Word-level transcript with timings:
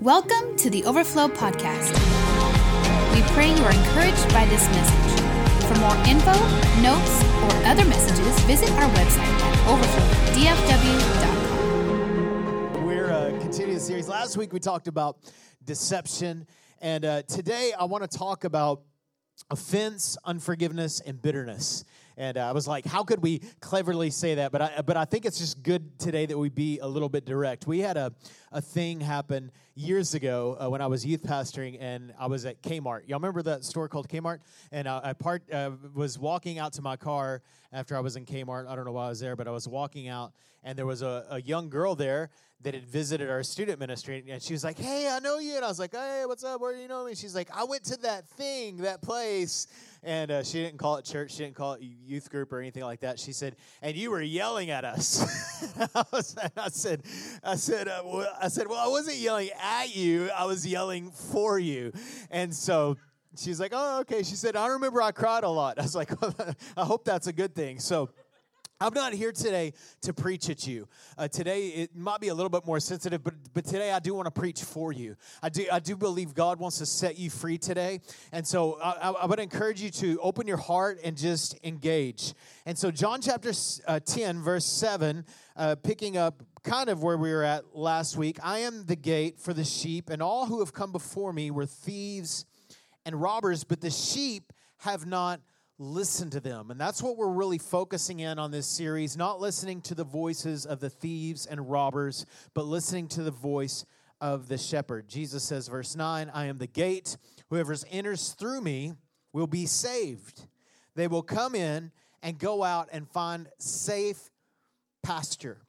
Welcome 0.00 0.56
to 0.56 0.70
the 0.70 0.82
Overflow 0.84 1.28
Podcast. 1.28 1.92
We 3.12 3.20
pray 3.34 3.54
you 3.54 3.62
are 3.62 3.70
encouraged 3.70 4.32
by 4.32 4.46
this 4.46 4.66
message. 4.68 5.20
For 5.68 5.74
more 5.78 5.94
info, 6.06 6.32
notes, 6.80 7.22
or 7.42 7.52
other 7.66 7.84
messages, 7.84 8.40
visit 8.44 8.70
our 8.70 8.88
website 8.92 9.28
at 9.42 9.58
overflowdfw.com. 12.72 12.86
We're 12.86 13.12
uh, 13.12 13.38
continuing 13.42 13.74
the 13.74 13.80
series. 13.80 14.08
Last 14.08 14.38
week 14.38 14.54
we 14.54 14.58
talked 14.58 14.88
about 14.88 15.18
deception, 15.66 16.46
and 16.80 17.04
uh, 17.04 17.20
today 17.24 17.74
I 17.78 17.84
want 17.84 18.10
to 18.10 18.18
talk 18.18 18.44
about 18.44 18.80
offense, 19.50 20.16
unforgiveness, 20.24 21.00
and 21.00 21.20
bitterness. 21.20 21.84
And 22.20 22.36
uh, 22.36 22.46
I 22.46 22.52
was 22.52 22.68
like, 22.68 22.84
how 22.84 23.02
could 23.02 23.22
we 23.22 23.38
cleverly 23.60 24.10
say 24.10 24.34
that? 24.34 24.52
But 24.52 24.60
I, 24.60 24.82
but 24.82 24.98
I 24.98 25.06
think 25.06 25.24
it's 25.24 25.38
just 25.38 25.62
good 25.62 25.98
today 25.98 26.26
that 26.26 26.36
we 26.36 26.50
be 26.50 26.78
a 26.80 26.86
little 26.86 27.08
bit 27.08 27.24
direct. 27.24 27.66
We 27.66 27.78
had 27.78 27.96
a, 27.96 28.12
a 28.52 28.60
thing 28.60 29.00
happen 29.00 29.50
years 29.74 30.12
ago 30.12 30.54
uh, 30.60 30.68
when 30.68 30.82
I 30.82 30.86
was 30.86 31.06
youth 31.06 31.22
pastoring, 31.22 31.78
and 31.80 32.12
I 32.18 32.26
was 32.26 32.44
at 32.44 32.62
Kmart. 32.62 33.08
Y'all 33.08 33.18
remember 33.18 33.40
that 33.44 33.64
store 33.64 33.88
called 33.88 34.06
Kmart? 34.06 34.40
And 34.70 34.86
I, 34.86 35.14
part, 35.14 35.50
uh, 35.50 35.70
was 35.94 36.18
walking 36.18 36.58
out 36.58 36.74
to 36.74 36.82
my 36.82 36.94
car 36.94 37.40
after 37.72 37.96
I 37.96 38.00
was 38.00 38.16
in 38.16 38.26
Kmart. 38.26 38.68
I 38.68 38.76
don't 38.76 38.84
know 38.84 38.92
why 38.92 39.06
I 39.06 39.08
was 39.08 39.20
there, 39.20 39.34
but 39.34 39.48
I 39.48 39.52
was 39.52 39.66
walking 39.66 40.08
out, 40.08 40.34
and 40.62 40.76
there 40.76 40.84
was 40.84 41.00
a, 41.00 41.24
a 41.30 41.40
young 41.40 41.70
girl 41.70 41.94
there 41.94 42.28
that 42.62 42.74
had 42.74 42.86
visited 42.86 43.30
our 43.30 43.42
student 43.42 43.78
ministry, 43.78 44.22
and 44.28 44.42
she 44.42 44.52
was 44.52 44.64
like, 44.64 44.78
"Hey, 44.78 45.08
I 45.08 45.18
know 45.18 45.38
you," 45.38 45.56
and 45.56 45.64
I 45.64 45.68
was 45.68 45.78
like, 45.78 45.92
"Hey, 45.92 46.24
what's 46.26 46.44
up? 46.44 46.60
Where 46.60 46.74
do 46.74 46.80
you 46.80 46.88
know 46.88 47.06
me?" 47.06 47.14
She's 47.14 47.34
like, 47.34 47.48
"I 47.54 47.64
went 47.64 47.84
to 47.84 47.96
that 47.98 48.28
thing, 48.28 48.78
that 48.78 49.00
place." 49.00 49.66
And 50.02 50.30
uh, 50.30 50.42
she 50.42 50.62
didn't 50.62 50.78
call 50.78 50.96
it 50.96 51.04
church. 51.04 51.32
She 51.32 51.44
didn't 51.44 51.56
call 51.56 51.74
it 51.74 51.82
youth 51.82 52.30
group 52.30 52.52
or 52.52 52.60
anything 52.60 52.84
like 52.84 53.00
that. 53.00 53.18
She 53.18 53.32
said, 53.32 53.56
"And 53.80 53.96
you 53.96 54.10
were 54.10 54.20
yelling 54.20 54.70
at 54.70 54.84
us." 54.84 55.22
I, 55.94 56.04
was, 56.12 56.36
I, 56.56 56.68
said, 56.68 57.02
"I 57.42 57.56
said, 57.56 57.88
uh, 57.88 58.02
well, 58.04 58.36
I 58.40 58.48
said, 58.48 58.68
well, 58.68 58.78
I 58.78 58.88
wasn't 58.88 59.16
yelling 59.16 59.50
at 59.62 59.96
you. 59.96 60.30
I 60.30 60.44
was 60.44 60.66
yelling 60.66 61.10
for 61.10 61.58
you." 61.58 61.92
And 62.30 62.54
so 62.54 62.98
she's 63.38 63.58
like, 63.58 63.72
"Oh, 63.74 64.00
okay." 64.00 64.22
She 64.22 64.36
said, 64.36 64.54
"I 64.54 64.68
remember 64.68 65.00
I 65.00 65.12
cried 65.12 65.44
a 65.44 65.50
lot." 65.50 65.78
I 65.78 65.82
was 65.82 65.94
like, 65.94 66.10
"I 66.76 66.84
hope 66.84 67.04
that's 67.04 67.26
a 67.26 67.32
good 67.32 67.54
thing." 67.54 67.78
So. 67.78 68.10
I'm 68.82 68.94
not 68.94 69.12
here 69.12 69.30
today 69.30 69.74
to 70.00 70.14
preach 70.14 70.48
at 70.48 70.66
you. 70.66 70.88
Uh, 71.18 71.28
today 71.28 71.66
it 71.66 71.94
might 71.94 72.18
be 72.18 72.28
a 72.28 72.34
little 72.34 72.48
bit 72.48 72.64
more 72.64 72.80
sensitive, 72.80 73.22
but 73.22 73.34
but 73.52 73.66
today 73.66 73.92
I 73.92 73.98
do 73.98 74.14
want 74.14 74.24
to 74.24 74.30
preach 74.30 74.62
for 74.62 74.90
you. 74.90 75.16
I 75.42 75.50
do 75.50 75.66
I 75.70 75.80
do 75.80 75.96
believe 75.96 76.32
God 76.32 76.58
wants 76.58 76.78
to 76.78 76.86
set 76.86 77.18
you 77.18 77.28
free 77.28 77.58
today, 77.58 78.00
and 78.32 78.46
so 78.46 78.80
I, 78.82 79.10
I, 79.10 79.26
would 79.26 79.38
encourage 79.38 79.82
you 79.82 79.90
to 79.90 80.18
open 80.22 80.46
your 80.46 80.56
heart 80.56 80.98
and 81.04 81.14
just 81.14 81.58
engage. 81.62 82.32
And 82.64 82.78
so 82.78 82.90
John 82.90 83.20
chapter 83.20 83.52
uh, 83.86 84.00
10 84.00 84.40
verse 84.40 84.64
7, 84.64 85.26
uh, 85.56 85.74
picking 85.82 86.16
up 86.16 86.42
kind 86.62 86.88
of 86.88 87.02
where 87.02 87.18
we 87.18 87.30
were 87.32 87.44
at 87.44 87.76
last 87.76 88.16
week. 88.16 88.38
I 88.42 88.60
am 88.60 88.86
the 88.86 88.96
gate 88.96 89.38
for 89.38 89.52
the 89.52 89.64
sheep, 89.64 90.08
and 90.08 90.22
all 90.22 90.46
who 90.46 90.60
have 90.60 90.72
come 90.72 90.90
before 90.90 91.34
me 91.34 91.50
were 91.50 91.66
thieves 91.66 92.46
and 93.04 93.20
robbers, 93.20 93.62
but 93.62 93.82
the 93.82 93.90
sheep 93.90 94.54
have 94.78 95.04
not 95.04 95.42
listen 95.80 96.28
to 96.28 96.40
them. 96.40 96.70
And 96.70 96.78
that's 96.78 97.02
what 97.02 97.16
we're 97.16 97.30
really 97.30 97.56
focusing 97.56 98.20
in 98.20 98.38
on 98.38 98.50
this 98.50 98.66
series, 98.66 99.16
not 99.16 99.40
listening 99.40 99.80
to 99.82 99.94
the 99.94 100.04
voices 100.04 100.66
of 100.66 100.78
the 100.78 100.90
thieves 100.90 101.46
and 101.46 101.70
robbers, 101.70 102.26
but 102.52 102.66
listening 102.66 103.08
to 103.08 103.22
the 103.22 103.30
voice 103.30 103.86
of 104.20 104.48
the 104.48 104.58
shepherd. 104.58 105.08
Jesus 105.08 105.42
says, 105.42 105.68
verse 105.68 105.96
9, 105.96 106.30
I 106.34 106.44
am 106.44 106.58
the 106.58 106.66
gate. 106.66 107.16
Whoever 107.48 107.74
enters 107.90 108.32
through 108.32 108.60
me 108.60 108.92
will 109.32 109.46
be 109.46 109.64
saved. 109.64 110.46
They 110.94 111.08
will 111.08 111.22
come 111.22 111.54
in 111.54 111.92
and 112.22 112.38
go 112.38 112.62
out 112.62 112.90
and 112.92 113.08
find 113.08 113.48
safe 113.58 114.30
pasture. 115.02 115.62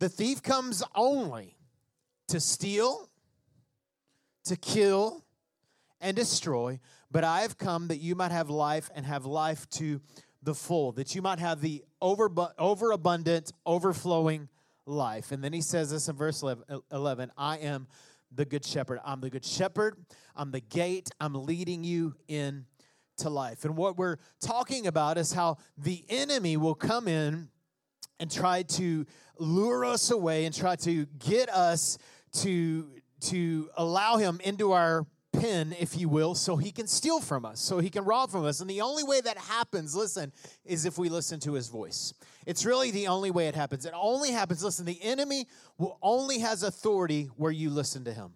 The 0.00 0.10
thief 0.10 0.42
comes 0.42 0.82
only 0.94 1.56
to 2.28 2.40
steal, 2.40 3.08
to 4.44 4.56
kill, 4.56 5.24
and 5.98 6.14
destroy. 6.14 6.78
But 7.10 7.24
I 7.24 7.42
have 7.42 7.56
come 7.58 7.88
that 7.88 7.98
you 7.98 8.14
might 8.14 8.32
have 8.32 8.50
life 8.50 8.90
and 8.94 9.06
have 9.06 9.26
life 9.26 9.68
to 9.70 10.00
the 10.42 10.54
full, 10.54 10.92
that 10.92 11.14
you 11.14 11.22
might 11.22 11.38
have 11.38 11.60
the 11.60 11.84
over, 12.00 12.30
overabundant, 12.58 13.52
overflowing 13.64 14.48
life. 14.86 15.32
And 15.32 15.42
then 15.42 15.52
he 15.52 15.60
says 15.60 15.90
this 15.90 16.08
in 16.08 16.16
verse 16.16 16.44
11 16.92 17.32
I 17.36 17.58
am 17.58 17.88
the 18.32 18.44
good 18.44 18.64
shepherd. 18.64 19.00
I'm 19.04 19.20
the 19.20 19.30
good 19.30 19.44
shepherd. 19.44 19.96
I'm 20.34 20.50
the 20.50 20.60
gate. 20.60 21.10
I'm 21.20 21.34
leading 21.34 21.84
you 21.84 22.14
in 22.28 22.66
to 23.18 23.30
life. 23.30 23.64
And 23.64 23.76
what 23.76 23.96
we're 23.96 24.18
talking 24.40 24.86
about 24.86 25.18
is 25.18 25.32
how 25.32 25.56
the 25.78 26.04
enemy 26.08 26.56
will 26.56 26.74
come 26.74 27.08
in 27.08 27.48
and 28.20 28.30
try 28.30 28.62
to 28.62 29.06
lure 29.38 29.84
us 29.84 30.10
away 30.10 30.44
and 30.44 30.54
try 30.54 30.76
to 30.76 31.06
get 31.18 31.48
us 31.48 31.98
to 32.32 32.90
to 33.18 33.70
allow 33.76 34.18
him 34.18 34.40
into 34.44 34.72
our 34.72 35.06
pen, 35.40 35.74
if 35.78 35.96
you 35.96 36.08
will, 36.08 36.34
so 36.34 36.56
he 36.56 36.70
can 36.70 36.86
steal 36.86 37.20
from 37.20 37.44
us, 37.44 37.60
so 37.60 37.78
he 37.78 37.90
can 37.90 38.04
rob 38.04 38.30
from 38.30 38.44
us. 38.44 38.60
And 38.60 38.68
the 38.68 38.80
only 38.80 39.04
way 39.04 39.20
that 39.20 39.38
happens, 39.38 39.94
listen, 39.94 40.32
is 40.64 40.84
if 40.84 40.98
we 40.98 41.08
listen 41.08 41.40
to 41.40 41.54
his 41.54 41.68
voice. 41.68 42.14
It's 42.46 42.64
really 42.64 42.90
the 42.90 43.08
only 43.08 43.30
way 43.30 43.48
it 43.48 43.54
happens. 43.54 43.86
It 43.86 43.92
only 43.94 44.30
happens, 44.32 44.62
listen, 44.62 44.86
the 44.86 45.02
enemy 45.02 45.48
will 45.78 45.98
only 46.02 46.38
has 46.40 46.62
authority 46.62 47.30
where 47.36 47.52
you 47.52 47.70
listen 47.70 48.04
to 48.04 48.12
him, 48.12 48.32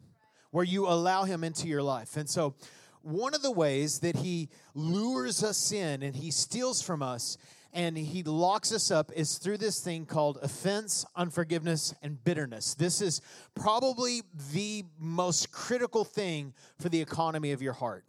where 0.50 0.65
you 0.65 0.87
allow 0.87 1.25
him 1.25 1.44
into 1.44 1.69
your 1.69 1.83
life. 1.83 2.16
And 2.16 2.28
so, 2.28 2.55
one 3.03 3.34
of 3.34 3.41
the 3.41 3.50
ways 3.50 4.00
that 4.00 4.17
he 4.17 4.50
lures 4.75 5.43
us 5.43 5.72
in 5.72 6.03
and 6.03 6.15
he 6.15 6.31
steals 6.31 6.82
from 6.82 7.03
us 7.03 7.38
and 7.72 7.97
he 7.97 8.22
locks 8.22 8.72
us 8.72 8.91
up 8.91 9.12
is 9.14 9.38
through 9.38 9.58
this 9.58 9.81
thing 9.81 10.04
called 10.06 10.38
offense, 10.42 11.04
unforgiveness, 11.14 11.94
and 12.03 12.22
bitterness. 12.25 12.75
This 12.75 13.00
is 13.00 13.20
probably 13.54 14.22
the 14.53 14.84
most 14.98 15.53
critical 15.53 16.04
thing 16.04 16.53
for 16.81 16.88
the 16.88 17.00
economy 17.00 17.53
of 17.53 17.62
your 17.62 17.72
heart. 17.72 18.04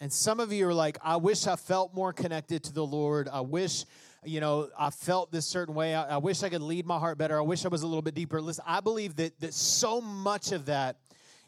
And 0.00 0.12
some 0.12 0.40
of 0.40 0.52
you 0.52 0.66
are 0.66 0.74
like, 0.74 0.98
I 1.02 1.16
wish 1.16 1.46
I 1.46 1.56
felt 1.56 1.94
more 1.94 2.12
connected 2.12 2.64
to 2.64 2.72
the 2.72 2.84
Lord. 2.84 3.28
I 3.32 3.40
wish, 3.40 3.84
you 4.24 4.40
know, 4.40 4.68
I 4.76 4.90
felt 4.90 5.30
this 5.30 5.46
certain 5.46 5.74
way. 5.74 5.94
I, 5.94 6.14
I 6.14 6.16
wish 6.16 6.42
I 6.42 6.48
could 6.48 6.62
lead 6.62 6.86
my 6.86 6.98
heart 6.98 7.18
better. 7.18 7.38
I 7.38 7.42
wish 7.42 7.64
I 7.64 7.68
was 7.68 7.82
a 7.82 7.86
little 7.86 8.02
bit 8.02 8.14
deeper. 8.14 8.40
Listen, 8.40 8.64
I 8.66 8.80
believe 8.80 9.14
that, 9.16 9.38
that 9.40 9.54
so 9.54 10.00
much 10.00 10.50
of 10.50 10.66
that 10.66 10.96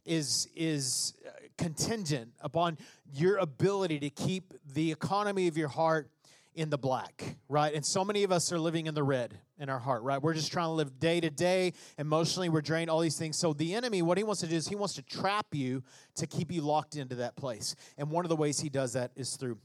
is, 0.04 0.48
is 0.54 1.14
contingent 1.56 2.32
upon 2.40 2.78
your 3.12 3.38
ability 3.38 4.00
to 4.00 4.10
keep 4.10 4.54
the 4.74 4.90
economy 4.92 5.48
of 5.48 5.56
your 5.56 5.68
heart 5.68 6.10
in 6.54 6.70
the 6.70 6.78
black, 6.78 7.36
right? 7.48 7.74
And 7.74 7.84
so 7.84 8.04
many 8.04 8.22
of 8.22 8.30
us 8.30 8.52
are 8.52 8.58
living 8.58 8.86
in 8.86 8.94
the 8.94 9.02
red 9.02 9.38
in 9.58 9.68
our 9.68 9.78
heart, 9.78 10.02
right? 10.02 10.22
We're 10.22 10.34
just 10.34 10.52
trying 10.52 10.68
to 10.68 10.72
live 10.72 11.00
day 11.00 11.20
to 11.20 11.30
day. 11.30 11.72
Emotionally, 11.98 12.48
we're 12.48 12.60
drained, 12.60 12.90
all 12.90 13.00
these 13.00 13.18
things. 13.18 13.36
So 13.36 13.52
the 13.52 13.74
enemy, 13.74 14.02
what 14.02 14.18
he 14.18 14.24
wants 14.24 14.40
to 14.42 14.46
do 14.46 14.54
is 14.54 14.68
he 14.68 14.76
wants 14.76 14.94
to 14.94 15.02
trap 15.02 15.46
you 15.52 15.82
to 16.16 16.26
keep 16.26 16.52
you 16.52 16.62
locked 16.62 16.96
into 16.96 17.16
that 17.16 17.36
place. 17.36 17.74
And 17.98 18.10
one 18.10 18.24
of 18.24 18.28
the 18.28 18.36
ways 18.36 18.60
he 18.60 18.68
does 18.68 18.92
that 18.92 19.10
is 19.16 19.36
through 19.36 19.58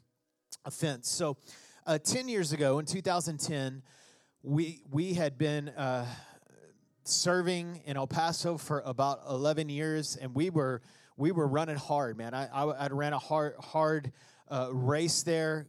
offense. 0.66 1.09
So 1.09 1.38
uh, 1.85 1.99
10 1.99 2.28
years 2.28 2.53
ago, 2.53 2.79
in 2.79 2.85
2010, 2.85 3.83
we, 4.41 4.81
we 4.89 5.13
had 5.13 5.38
been 5.38 5.69
uh, 5.69 6.05
serving 7.03 7.81
in 7.85 7.97
El 7.97 8.07
Paso 8.07 8.57
for 8.57 8.81
about 8.85 9.22
11 9.29 9.69
years, 9.69 10.16
and 10.16 10.33
we 10.33 10.49
were 10.49 10.81
we 11.19 11.34
were 11.34 11.47
running 11.47 11.75
hard, 11.75 12.18
man. 12.18 12.34
I, 12.34 12.47
I, 12.47 12.63
I 12.63 12.88
ran 12.88 13.12
a 13.12 13.19
hard, 13.19 13.56
hard 13.59 14.13
uh, 14.50 14.69
race 14.72 15.22
there. 15.24 15.68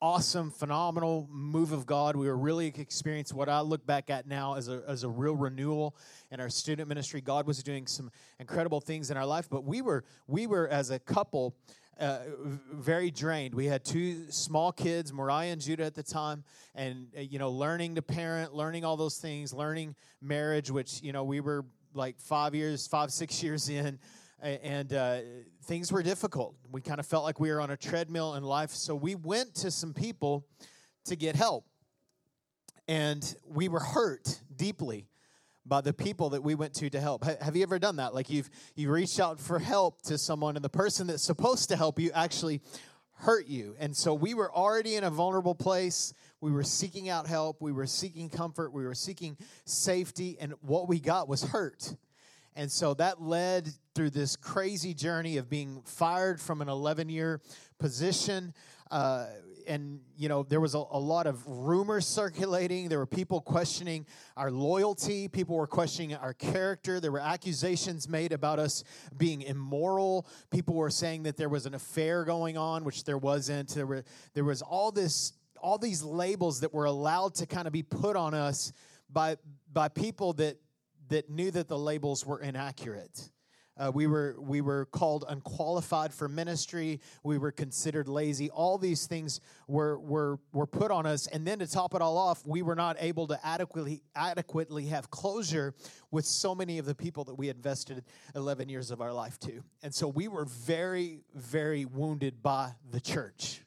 Awesome, 0.00 0.50
phenomenal 0.50 1.28
move 1.30 1.72
of 1.72 1.84
God. 1.84 2.16
We 2.16 2.26
were 2.26 2.36
really 2.36 2.68
experiencing 2.68 3.36
what 3.36 3.50
I 3.50 3.60
look 3.60 3.86
back 3.86 4.08
at 4.08 4.26
now 4.26 4.54
as 4.54 4.68
a, 4.68 4.82
as 4.88 5.04
a 5.04 5.08
real 5.08 5.36
renewal 5.36 5.96
in 6.30 6.40
our 6.40 6.48
student 6.48 6.88
ministry. 6.88 7.20
God 7.20 7.46
was 7.46 7.62
doing 7.62 7.86
some 7.86 8.10
incredible 8.40 8.80
things 8.80 9.10
in 9.10 9.18
our 9.18 9.26
life, 9.26 9.48
but 9.50 9.64
we 9.64 9.82
were 9.82 10.04
we 10.26 10.46
were 10.46 10.66
as 10.68 10.90
a 10.90 10.98
couple 10.98 11.54
uh, 12.00 12.20
very 12.72 13.10
drained. 13.10 13.54
We 13.54 13.66
had 13.66 13.84
two 13.84 14.30
small 14.30 14.72
kids, 14.72 15.12
Mariah 15.12 15.52
and 15.52 15.60
Judah 15.60 15.84
at 15.84 15.94
the 15.94 16.02
time, 16.02 16.42
and 16.74 17.08
uh, 17.16 17.20
you 17.20 17.38
know, 17.38 17.50
learning 17.50 17.96
to 17.96 18.02
parent, 18.02 18.54
learning 18.54 18.86
all 18.86 18.96
those 18.96 19.18
things, 19.18 19.52
learning 19.52 19.94
marriage, 20.22 20.70
which 20.70 21.02
you 21.02 21.12
know 21.12 21.24
we 21.24 21.40
were 21.40 21.66
like 21.92 22.18
five 22.18 22.54
years, 22.54 22.86
five 22.86 23.10
six 23.10 23.42
years 23.42 23.68
in 23.68 23.98
and 24.42 24.92
uh, 24.92 25.18
things 25.64 25.90
were 25.90 26.02
difficult. 26.02 26.54
We 26.70 26.80
kind 26.80 27.00
of 27.00 27.06
felt 27.06 27.24
like 27.24 27.40
we 27.40 27.50
were 27.50 27.60
on 27.60 27.70
a 27.70 27.76
treadmill 27.76 28.34
in 28.34 28.44
life. 28.44 28.70
So 28.70 28.94
we 28.94 29.14
went 29.14 29.54
to 29.56 29.70
some 29.70 29.94
people 29.94 30.46
to 31.06 31.16
get 31.16 31.36
help. 31.36 31.64
And 32.88 33.34
we 33.46 33.68
were 33.68 33.80
hurt 33.80 34.40
deeply 34.54 35.08
by 35.64 35.80
the 35.80 35.92
people 35.92 36.30
that 36.30 36.42
we 36.42 36.54
went 36.54 36.74
to 36.74 36.88
to 36.90 37.00
help. 37.00 37.24
Have 37.24 37.56
you 37.56 37.62
ever 37.62 37.78
done 37.78 37.96
that? 37.96 38.14
Like 38.14 38.30
you've 38.30 38.48
you 38.76 38.90
reached 38.90 39.18
out 39.18 39.40
for 39.40 39.58
help 39.58 40.02
to 40.02 40.16
someone 40.16 40.54
and 40.54 40.64
the 40.64 40.68
person 40.68 41.08
that's 41.08 41.24
supposed 41.24 41.68
to 41.70 41.76
help 41.76 41.98
you 41.98 42.12
actually 42.14 42.60
hurt 43.18 43.48
you. 43.48 43.74
And 43.78 43.96
so 43.96 44.14
we 44.14 44.34
were 44.34 44.52
already 44.54 44.94
in 44.94 45.02
a 45.02 45.10
vulnerable 45.10 45.54
place. 45.54 46.12
We 46.40 46.52
were 46.52 46.62
seeking 46.62 47.08
out 47.08 47.26
help, 47.26 47.60
we 47.60 47.72
were 47.72 47.86
seeking 47.86 48.28
comfort, 48.28 48.72
we 48.72 48.84
were 48.84 48.94
seeking 48.94 49.36
safety 49.64 50.36
and 50.38 50.54
what 50.60 50.88
we 50.88 51.00
got 51.00 51.26
was 51.26 51.42
hurt. 51.42 51.96
And 52.56 52.72
so 52.72 52.94
that 52.94 53.20
led 53.20 53.68
through 53.94 54.10
this 54.10 54.34
crazy 54.34 54.94
journey 54.94 55.36
of 55.36 55.50
being 55.50 55.82
fired 55.84 56.40
from 56.40 56.62
an 56.62 56.70
11 56.70 57.10
year 57.10 57.42
position. 57.78 58.54
Uh, 58.90 59.26
and 59.66 60.00
you 60.16 60.28
know 60.28 60.44
there 60.44 60.60
was 60.60 60.74
a, 60.74 60.78
a, 60.78 60.98
lot 60.98 61.26
of 61.26 61.44
rumors 61.46 62.06
circulating. 62.06 62.88
There 62.88 63.00
were 63.00 63.04
people 63.06 63.40
questioning 63.40 64.06
our 64.36 64.50
loyalty. 64.50 65.26
People 65.26 65.56
were 65.56 65.66
questioning 65.66 66.14
our 66.14 66.32
character. 66.32 67.00
There 67.00 67.10
were 67.10 67.20
accusations 67.20 68.08
made 68.08 68.32
about 68.32 68.60
us 68.60 68.84
being 69.16 69.42
immoral. 69.42 70.26
People 70.50 70.76
were 70.76 70.88
saying 70.88 71.24
that 71.24 71.36
there 71.36 71.48
was 71.48 71.66
an 71.66 71.74
affair 71.74 72.24
going 72.24 72.56
on 72.56 72.84
which 72.84 73.02
there 73.04 73.18
wasn't. 73.18 73.70
There 73.70 73.86
were 73.86 74.04
there 74.34 74.44
was 74.44 74.62
all 74.62 74.92
this 74.92 75.32
all 75.60 75.78
these 75.78 76.02
labels 76.02 76.60
that 76.60 76.72
were 76.72 76.84
allowed 76.84 77.34
to 77.34 77.46
kind 77.46 77.66
of 77.66 77.72
be 77.72 77.82
put 77.82 78.14
on 78.14 78.34
us 78.34 78.72
by 79.10 79.36
by 79.72 79.88
people 79.88 80.32
that 80.34 80.58
that 81.08 81.30
knew 81.30 81.50
that 81.50 81.68
the 81.68 81.78
labels 81.78 82.24
were 82.24 82.40
inaccurate 82.40 83.30
uh, 83.78 83.90
we 83.94 84.06
were 84.06 84.36
we 84.38 84.60
were 84.60 84.86
called 84.86 85.24
unqualified 85.28 86.12
for 86.14 86.28
ministry. 86.28 87.00
We 87.22 87.36
were 87.36 87.52
considered 87.52 88.08
lazy. 88.08 88.48
All 88.50 88.78
these 88.78 89.06
things 89.06 89.40
were 89.68 89.98
were 89.98 90.38
were 90.52 90.66
put 90.66 90.90
on 90.90 91.04
us, 91.04 91.26
and 91.26 91.46
then 91.46 91.58
to 91.58 91.66
top 91.66 91.94
it 91.94 92.00
all 92.00 92.16
off, 92.16 92.46
we 92.46 92.62
were 92.62 92.74
not 92.74 92.96
able 93.00 93.26
to 93.26 93.46
adequately 93.46 94.02
adequately 94.14 94.86
have 94.86 95.10
closure 95.10 95.74
with 96.10 96.24
so 96.24 96.54
many 96.54 96.78
of 96.78 96.86
the 96.86 96.94
people 96.94 97.24
that 97.24 97.34
we 97.34 97.50
invested 97.50 98.02
11 98.34 98.68
years 98.68 98.90
of 98.90 99.00
our 99.02 99.12
life 99.12 99.38
to. 99.40 99.62
And 99.82 99.94
so 99.94 100.08
we 100.08 100.28
were 100.28 100.46
very 100.46 101.20
very 101.34 101.84
wounded 101.84 102.42
by 102.42 102.72
the 102.90 103.00
church. 103.00 103.65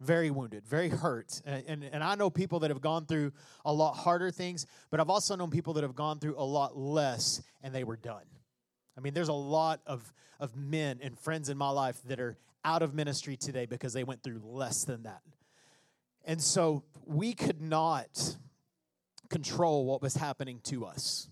Very 0.00 0.30
wounded, 0.30 0.66
very 0.66 0.88
hurt. 0.88 1.40
And, 1.44 1.64
and, 1.66 1.84
and 1.84 2.04
I 2.04 2.14
know 2.14 2.30
people 2.30 2.60
that 2.60 2.70
have 2.70 2.80
gone 2.80 3.06
through 3.06 3.32
a 3.64 3.72
lot 3.72 3.94
harder 3.94 4.30
things, 4.30 4.66
but 4.90 5.00
I've 5.00 5.10
also 5.10 5.34
known 5.34 5.50
people 5.50 5.74
that 5.74 5.82
have 5.82 5.96
gone 5.96 6.18
through 6.20 6.36
a 6.38 6.44
lot 6.44 6.76
less 6.76 7.42
and 7.62 7.74
they 7.74 7.84
were 7.84 7.96
done 7.96 8.24
I 8.98 9.00
mean, 9.00 9.14
there's 9.14 9.28
a 9.28 9.32
lot 9.32 9.80
of, 9.86 10.12
of 10.40 10.56
men 10.56 10.98
and 11.00 11.16
friends 11.16 11.48
in 11.48 11.56
my 11.56 11.70
life 11.70 12.00
that 12.06 12.18
are 12.18 12.36
out 12.64 12.82
of 12.82 12.94
ministry 12.94 13.36
today 13.36 13.64
because 13.64 13.92
they 13.92 14.02
went 14.02 14.24
through 14.24 14.40
less 14.42 14.84
than 14.84 15.04
that. 15.04 15.20
And 16.24 16.42
so 16.42 16.82
we 17.06 17.32
could 17.32 17.62
not 17.62 18.36
control 19.30 19.86
what 19.86 20.02
was 20.02 20.16
happening 20.16 20.58
to 20.64 20.84
us. 20.84 21.28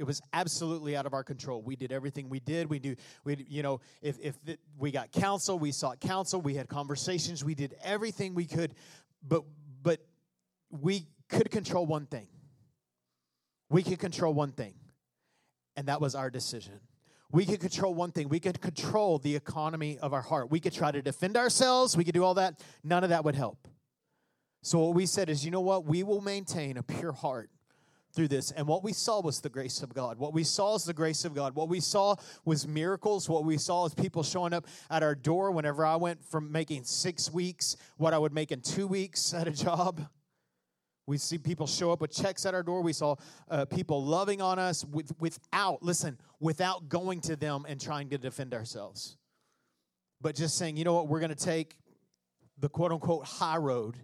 It 0.00 0.06
was 0.06 0.22
absolutely 0.32 0.96
out 0.96 1.04
of 1.04 1.12
our 1.12 1.22
control. 1.22 1.60
We 1.60 1.76
did 1.76 1.92
everything 1.92 2.30
we 2.30 2.40
did. 2.40 2.70
We 2.70 2.78
do, 2.78 2.96
we, 3.22 3.44
you 3.48 3.62
know, 3.62 3.80
if, 4.00 4.18
if 4.18 4.34
we 4.78 4.90
got 4.90 5.12
counsel, 5.12 5.58
we 5.58 5.72
sought 5.72 6.00
counsel, 6.00 6.40
we 6.40 6.54
had 6.54 6.70
conversations, 6.70 7.44
we 7.44 7.54
did 7.54 7.76
everything 7.84 8.34
we 8.34 8.46
could, 8.46 8.74
but, 9.22 9.44
but 9.82 10.00
we 10.70 11.06
could 11.28 11.50
control 11.50 11.84
one 11.84 12.06
thing. 12.06 12.28
We 13.68 13.82
could 13.82 13.98
control 13.98 14.32
one 14.32 14.52
thing 14.52 14.72
and 15.76 15.88
that 15.88 16.00
was 16.00 16.14
our 16.14 16.30
decision. 16.30 16.80
We 17.30 17.44
could 17.44 17.60
control 17.60 17.94
one 17.94 18.10
thing. 18.10 18.30
We 18.30 18.40
could 18.40 18.60
control 18.60 19.18
the 19.18 19.36
economy 19.36 19.98
of 19.98 20.12
our 20.12 20.22
heart. 20.22 20.50
We 20.50 20.60
could 20.60 20.72
try 20.72 20.90
to 20.90 21.02
defend 21.02 21.36
ourselves. 21.36 21.94
We 21.94 22.04
could 22.04 22.14
do 22.14 22.24
all 22.24 22.34
that. 22.34 22.60
None 22.82 23.04
of 23.04 23.10
that 23.10 23.24
would 23.24 23.36
help. 23.36 23.68
So, 24.62 24.78
what 24.80 24.94
we 24.94 25.04
said 25.04 25.28
is, 25.28 25.44
you 25.44 25.50
know 25.50 25.60
what? 25.60 25.84
We 25.84 26.02
will 26.02 26.20
maintain 26.20 26.76
a 26.76 26.82
pure 26.82 27.12
heart 27.12 27.50
through 28.12 28.28
this. 28.28 28.50
And 28.50 28.66
what 28.66 28.82
we 28.82 28.92
saw 28.92 29.20
was 29.20 29.40
the 29.40 29.48
grace 29.48 29.82
of 29.82 29.94
God. 29.94 30.18
What 30.18 30.32
we 30.32 30.44
saw 30.44 30.74
is 30.74 30.84
the 30.84 30.94
grace 30.94 31.24
of 31.24 31.34
God. 31.34 31.54
What 31.54 31.68
we 31.68 31.80
saw 31.80 32.16
was 32.44 32.66
miracles. 32.66 33.28
What 33.28 33.44
we 33.44 33.58
saw 33.58 33.86
is 33.86 33.94
people 33.94 34.22
showing 34.22 34.52
up 34.52 34.66
at 34.90 35.02
our 35.02 35.14
door 35.14 35.50
whenever 35.50 35.84
I 35.84 35.96
went 35.96 36.24
from 36.24 36.50
making 36.50 36.84
six 36.84 37.32
weeks, 37.32 37.76
what 37.96 38.14
I 38.14 38.18
would 38.18 38.32
make 38.32 38.52
in 38.52 38.60
two 38.60 38.86
weeks 38.86 39.34
at 39.34 39.46
a 39.46 39.52
job. 39.52 40.06
We 41.06 41.18
see 41.18 41.38
people 41.38 41.66
show 41.66 41.90
up 41.90 42.00
with 42.00 42.12
checks 42.12 42.46
at 42.46 42.54
our 42.54 42.62
door. 42.62 42.82
We 42.82 42.92
saw 42.92 43.16
uh, 43.50 43.64
people 43.64 44.04
loving 44.04 44.40
on 44.40 44.58
us 44.58 44.84
with, 44.84 45.12
without, 45.18 45.82
listen, 45.82 46.18
without 46.38 46.88
going 46.88 47.20
to 47.22 47.36
them 47.36 47.64
and 47.68 47.80
trying 47.80 48.10
to 48.10 48.18
defend 48.18 48.54
ourselves. 48.54 49.16
But 50.20 50.36
just 50.36 50.56
saying, 50.56 50.76
you 50.76 50.84
know 50.84 50.94
what, 50.94 51.08
we're 51.08 51.18
going 51.18 51.34
to 51.34 51.44
take 51.44 51.76
the 52.58 52.68
quote 52.68 52.92
unquote 52.92 53.24
high 53.24 53.56
road. 53.56 53.96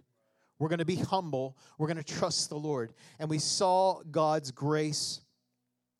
We're 0.59 0.69
going 0.69 0.79
to 0.79 0.85
be 0.85 0.95
humble. 0.95 1.57
We're 1.77 1.87
going 1.87 1.97
to 1.97 2.03
trust 2.03 2.49
the 2.49 2.57
Lord. 2.57 2.93
And 3.19 3.29
we 3.29 3.39
saw 3.39 4.01
God's 4.09 4.51
grace 4.51 5.21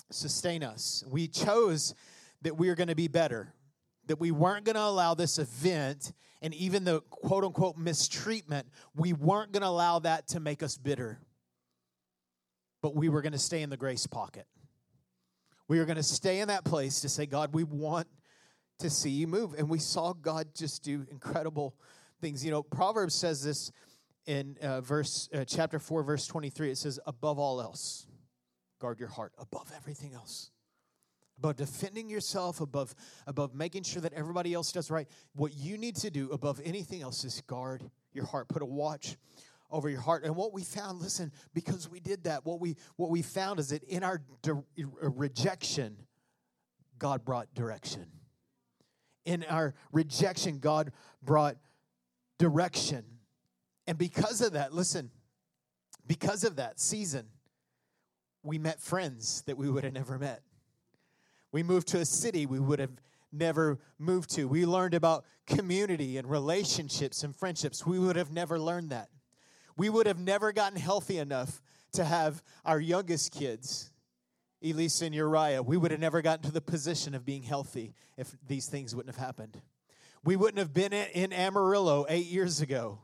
sustain 0.10 0.64
us. 0.64 1.04
We 1.10 1.28
chose 1.28 1.94
that 2.42 2.58
we 2.58 2.70
are 2.70 2.76
going 2.76 2.88
to 2.88 2.96
be 2.96 3.08
better 3.08 3.54
that 4.08 4.20
we 4.20 4.32
weren't 4.32 4.66
going 4.66 4.76
to 4.76 4.82
allow 4.82 5.14
this 5.14 5.38
event 5.38 6.14
and 6.42 6.54
even 6.54 6.84
the 6.84 7.02
quote 7.02 7.44
unquote 7.44 7.78
mistreatment, 7.78 8.68
we 8.96 9.14
weren't 9.14 9.52
going 9.52 9.62
to 9.62 9.68
allow 9.68 10.00
that 10.00 10.28
to 10.30 10.40
make 10.40 10.64
us 10.64 10.78
bitter. 10.78 11.20
But 12.82 12.96
we 12.96 13.10
were 13.10 13.22
going 13.22 13.34
to 13.34 13.40
stay 13.40 13.62
in 13.62 13.70
the 13.70 13.78
grace 13.78 14.08
pocket. 14.08 14.46
We 15.68 15.80
were 15.80 15.86
going 15.86 15.98
to 15.98 16.04
stay 16.04 16.40
in 16.40 16.48
that 16.48 16.64
place 16.64 17.02
to 17.02 17.10
say, 17.10 17.26
God, 17.26 17.54
we 17.54 17.64
want 17.64 18.08
to 18.80 18.90
see 18.90 19.10
you 19.10 19.28
move. 19.28 19.56
And 19.58 19.68
we 19.68 19.80
saw 19.80 20.14
God 20.14 20.50
just 20.56 20.84
do 20.84 21.06
incredible 21.10 21.76
things. 22.22 22.46
You 22.46 22.52
know, 22.52 22.64
Proverbs 22.64 23.16
says 23.16 23.44
this 23.44 23.72
in 24.28 24.56
uh, 24.62 24.82
verse 24.82 25.30
uh, 25.34 25.44
chapter 25.46 25.80
4 25.80 26.04
verse 26.04 26.28
23 26.28 26.72
it 26.72 26.78
says 26.78 27.00
above 27.08 27.40
all 27.40 27.60
else 27.62 28.06
guard 28.80 29.00
your 29.00 29.10
heart 29.10 29.34
above 29.40 29.72
everything 29.76 30.14
else 30.14 30.52
above 31.38 31.56
defending 31.56 32.10
yourself, 32.10 32.62
above, 32.62 32.96
above 33.28 33.54
making 33.54 33.84
sure 33.84 34.02
that 34.02 34.14
everybody 34.14 34.54
else 34.54 34.72
does 34.72 34.90
right. 34.90 35.08
What 35.36 35.54
you 35.54 35.78
need 35.78 35.96
to 35.98 36.10
do 36.10 36.32
above 36.32 36.60
anything 36.64 37.02
else 37.02 37.24
is 37.24 37.42
guard 37.42 37.90
your 38.14 38.26
heart. 38.26 38.48
Put 38.48 38.62
a 38.62 38.66
watch 38.66 39.18
over 39.70 39.90
your 39.90 40.02
heart. 40.02 40.24
And 40.24 40.36
what 40.36 40.54
we 40.54 40.64
found, 40.64 41.02
listen, 41.02 41.32
because 41.54 41.90
we 41.90 42.00
did 42.00 42.24
that, 42.24 42.46
what 42.46 42.60
we 42.60 42.76
what 42.96 43.10
we 43.10 43.22
found 43.22 43.60
is 43.60 43.70
that 43.70 43.84
in 43.84 44.04
our 44.04 44.22
de- 44.42 44.54
uh, 44.54 45.10
rejection, 45.10 45.98
God 46.98 47.24
brought 47.24 47.54
direction. 47.54 48.08
In 49.26 49.44
our 49.50 49.76
rejection, 49.92 50.60
God 50.60 50.92
brought 51.22 51.58
direction. 52.40 53.04
And 53.88 53.98
because 53.98 54.42
of 54.42 54.54
that, 54.54 54.74
listen, 54.74 55.10
because 56.06 56.44
of 56.44 56.58
that 56.58 56.80
season, 56.80 57.28
we 58.44 58.58
met 58.58 58.82
friends 58.82 59.44
that 59.46 59.58
we 59.58 59.70
would 59.70 59.84
have 59.84 59.94
never 59.94 60.20
met. 60.20 60.42
We 61.52 61.64
moved 61.64 61.88
to 61.90 62.00
a 62.00 62.06
city 62.06 62.46
we 62.46 62.60
would 62.60 62.80
have 62.80 62.92
never 63.32 63.80
moved 63.98 64.30
to. 64.36 64.48
We 64.48 64.66
learned 64.66 64.94
about 64.94 65.26
community 65.46 66.18
and 66.18 66.30
relationships 66.30 67.24
and 67.24 67.36
friendships. 67.36 67.86
We 67.86 68.00
would 68.00 68.16
have 68.16 68.32
never 68.32 68.60
learned 68.60 68.90
that. 68.90 69.10
We 69.76 69.90
would 69.90 70.08
have 70.08 70.20
never 70.20 70.52
gotten 70.52 70.80
healthy 70.80 71.18
enough 71.18 71.62
to 71.94 72.04
have 72.04 72.44
our 72.66 72.80
youngest 72.80 73.32
kids, 73.32 73.92
Elisa 74.64 75.06
and 75.06 75.16
Uriah. 75.16 75.62
We 75.62 75.78
would 75.78 75.92
have 75.92 76.00
never 76.00 76.22
gotten 76.22 76.46
to 76.46 76.52
the 76.52 76.62
position 76.62 77.16
of 77.16 77.26
being 77.26 77.44
healthy 77.44 77.94
if 78.18 78.36
these 78.46 78.68
things 78.68 78.96
wouldn't 78.96 79.16
have 79.16 79.24
happened. 79.24 79.62
We 80.24 80.36
wouldn't 80.36 80.58
have 80.58 80.74
been 80.74 80.94
in 80.94 81.32
Amarillo 81.32 82.06
eight 82.10 82.26
years 82.26 82.60
ago. 82.60 83.00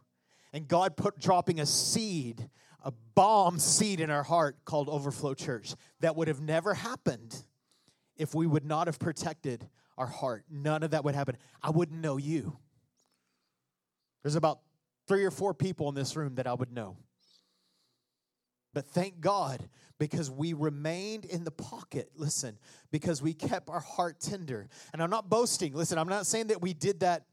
And 0.53 0.67
God 0.67 0.95
put 0.95 1.19
dropping 1.19 1.59
a 1.59 1.65
seed, 1.65 2.47
a 2.83 2.93
bomb 3.15 3.59
seed 3.59 3.99
in 3.99 4.09
our 4.09 4.23
heart 4.23 4.57
called 4.65 4.87
Overflow 4.87 5.33
Church. 5.33 5.75
That 6.01 6.15
would 6.15 6.27
have 6.27 6.41
never 6.41 6.73
happened 6.75 7.43
if 8.15 8.35
we 8.35 8.45
would 8.45 8.65
not 8.65 8.87
have 8.87 8.99
protected 8.99 9.67
our 9.97 10.05
heart. 10.05 10.45
None 10.49 10.83
of 10.83 10.91
that 10.91 11.03
would 11.03 11.15
happen. 11.15 11.37
I 11.61 11.71
wouldn't 11.71 11.99
know 11.99 12.17
you. 12.17 12.57
There's 14.21 14.35
about 14.35 14.59
three 15.07 15.25
or 15.25 15.31
four 15.31 15.53
people 15.53 15.89
in 15.89 15.95
this 15.95 16.15
room 16.15 16.35
that 16.35 16.47
I 16.47 16.53
would 16.53 16.71
know. 16.71 16.97
But 18.73 18.87
thank 18.87 19.19
God 19.19 19.67
because 19.99 20.31
we 20.31 20.53
remained 20.53 21.25
in 21.25 21.43
the 21.43 21.51
pocket. 21.51 22.09
Listen, 22.15 22.57
because 22.91 23.21
we 23.21 23.33
kept 23.33 23.69
our 23.69 23.79
heart 23.79 24.19
tender. 24.19 24.67
And 24.91 25.01
I'm 25.01 25.09
not 25.09 25.29
boasting. 25.29 25.73
Listen, 25.73 25.97
I'm 25.97 26.09
not 26.09 26.25
saying 26.25 26.47
that 26.47 26.61
we 26.61 26.73
did 26.73 27.01
that. 27.01 27.25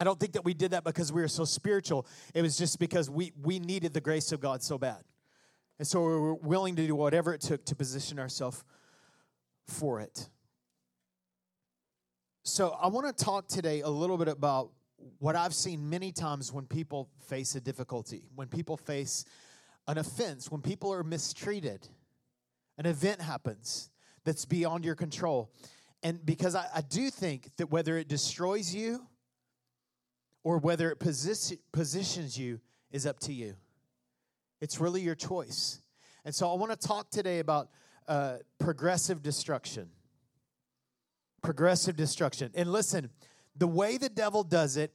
I 0.00 0.04
don't 0.04 0.18
think 0.18 0.32
that 0.32 0.44
we 0.44 0.54
did 0.54 0.70
that 0.70 0.82
because 0.82 1.12
we 1.12 1.20
were 1.20 1.28
so 1.28 1.44
spiritual. 1.44 2.06
It 2.34 2.40
was 2.40 2.56
just 2.56 2.78
because 2.78 3.10
we, 3.10 3.32
we 3.42 3.58
needed 3.58 3.92
the 3.92 4.00
grace 4.00 4.32
of 4.32 4.40
God 4.40 4.62
so 4.62 4.78
bad. 4.78 5.04
And 5.78 5.86
so 5.86 6.00
we 6.00 6.06
were 6.06 6.34
willing 6.34 6.74
to 6.76 6.86
do 6.86 6.94
whatever 6.94 7.34
it 7.34 7.42
took 7.42 7.64
to 7.66 7.76
position 7.76 8.18
ourselves 8.18 8.64
for 9.66 10.00
it. 10.00 10.28
So, 12.42 12.70
I 12.82 12.88
want 12.88 13.06
to 13.06 13.24
talk 13.24 13.48
today 13.48 13.82
a 13.82 13.88
little 13.88 14.16
bit 14.16 14.28
about 14.28 14.70
what 15.18 15.36
I've 15.36 15.54
seen 15.54 15.90
many 15.90 16.10
times 16.10 16.52
when 16.52 16.64
people 16.64 17.10
face 17.28 17.54
a 17.54 17.60
difficulty, 17.60 18.22
when 18.34 18.48
people 18.48 18.78
face 18.78 19.26
an 19.86 19.98
offense, 19.98 20.50
when 20.50 20.62
people 20.62 20.92
are 20.92 21.04
mistreated. 21.04 21.86
An 22.78 22.86
event 22.86 23.20
happens 23.20 23.90
that's 24.24 24.46
beyond 24.46 24.86
your 24.86 24.94
control. 24.94 25.52
And 26.02 26.24
because 26.24 26.54
I, 26.54 26.66
I 26.74 26.80
do 26.80 27.10
think 27.10 27.54
that 27.58 27.70
whether 27.70 27.98
it 27.98 28.08
destroys 28.08 28.74
you 28.74 29.06
or 30.42 30.58
whether 30.58 30.90
it 30.90 30.98
position, 30.98 31.58
positions 31.72 32.38
you 32.38 32.60
is 32.90 33.06
up 33.06 33.20
to 33.20 33.32
you. 33.32 33.54
It's 34.60 34.80
really 34.80 35.00
your 35.00 35.14
choice. 35.14 35.80
And 36.24 36.34
so 36.34 36.50
I 36.50 36.54
want 36.54 36.78
to 36.78 36.88
talk 36.88 37.10
today 37.10 37.38
about 37.38 37.70
uh, 38.08 38.38
progressive 38.58 39.22
destruction. 39.22 39.88
Progressive 41.42 41.96
destruction. 41.96 42.50
And 42.54 42.70
listen, 42.70 43.10
the 43.56 43.66
way 43.66 43.96
the 43.96 44.08
devil 44.08 44.42
does 44.42 44.76
it 44.76 44.92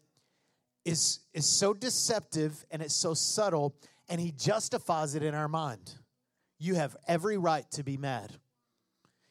is, 0.84 1.20
is 1.34 1.46
so 1.46 1.74
deceptive 1.74 2.66
and 2.70 2.82
it's 2.82 2.94
so 2.94 3.14
subtle, 3.14 3.76
and 4.08 4.22
he 4.22 4.32
justifies 4.32 5.16
it 5.16 5.24
in 5.24 5.34
our 5.34 5.48
mind. 5.48 5.96
You 6.60 6.76
have 6.76 6.96
every 7.08 7.38
right 7.38 7.70
to 7.72 7.84
be 7.84 7.98
mad. 7.98 8.32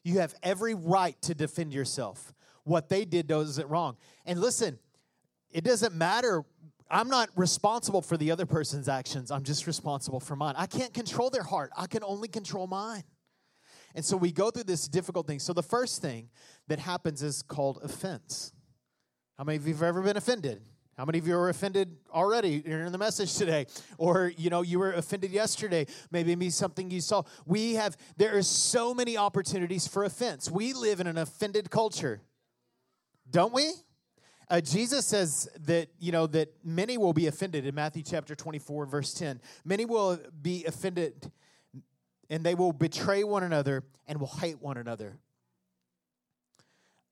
You 0.02 0.18
have 0.18 0.34
every 0.42 0.74
right 0.74 1.20
to 1.22 1.34
defend 1.34 1.72
yourself. 1.72 2.34
What 2.64 2.88
they 2.88 3.04
did 3.04 3.26
does 3.26 3.58
it 3.58 3.68
wrong. 3.68 3.96
And 4.26 4.40
listen, 4.40 4.78
it 5.54 5.64
doesn't 5.64 5.94
matter 5.94 6.44
I'm 6.90 7.08
not 7.08 7.30
responsible 7.34 8.02
for 8.02 8.16
the 8.16 8.30
other 8.30 8.46
person's 8.46 8.88
actions. 8.88 9.30
I'm 9.30 9.42
just 9.42 9.66
responsible 9.66 10.20
for 10.20 10.36
mine. 10.36 10.54
I 10.56 10.66
can't 10.66 10.92
control 10.92 11.30
their 11.30 11.42
heart. 11.42 11.70
I 11.76 11.86
can 11.86 12.04
only 12.04 12.28
control 12.28 12.66
mine. 12.66 13.04
And 13.94 14.04
so 14.04 14.16
we 14.16 14.32
go 14.32 14.50
through 14.50 14.64
this 14.64 14.86
difficult 14.86 15.26
thing. 15.26 15.38
So 15.38 15.52
the 15.52 15.62
first 15.62 16.02
thing 16.02 16.28
that 16.68 16.78
happens 16.78 17.22
is 17.22 17.42
called 17.42 17.80
offense. 17.82 18.52
How 19.38 19.44
many 19.44 19.56
of 19.56 19.66
you 19.66 19.74
have 19.74 19.82
ever 19.82 20.02
been 20.02 20.16
offended? 20.16 20.62
How 20.96 21.04
many 21.04 21.18
of 21.18 21.26
you 21.26 21.36
are 21.36 21.48
offended 21.48 21.96
already 22.12 22.62
in 22.64 22.92
the 22.92 22.98
message 22.98 23.34
today? 23.34 23.66
Or, 23.98 24.32
you 24.36 24.50
know, 24.50 24.62
you 24.62 24.78
were 24.78 24.92
offended 24.92 25.32
yesterday. 25.32 25.86
Maybe 26.12 26.36
me 26.36 26.50
something 26.50 26.90
you 26.90 27.00
saw. 27.00 27.22
We 27.46 27.74
have, 27.74 27.96
there 28.16 28.36
are 28.36 28.42
so 28.42 28.94
many 28.94 29.16
opportunities 29.16 29.88
for 29.88 30.04
offense. 30.04 30.50
We 30.50 30.72
live 30.72 31.00
in 31.00 31.06
an 31.06 31.18
offended 31.18 31.70
culture, 31.70 32.20
don't 33.28 33.52
we? 33.52 33.72
Uh, 34.50 34.60
Jesus 34.60 35.06
says 35.06 35.48
that, 35.60 35.88
you 35.98 36.12
know, 36.12 36.26
that 36.26 36.52
many 36.62 36.98
will 36.98 37.12
be 37.12 37.26
offended 37.26 37.66
in 37.66 37.74
Matthew 37.74 38.02
chapter 38.02 38.34
24, 38.34 38.86
verse 38.86 39.14
10. 39.14 39.40
Many 39.64 39.84
will 39.84 40.18
be 40.42 40.64
offended 40.66 41.30
and 42.30 42.44
they 42.44 42.54
will 42.54 42.72
betray 42.72 43.24
one 43.24 43.42
another 43.42 43.84
and 44.06 44.18
will 44.18 44.26
hate 44.26 44.60
one 44.60 44.76
another. 44.76 45.18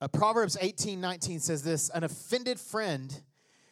Uh, 0.01 0.09
Proverbs 0.09 0.57
18, 0.61 1.01
19 1.01 1.41
says 1.41 1.62
this 1.62 1.89
An 1.91 2.05
offended 2.05 2.59
friend 2.59 3.23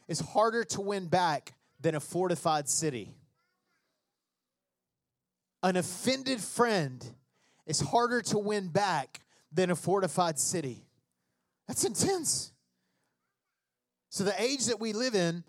is 0.09 0.21
harder 0.21 0.65
to 0.65 0.81
win 0.81 1.07
back 1.07 1.55
than 1.81 1.95
a 1.95 2.01
fortified 2.01 2.69
city. 2.69 3.15
An 5.63 5.77
offended 5.77 6.41
friend 6.41 7.05
is 7.67 7.81
harder 7.81 8.23
to 8.23 8.39
win 8.39 8.69
back 8.69 9.21
than 9.53 9.71
a 9.71 9.77
fortified 9.77 10.39
city. 10.39 10.85
That's 11.67 11.85
intense. 11.85 12.53
So, 14.11 14.25
the 14.25 14.41
age 14.43 14.67
that 14.67 14.81
we 14.81 14.93
live 14.93 15.15
in, 15.15 15.45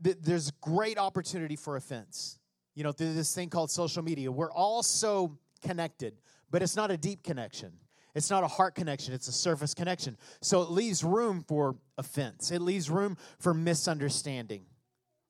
there's 0.00 0.50
great 0.50 0.98
opportunity 0.98 1.54
for 1.54 1.76
offense. 1.76 2.38
You 2.74 2.82
know, 2.82 2.92
through 2.92 3.14
this 3.14 3.34
thing 3.34 3.50
called 3.50 3.70
social 3.70 4.02
media, 4.02 4.32
we're 4.32 4.52
all 4.52 4.82
so 4.82 5.38
connected, 5.62 6.14
but 6.50 6.62
it's 6.62 6.76
not 6.76 6.90
a 6.90 6.96
deep 6.96 7.22
connection. 7.22 7.72
It's 8.14 8.30
not 8.30 8.42
a 8.42 8.48
heart 8.48 8.74
connection, 8.74 9.12
it's 9.12 9.28
a 9.28 9.32
surface 9.32 9.74
connection. 9.74 10.16
So 10.40 10.62
it 10.62 10.70
leaves 10.70 11.04
room 11.04 11.44
for 11.46 11.76
offense, 11.98 12.50
it 12.50 12.62
leaves 12.62 12.88
room 12.88 13.18
for 13.38 13.52
misunderstanding, 13.52 14.64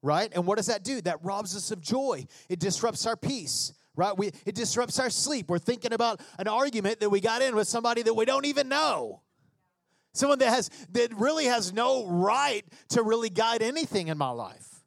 right? 0.02 0.30
And 0.32 0.46
what 0.46 0.56
does 0.56 0.66
that 0.66 0.84
do? 0.84 1.00
That 1.00 1.18
robs 1.24 1.56
us 1.56 1.72
of 1.72 1.80
joy, 1.80 2.26
it 2.48 2.60
disrupts 2.60 3.04
our 3.06 3.16
peace. 3.16 3.72
Right? 3.98 4.14
We, 4.14 4.30
it 4.44 4.54
disrupts 4.54 4.98
our 4.98 5.08
sleep. 5.08 5.48
We're 5.48 5.58
thinking 5.58 5.94
about 5.94 6.20
an 6.38 6.48
argument 6.48 7.00
that 7.00 7.08
we 7.08 7.18
got 7.18 7.40
in 7.40 7.56
with 7.56 7.66
somebody 7.66 8.02
that 8.02 8.12
we 8.12 8.26
don't 8.26 8.44
even 8.44 8.68
know. 8.68 9.22
Someone 10.16 10.38
that 10.38 10.48
has 10.48 10.70
that 10.92 11.14
really 11.14 11.44
has 11.44 11.72
no 11.72 12.06
right 12.06 12.64
to 12.90 13.02
really 13.02 13.28
guide 13.28 13.62
anything 13.62 14.08
in 14.08 14.16
my 14.16 14.30
life. 14.30 14.82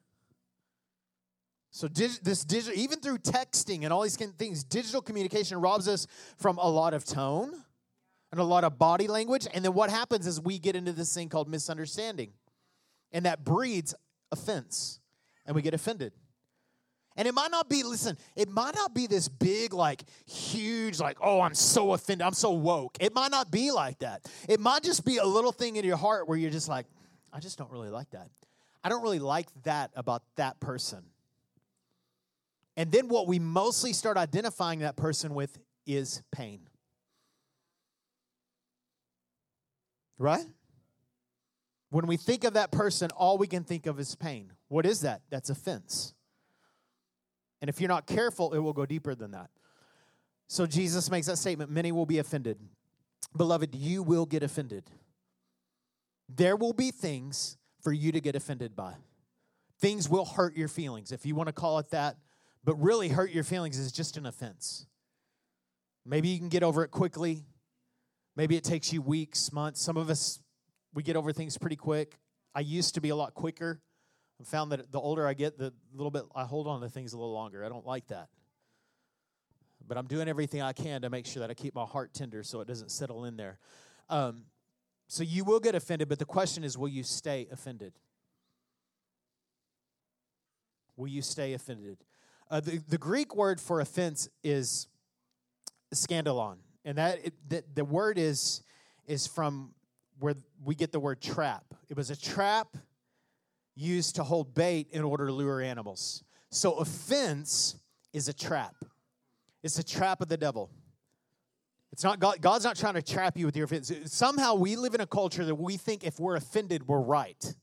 So 1.70 1.86
dig, 1.86 2.10
this 2.22 2.44
digital, 2.44 2.76
even 2.76 2.98
through 2.98 3.18
texting 3.18 3.84
and 3.84 3.92
all 3.92 4.02
these 4.02 4.16
things, 4.16 4.64
digital 4.64 5.00
communication 5.00 5.60
robs 5.60 5.86
us 5.86 6.08
from 6.36 6.58
a 6.58 6.68
lot 6.68 6.94
of 6.94 7.04
tone 7.04 7.52
and 8.32 8.40
a 8.40 8.44
lot 8.44 8.64
of 8.64 8.76
body 8.76 9.06
language. 9.06 9.46
And 9.54 9.64
then 9.64 9.72
what 9.72 9.88
happens 9.88 10.26
is 10.26 10.40
we 10.40 10.58
get 10.58 10.74
into 10.74 10.92
this 10.92 11.14
thing 11.14 11.28
called 11.28 11.48
misunderstanding, 11.48 12.32
and 13.12 13.24
that 13.24 13.44
breeds 13.44 13.94
offense, 14.32 14.98
and 15.46 15.54
we 15.54 15.62
get 15.62 15.74
offended. 15.74 16.12
And 17.16 17.26
it 17.26 17.34
might 17.34 17.50
not 17.50 17.68
be, 17.68 17.82
listen, 17.82 18.16
it 18.36 18.48
might 18.48 18.74
not 18.74 18.94
be 18.94 19.06
this 19.06 19.28
big, 19.28 19.74
like, 19.74 20.02
huge, 20.26 21.00
like, 21.00 21.18
oh, 21.20 21.40
I'm 21.40 21.54
so 21.54 21.92
offended, 21.92 22.24
I'm 22.24 22.32
so 22.32 22.52
woke. 22.52 22.96
It 23.00 23.14
might 23.14 23.30
not 23.30 23.50
be 23.50 23.72
like 23.72 23.98
that. 23.98 24.30
It 24.48 24.60
might 24.60 24.82
just 24.82 25.04
be 25.04 25.18
a 25.18 25.26
little 25.26 25.52
thing 25.52 25.76
in 25.76 25.84
your 25.84 25.96
heart 25.96 26.28
where 26.28 26.38
you're 26.38 26.50
just 26.50 26.68
like, 26.68 26.86
I 27.32 27.40
just 27.40 27.58
don't 27.58 27.70
really 27.70 27.90
like 27.90 28.10
that. 28.10 28.30
I 28.82 28.88
don't 28.88 29.02
really 29.02 29.18
like 29.18 29.48
that 29.64 29.90
about 29.94 30.22
that 30.36 30.60
person. 30.60 31.02
And 32.76 32.90
then 32.90 33.08
what 33.08 33.26
we 33.26 33.38
mostly 33.38 33.92
start 33.92 34.16
identifying 34.16 34.78
that 34.78 34.96
person 34.96 35.34
with 35.34 35.58
is 35.86 36.22
pain. 36.32 36.60
Right? 40.16 40.44
When 41.90 42.06
we 42.06 42.16
think 42.16 42.44
of 42.44 42.54
that 42.54 42.70
person, 42.70 43.10
all 43.16 43.36
we 43.36 43.48
can 43.48 43.64
think 43.64 43.86
of 43.86 43.98
is 43.98 44.14
pain. 44.14 44.52
What 44.68 44.86
is 44.86 45.00
that? 45.00 45.22
That's 45.28 45.50
offense. 45.50 46.14
And 47.60 47.68
if 47.68 47.80
you're 47.80 47.88
not 47.88 48.06
careful, 48.06 48.52
it 48.54 48.58
will 48.58 48.72
go 48.72 48.86
deeper 48.86 49.14
than 49.14 49.32
that. 49.32 49.50
So 50.48 50.66
Jesus 50.66 51.10
makes 51.10 51.26
that 51.26 51.36
statement 51.36 51.70
many 51.70 51.92
will 51.92 52.06
be 52.06 52.18
offended. 52.18 52.58
Beloved, 53.36 53.74
you 53.74 54.02
will 54.02 54.26
get 54.26 54.42
offended. 54.42 54.84
There 56.28 56.56
will 56.56 56.72
be 56.72 56.90
things 56.90 57.56
for 57.82 57.92
you 57.92 58.12
to 58.12 58.20
get 58.20 58.34
offended 58.34 58.74
by. 58.74 58.94
Things 59.80 60.08
will 60.08 60.24
hurt 60.24 60.56
your 60.56 60.68
feelings, 60.68 61.12
if 61.12 61.24
you 61.24 61.34
want 61.34 61.48
to 61.48 61.52
call 61.52 61.78
it 61.78 61.90
that. 61.90 62.16
But 62.64 62.74
really, 62.76 63.08
hurt 63.08 63.30
your 63.30 63.44
feelings 63.44 63.78
is 63.78 63.92
just 63.92 64.16
an 64.16 64.26
offense. 64.26 64.86
Maybe 66.04 66.28
you 66.28 66.38
can 66.38 66.48
get 66.48 66.62
over 66.62 66.84
it 66.84 66.88
quickly. 66.90 67.44
Maybe 68.36 68.56
it 68.56 68.64
takes 68.64 68.92
you 68.92 69.02
weeks, 69.02 69.52
months. 69.52 69.80
Some 69.80 69.96
of 69.96 70.10
us, 70.10 70.40
we 70.94 71.02
get 71.02 71.16
over 71.16 71.32
things 71.32 71.56
pretty 71.56 71.76
quick. 71.76 72.18
I 72.54 72.60
used 72.60 72.94
to 72.94 73.00
be 73.00 73.10
a 73.10 73.16
lot 73.16 73.34
quicker. 73.34 73.80
I 74.40 74.44
found 74.44 74.72
that 74.72 74.90
the 74.90 75.00
older 75.00 75.26
I 75.26 75.34
get, 75.34 75.58
the 75.58 75.72
little 75.94 76.10
bit 76.10 76.22
I 76.34 76.44
hold 76.44 76.66
on 76.66 76.80
to 76.80 76.88
things 76.88 77.12
a 77.12 77.18
little 77.18 77.32
longer. 77.32 77.64
I 77.64 77.68
don't 77.68 77.86
like 77.86 78.06
that. 78.08 78.28
But 79.86 79.98
I'm 79.98 80.06
doing 80.06 80.28
everything 80.28 80.62
I 80.62 80.72
can 80.72 81.02
to 81.02 81.10
make 81.10 81.26
sure 81.26 81.40
that 81.40 81.50
I 81.50 81.54
keep 81.54 81.74
my 81.74 81.84
heart 81.84 82.14
tender 82.14 82.42
so 82.42 82.60
it 82.60 82.68
doesn't 82.68 82.90
settle 82.90 83.24
in 83.24 83.36
there. 83.36 83.58
Um, 84.08 84.44
so 85.08 85.22
you 85.22 85.44
will 85.44 85.60
get 85.60 85.74
offended, 85.74 86.08
but 86.08 86.18
the 86.18 86.24
question 86.24 86.62
is 86.64 86.78
will 86.78 86.88
you 86.88 87.02
stay 87.02 87.48
offended? 87.50 87.92
Will 90.96 91.08
you 91.08 91.22
stay 91.22 91.54
offended? 91.54 91.98
Uh, 92.50 92.60
the, 92.60 92.82
the 92.88 92.98
Greek 92.98 93.34
word 93.34 93.60
for 93.60 93.80
offense 93.80 94.28
is 94.42 94.86
scandalon 95.94 96.56
and 96.84 96.98
that 96.98 97.18
the, 97.48 97.64
the 97.74 97.84
word 97.84 98.18
is 98.18 98.62
is 99.06 99.26
from 99.26 99.74
where 100.18 100.34
we 100.64 100.74
get 100.74 100.92
the 100.92 101.00
word 101.00 101.20
trap. 101.20 101.64
It 101.88 101.96
was 101.96 102.10
a 102.10 102.16
trap 102.20 102.76
used 103.80 104.16
to 104.16 104.24
hold 104.24 104.54
bait 104.54 104.88
in 104.90 105.02
order 105.02 105.26
to 105.26 105.32
lure 105.32 105.60
animals. 105.60 106.22
So 106.50 106.74
offense 106.74 107.76
is 108.12 108.28
a 108.28 108.32
trap. 108.32 108.74
It's 109.62 109.78
a 109.78 109.84
trap 109.84 110.20
of 110.20 110.28
the 110.28 110.36
devil. 110.36 110.70
It's 111.92 112.04
not 112.04 112.20
God, 112.20 112.40
God's 112.40 112.64
not 112.64 112.76
trying 112.76 112.94
to 112.94 113.02
trap 113.02 113.36
you 113.36 113.46
with 113.46 113.56
your 113.56 113.64
offense. 113.64 113.92
Somehow 114.06 114.54
we 114.54 114.76
live 114.76 114.94
in 114.94 115.00
a 115.00 115.06
culture 115.06 115.44
that 115.44 115.54
we 115.54 115.76
think 115.76 116.04
if 116.04 116.20
we're 116.20 116.36
offended, 116.36 116.86
we're 116.86 117.00
right. 117.00 117.54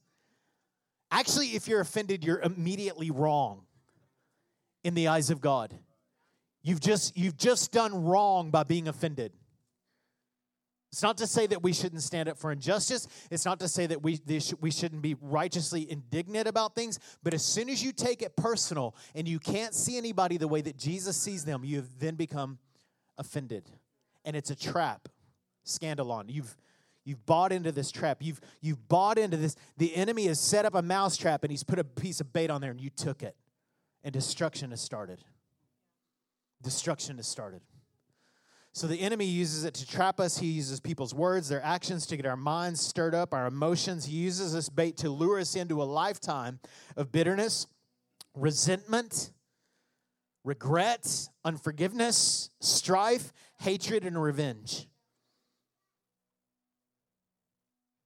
Actually, 1.12 1.48
if 1.48 1.68
you're 1.68 1.80
offended, 1.80 2.26
you're 2.26 2.42
immediately 2.42 3.12
wrong 3.12 3.62
in 4.84 4.94
the 4.94 5.08
eyes 5.08 5.30
of 5.30 5.40
God. 5.40 5.74
You've 6.62 6.82
just, 6.82 7.16
you've 7.18 7.38
just 7.38 7.72
done 7.72 8.04
wrong 8.04 8.52
by 8.52 8.64
being 8.64 8.88
offended. 8.90 9.32
It's 10.92 11.04
not 11.04 11.18
to 11.18 11.28
say 11.28 11.48
that 11.48 11.62
we 11.62 11.74
shouldn't 11.74 12.02
stand 12.02 12.30
up 12.30 12.38
for 12.38 12.52
injustice. 12.52 13.08
It's 13.30 13.46
not 13.46 13.60
to 13.60 13.68
say 13.68 13.88
that 13.88 14.02
we, 14.02 14.20
we 14.62 14.72
shouldn't 14.72 15.02
be 15.02 15.16
righteously 15.22 15.90
indignant 15.92 16.48
about 16.48 16.76
things. 16.76 17.00
But 17.24 17.34
as 17.34 17.44
soon 17.44 17.70
as 17.70 17.84
you 17.84 17.92
take 17.92 18.22
it 18.22 18.36
personal 18.38 18.96
and 19.14 19.28
you 19.28 19.38
can't 19.38 19.74
see 19.74 19.98
anybody 19.98 20.38
the 20.38 20.48
way 20.48 20.62
that 20.62 20.78
Jesus 20.78 21.18
sees 21.18 21.44
them, 21.44 21.64
you've 21.66 22.00
then 22.00 22.16
become 22.16 22.58
offended. 23.18 23.70
And 24.24 24.36
it's 24.36 24.50
a 24.50 24.56
trap, 24.56 25.10
scandalon. 25.66 26.26
You've, 26.30 26.56
you've 27.04 27.26
bought 27.26 27.52
into 27.52 27.74
this 27.74 27.92
trap. 27.92 28.20
You've, 28.22 28.40
you've 28.62 28.88
bought 28.88 29.18
into 29.18 29.36
this. 29.36 29.56
The 29.78 29.94
enemy 29.94 30.28
has 30.28 30.40
set 30.40 30.66
up 30.66 30.74
a 30.74 30.82
mousetrap 30.82 31.44
and 31.44 31.52
he's 31.52 31.64
put 31.64 31.80
a 31.80 31.84
piece 31.84 32.22
of 32.22 32.32
bait 32.32 32.50
on 32.50 32.62
there 32.62 32.72
and 32.72 32.80
you 32.80 32.90
took 32.90 33.24
it. 33.24 33.36
And 34.04 34.14
destruction 34.14 34.70
has 34.70 34.80
started 34.80 35.20
destruction 36.62 37.18
has 37.18 37.28
started. 37.28 37.62
So 38.78 38.86
the 38.86 39.02
enemy 39.02 39.26
uses 39.26 39.64
it 39.64 39.74
to 39.74 39.88
trap 39.88 40.20
us. 40.20 40.38
He 40.38 40.46
uses 40.46 40.80
people's 40.80 41.12
words, 41.12 41.50
their 41.50 41.66
actions 41.66 42.06
to 42.06 42.16
get 42.16 42.28
our 42.28 42.38
minds 42.38 42.80
stirred 42.80 43.16
up, 43.16 43.34
our 43.34 43.48
emotions. 43.48 44.06
He 44.06 44.18
uses 44.18 44.54
this 44.54 44.70
bait 44.70 44.98
to 44.98 45.10
lure 45.10 45.40
us 45.40 45.56
into 45.56 45.82
a 45.82 45.84
lifetime 45.84 46.60
of 46.96 47.12
bitterness, 47.12 47.66
resentment, 48.36 49.32
regret, 50.44 51.28
unforgiveness, 51.44 52.52
strife, 52.62 53.34
hatred, 53.62 54.06
and 54.06 54.22
revenge. 54.22 54.88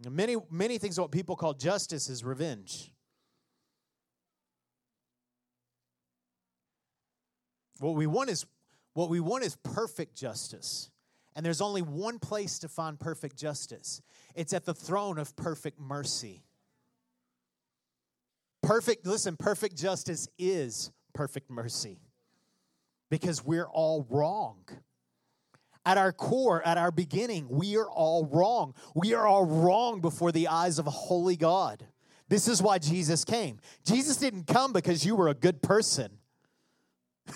Many, 0.09 0.37
many 0.49 0.77
things 0.77 0.97
what 0.97 1.11
people 1.11 1.35
call 1.35 1.53
justice 1.53 2.07
is 2.07 2.23
revenge. 2.23 2.93
What 7.79 7.95
we 7.95 8.07
want 8.07 8.29
is 8.29 8.45
what 8.93 9.09
we 9.09 9.19
want 9.19 9.43
is 9.43 9.55
perfect 9.57 10.15
justice. 10.15 10.89
And 11.35 11.45
there's 11.45 11.61
only 11.61 11.81
one 11.81 12.19
place 12.19 12.59
to 12.59 12.67
find 12.67 12.99
perfect 12.99 13.37
justice. 13.37 14.01
It's 14.35 14.53
at 14.53 14.65
the 14.65 14.73
throne 14.73 15.17
of 15.17 15.35
perfect 15.35 15.79
mercy. 15.79 16.43
Perfect, 18.61 19.05
listen, 19.05 19.37
perfect 19.37 19.77
justice 19.77 20.27
is 20.37 20.91
perfect 21.13 21.49
mercy. 21.49 21.99
Because 23.09 23.43
we're 23.43 23.67
all 23.67 24.05
wrong. 24.09 24.63
At 25.85 25.97
our 25.97 26.11
core, 26.11 26.61
at 26.65 26.77
our 26.77 26.91
beginning, 26.91 27.47
we 27.49 27.75
are 27.77 27.89
all 27.89 28.25
wrong. 28.25 28.75
We 28.93 29.13
are 29.13 29.25
all 29.25 29.45
wrong 29.45 29.99
before 29.99 30.31
the 30.31 30.47
eyes 30.47 30.79
of 30.79 30.85
a 30.85 30.91
holy 30.91 31.35
God. 31.35 31.85
This 32.29 32.47
is 32.47 32.61
why 32.61 32.77
Jesus 32.77 33.25
came. 33.25 33.59
Jesus 33.85 34.17
didn't 34.17 34.47
come 34.47 34.73
because 34.73 35.05
you 35.05 35.15
were 35.15 35.27
a 35.27 35.33
good 35.33 35.61
person. 35.61 36.11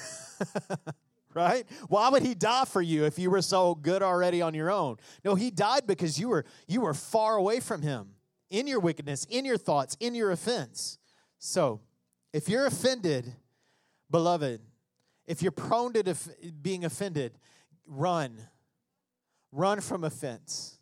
right? 1.35 1.65
Why 1.89 2.09
would 2.09 2.23
he 2.23 2.33
die 2.33 2.65
for 2.65 2.81
you 2.81 3.05
if 3.05 3.19
you 3.19 3.29
were 3.29 3.41
so 3.41 3.75
good 3.75 4.01
already 4.01 4.41
on 4.41 4.53
your 4.53 4.71
own? 4.71 4.97
No, 5.23 5.35
he 5.35 5.51
died 5.51 5.85
because 5.85 6.19
you 6.19 6.29
were 6.29 6.45
you 6.67 6.81
were 6.81 6.93
far 6.93 7.35
away 7.35 7.59
from 7.59 7.81
him 7.81 8.11
in 8.49 8.65
your 8.65 8.79
wickedness, 8.79 9.25
in 9.29 9.45
your 9.45 9.57
thoughts, 9.57 9.97
in 9.99 10.15
your 10.15 10.31
offense. 10.31 10.97
So, 11.37 11.81
if 12.33 12.49
you're 12.49 12.65
offended, 12.65 13.31
beloved, 14.09 14.61
if 15.27 15.41
you're 15.41 15.51
prone 15.51 15.93
to 15.93 16.03
def- 16.03 16.29
being 16.61 16.85
offended, 16.85 17.37
run. 17.85 18.39
Run 19.51 19.81
from 19.81 20.03
offense. 20.03 20.79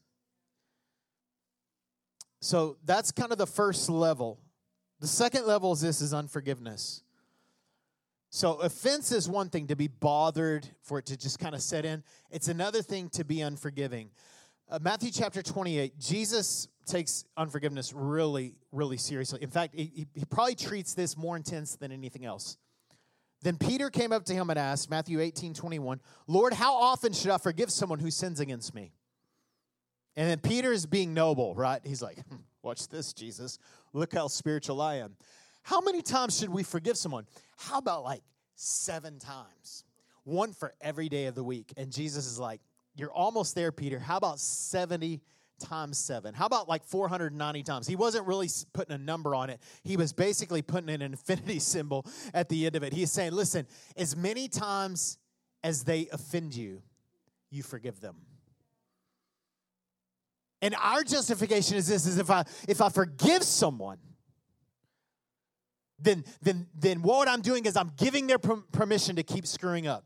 So 2.41 2.77
that's 2.83 3.11
kind 3.11 3.31
of 3.31 3.37
the 3.37 3.47
first 3.47 3.89
level. 3.89 4.39
The 4.99 5.07
second 5.07 5.45
level 5.45 5.73
is 5.73 5.81
this 5.81 6.01
is 6.01 6.13
unforgiveness. 6.13 7.02
So 8.35 8.53
offense 8.53 9.11
is 9.11 9.29
one 9.29 9.49
thing 9.49 9.67
to 9.67 9.75
be 9.75 9.87
bothered 9.87 10.67
for 10.81 10.97
it 10.97 11.05
to 11.05 11.15
just 11.15 11.37
kind 11.37 11.53
of 11.53 11.61
set 11.61 11.85
in. 11.85 12.03
It's 12.31 12.47
another 12.47 12.81
thing 12.81 13.09
to 13.09 13.23
be 13.23 13.41
unforgiving. 13.41 14.09
Uh, 14.67 14.79
Matthew 14.81 15.11
chapter 15.11 15.43
28, 15.43 15.99
Jesus 15.99 16.67
takes 16.87 17.25
unforgiveness 17.37 17.93
really, 17.93 18.55
really 18.71 18.97
seriously. 18.97 19.43
In 19.43 19.51
fact, 19.51 19.75
he, 19.75 20.07
he 20.15 20.25
probably 20.31 20.55
treats 20.55 20.95
this 20.95 21.15
more 21.15 21.35
intense 21.35 21.75
than 21.75 21.91
anything 21.91 22.25
else. 22.25 22.57
Then 23.43 23.59
Peter 23.59 23.91
came 23.91 24.11
up 24.11 24.25
to 24.25 24.33
him 24.33 24.49
and 24.49 24.57
asked, 24.57 24.89
Matthew 24.89 25.19
18, 25.19 25.53
21, 25.53 26.01
Lord, 26.25 26.53
how 26.53 26.73
often 26.73 27.13
should 27.13 27.29
I 27.29 27.37
forgive 27.37 27.69
someone 27.69 27.99
who 27.99 28.09
sins 28.09 28.39
against 28.39 28.73
me? 28.73 28.93
And 30.15 30.27
then 30.27 30.39
Peter 30.39 30.71
is 30.71 30.87
being 30.87 31.13
noble, 31.13 31.53
right? 31.53 31.81
He's 31.83 32.01
like, 32.01 32.17
hmm, 32.27 32.37
Watch 32.63 32.87
this, 32.87 33.11
Jesus. 33.11 33.59
Look 33.91 34.13
how 34.13 34.29
spiritual 34.29 34.81
I 34.81 34.95
am. 34.95 35.17
How 35.63 35.81
many 35.81 36.01
times 36.01 36.37
should 36.37 36.49
we 36.49 36.63
forgive 36.63 36.97
someone? 36.97 37.25
How 37.57 37.77
about 37.77 38.03
like 38.03 38.21
seven 38.55 39.19
times? 39.19 39.83
One 40.23 40.53
for 40.53 40.73
every 40.81 41.09
day 41.09 41.25
of 41.25 41.35
the 41.35 41.43
week. 41.43 41.73
And 41.77 41.91
Jesus 41.91 42.27
is 42.27 42.39
like, 42.39 42.61
You're 42.95 43.11
almost 43.11 43.55
there, 43.55 43.71
Peter. 43.71 43.99
How 43.99 44.17
about 44.17 44.39
70 44.39 45.21
times 45.59 45.97
seven? 45.97 46.33
How 46.33 46.45
about 46.45 46.67
like 46.67 46.83
490 46.83 47.63
times? 47.63 47.87
He 47.87 47.95
wasn't 47.95 48.27
really 48.27 48.49
putting 48.73 48.93
a 48.93 48.97
number 48.97 49.33
on 49.35 49.49
it. 49.49 49.61
He 49.83 49.97
was 49.97 50.13
basically 50.13 50.61
putting 50.61 50.89
an 50.89 51.01
infinity 51.01 51.59
symbol 51.59 52.05
at 52.33 52.49
the 52.49 52.65
end 52.65 52.75
of 52.75 52.83
it. 52.83 52.93
He's 52.93 53.11
saying, 53.11 53.31
Listen, 53.31 53.65
as 53.97 54.15
many 54.15 54.47
times 54.47 55.17
as 55.63 55.83
they 55.83 56.07
offend 56.11 56.55
you, 56.55 56.81
you 57.49 57.63
forgive 57.63 58.01
them. 58.01 58.15
And 60.61 60.75
our 60.81 61.03
justification 61.03 61.77
is 61.77 61.87
this 61.87 62.05
is 62.05 62.17
if 62.17 62.29
I 62.29 62.45
if 62.67 62.81
I 62.81 62.89
forgive 62.89 63.43
someone, 63.43 63.97
then, 66.03 66.25
then, 66.41 66.67
then 66.77 67.01
what 67.01 67.27
I'm 67.27 67.41
doing 67.41 67.65
is 67.65 67.75
I'm 67.77 67.91
giving 67.97 68.27
their 68.27 68.39
permission 68.39 69.15
to 69.15 69.23
keep 69.23 69.47
screwing 69.47 69.87
up. 69.87 70.05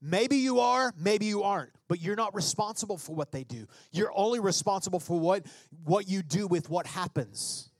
Maybe 0.00 0.36
you 0.36 0.60
are, 0.60 0.92
maybe 0.96 1.26
you 1.26 1.42
aren't, 1.42 1.70
but 1.88 2.00
you're 2.00 2.16
not 2.16 2.34
responsible 2.34 2.98
for 2.98 3.16
what 3.16 3.32
they 3.32 3.42
do. 3.42 3.66
You're 3.90 4.12
only 4.14 4.38
responsible 4.38 5.00
for 5.00 5.18
what, 5.18 5.44
what 5.84 6.08
you 6.08 6.22
do 6.22 6.46
with 6.46 6.70
what 6.70 6.86
happens. 6.86 7.70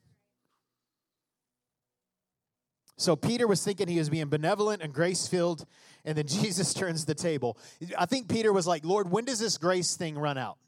So 2.96 3.14
Peter 3.14 3.46
was 3.46 3.62
thinking 3.62 3.86
he 3.86 3.98
was 3.98 4.10
being 4.10 4.26
benevolent 4.26 4.82
and 4.82 4.92
grace 4.92 5.28
filled, 5.28 5.64
and 6.04 6.18
then 6.18 6.26
Jesus 6.26 6.74
turns 6.74 7.04
the 7.04 7.14
table. 7.14 7.56
I 7.96 8.06
think 8.06 8.28
Peter 8.28 8.52
was 8.52 8.66
like, 8.66 8.84
Lord, 8.84 9.10
when 9.10 9.24
does 9.24 9.38
this 9.38 9.56
grace 9.56 9.94
thing 9.94 10.18
run 10.18 10.36
out? 10.36 10.58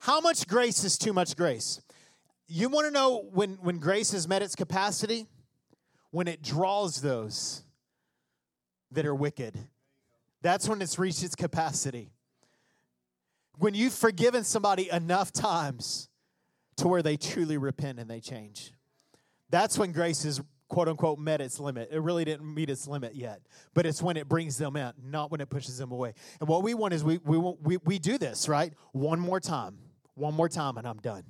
How 0.00 0.20
much 0.20 0.46
grace 0.46 0.84
is 0.84 0.98
too 0.98 1.14
much 1.14 1.36
grace? 1.36 1.80
You 2.46 2.68
want 2.68 2.86
to 2.86 2.90
know 2.90 3.28
when, 3.32 3.54
when 3.62 3.78
grace 3.78 4.12
has 4.12 4.28
met 4.28 4.42
its 4.42 4.54
capacity? 4.54 5.28
When 6.10 6.28
it 6.28 6.42
draws 6.42 7.00
those 7.00 7.62
that 8.90 9.06
are 9.06 9.14
wicked. 9.14 9.56
That's 10.42 10.68
when 10.68 10.82
it's 10.82 10.98
reached 10.98 11.22
its 11.22 11.34
capacity. 11.34 12.12
When 13.58 13.74
you've 13.74 13.92
forgiven 13.92 14.44
somebody 14.44 14.90
enough 14.90 15.32
times 15.32 16.08
to 16.78 16.88
where 16.88 17.02
they 17.02 17.16
truly 17.16 17.58
repent 17.58 17.98
and 17.98 18.10
they 18.10 18.20
change. 18.20 18.72
That's 19.50 19.76
when 19.78 19.92
grace 19.92 20.24
is 20.24 20.40
quote 20.68 20.88
unquote 20.88 21.18
met 21.18 21.40
its 21.40 21.60
limit. 21.60 21.90
It 21.92 22.00
really 22.00 22.24
didn't 22.24 22.52
meet 22.54 22.70
its 22.70 22.86
limit 22.88 23.14
yet, 23.14 23.42
but 23.74 23.84
it's 23.84 24.00
when 24.00 24.16
it 24.16 24.28
brings 24.28 24.56
them 24.56 24.76
in, 24.76 24.92
not 25.02 25.30
when 25.30 25.40
it 25.40 25.50
pushes 25.50 25.76
them 25.76 25.92
away. 25.92 26.14
And 26.40 26.48
what 26.48 26.62
we 26.62 26.72
want 26.72 26.94
is 26.94 27.04
we, 27.04 27.18
we, 27.18 27.36
we, 27.36 27.76
we 27.84 27.98
do 27.98 28.16
this, 28.16 28.48
right? 28.48 28.72
One 28.92 29.20
more 29.20 29.40
time, 29.40 29.76
one 30.14 30.32
more 30.32 30.48
time, 30.48 30.78
and 30.78 30.86
I'm 30.86 30.98
done. 30.98 31.24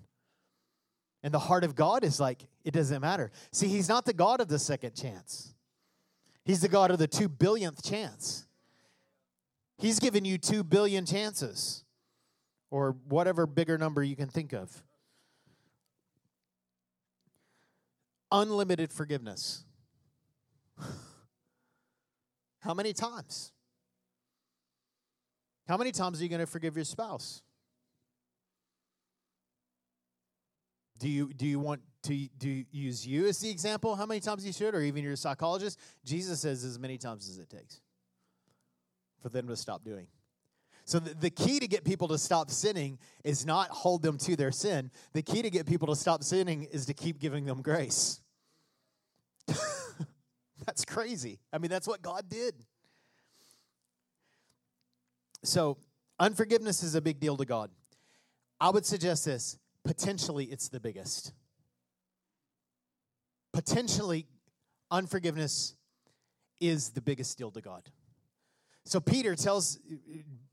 And 1.23 1.35
the 1.35 1.39
heart 1.39 1.65
of 1.65 1.75
God 1.75 2.03
is 2.05 2.19
like, 2.19 2.47
it 2.65 2.73
doesn't 2.73 3.01
matter. 3.01 3.31
See, 3.53 3.69
He's 3.69 3.89
not 3.89 4.05
the 4.05 4.13
God 4.13 4.41
of 4.41 4.49
the 4.49 4.59
second 4.59 4.95
chance, 4.95 5.55
He's 6.45 6.61
the 6.61 6.69
God 6.69 6.91
of 6.91 6.99
the 6.99 7.09
two 7.09 7.29
billionth 7.29 7.83
chance. 7.83 8.47
He's 9.79 9.99
given 9.99 10.27
you 10.27 10.37
two 10.37 10.63
billion 10.63 11.07
chances, 11.07 11.85
or 12.71 12.97
whatever 13.09 13.47
bigger 13.47 13.79
number 13.79 14.03
you 14.03 14.15
can 14.15 14.29
think 14.29 14.53
of. 14.53 14.83
Unlimited 18.31 18.93
forgiveness. 18.93 19.65
How 22.61 22.75
many 22.75 22.93
times? 22.93 23.53
How 25.67 25.77
many 25.77 25.93
times 25.93 26.21
are 26.21 26.25
you 26.25 26.29
going 26.29 26.41
to 26.41 26.47
forgive 26.47 26.77
your 26.77 26.85
spouse? 26.85 27.43
Do 31.01 31.09
you 31.09 31.33
do 31.33 31.47
you 31.47 31.59
want 31.59 31.81
to 32.03 32.29
do 32.39 32.65
use 32.71 33.07
you 33.07 33.27
as 33.27 33.39
the 33.39 33.51
example? 33.51 33.97
How 33.97 34.05
many 34.05 34.21
times 34.21 34.47
you 34.47 34.53
should, 34.53 34.75
or 34.75 34.83
even 34.83 35.03
your 35.03 35.17
psychologist? 35.17 35.81
Jesus 36.05 36.41
says 36.41 36.63
as 36.63 36.79
many 36.79 36.99
times 36.99 37.29
as 37.29 37.39
it 37.39 37.49
takes 37.49 37.81
for 39.23 39.31
them 39.31 39.49
to 39.49 39.57
stop 39.57 39.83
doing. 39.83 40.07
So 40.85 40.99
the, 40.99 41.15
the 41.15 41.31
key 41.31 41.59
to 41.59 41.67
get 41.67 41.85
people 41.85 42.09
to 42.09 42.19
stop 42.19 42.51
sinning 42.51 42.99
is 43.25 43.47
not 43.47 43.71
hold 43.71 44.03
them 44.03 44.19
to 44.19 44.37
their 44.37 44.53
sin. 44.53 44.91
The 45.15 45.23
key 45.23 45.41
to 45.41 45.51
get 45.51 45.67
people 45.67 45.89
to 45.89 45.97
stop 45.97 46.23
sinning 46.23 46.65
is 46.65 46.87
to 46.87 46.95
keep 46.95 47.19
giving 47.19 47.47
them 47.47 47.63
grace. 47.63 48.21
that's 50.67 50.85
crazy. 50.85 51.39
I 51.53 51.59
mean, 51.59 51.71
that's 51.71 51.89
what 51.89 52.03
God 52.03 52.29
did. 52.29 52.55
So, 55.45 55.79
unforgiveness 56.19 56.83
is 56.83 56.95
a 56.95 57.01
big 57.01 57.21
deal 57.21 57.37
to 57.39 57.47
God. 57.47 57.71
I 58.61 58.69
would 58.69 58.85
suggest 58.85 59.25
this 59.25 59.59
potentially 59.85 60.45
it's 60.47 60.69
the 60.69 60.81
biggest. 60.81 61.33
Potentially, 63.53 64.27
unforgiveness 64.91 65.75
is 66.61 66.91
the 66.91 67.01
biggest 67.01 67.37
deal 67.39 67.51
to 67.51 67.61
God. 67.61 67.91
So 68.85 68.99
Peter 68.99 69.35
tells 69.35 69.79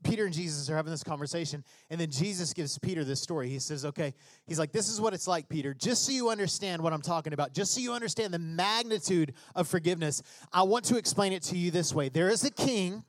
Peter 0.04 0.26
and 0.26 0.34
Jesus 0.34 0.68
are 0.68 0.76
having 0.76 0.90
this 0.90 1.02
conversation, 1.02 1.64
and 1.90 2.00
then 2.00 2.10
Jesus 2.10 2.52
gives 2.52 2.78
Peter 2.78 3.02
this 3.02 3.20
story. 3.20 3.48
He 3.48 3.58
says, 3.58 3.84
Okay, 3.84 4.14
he's 4.46 4.58
like, 4.58 4.70
This 4.70 4.88
is 4.88 5.00
what 5.00 5.14
it's 5.14 5.26
like, 5.26 5.48
Peter. 5.48 5.74
Just 5.74 6.04
so 6.04 6.12
you 6.12 6.28
understand 6.28 6.82
what 6.82 6.92
I'm 6.92 7.02
talking 7.02 7.32
about, 7.32 7.54
just 7.54 7.74
so 7.74 7.80
you 7.80 7.92
understand 7.92 8.34
the 8.34 8.38
magnitude 8.38 9.34
of 9.54 9.66
forgiveness, 9.66 10.22
I 10.52 10.62
want 10.62 10.84
to 10.86 10.98
explain 10.98 11.32
it 11.32 11.42
to 11.44 11.56
you 11.56 11.70
this 11.70 11.94
way. 11.94 12.10
There 12.10 12.28
is 12.28 12.44
a 12.44 12.50
king, 12.50 13.02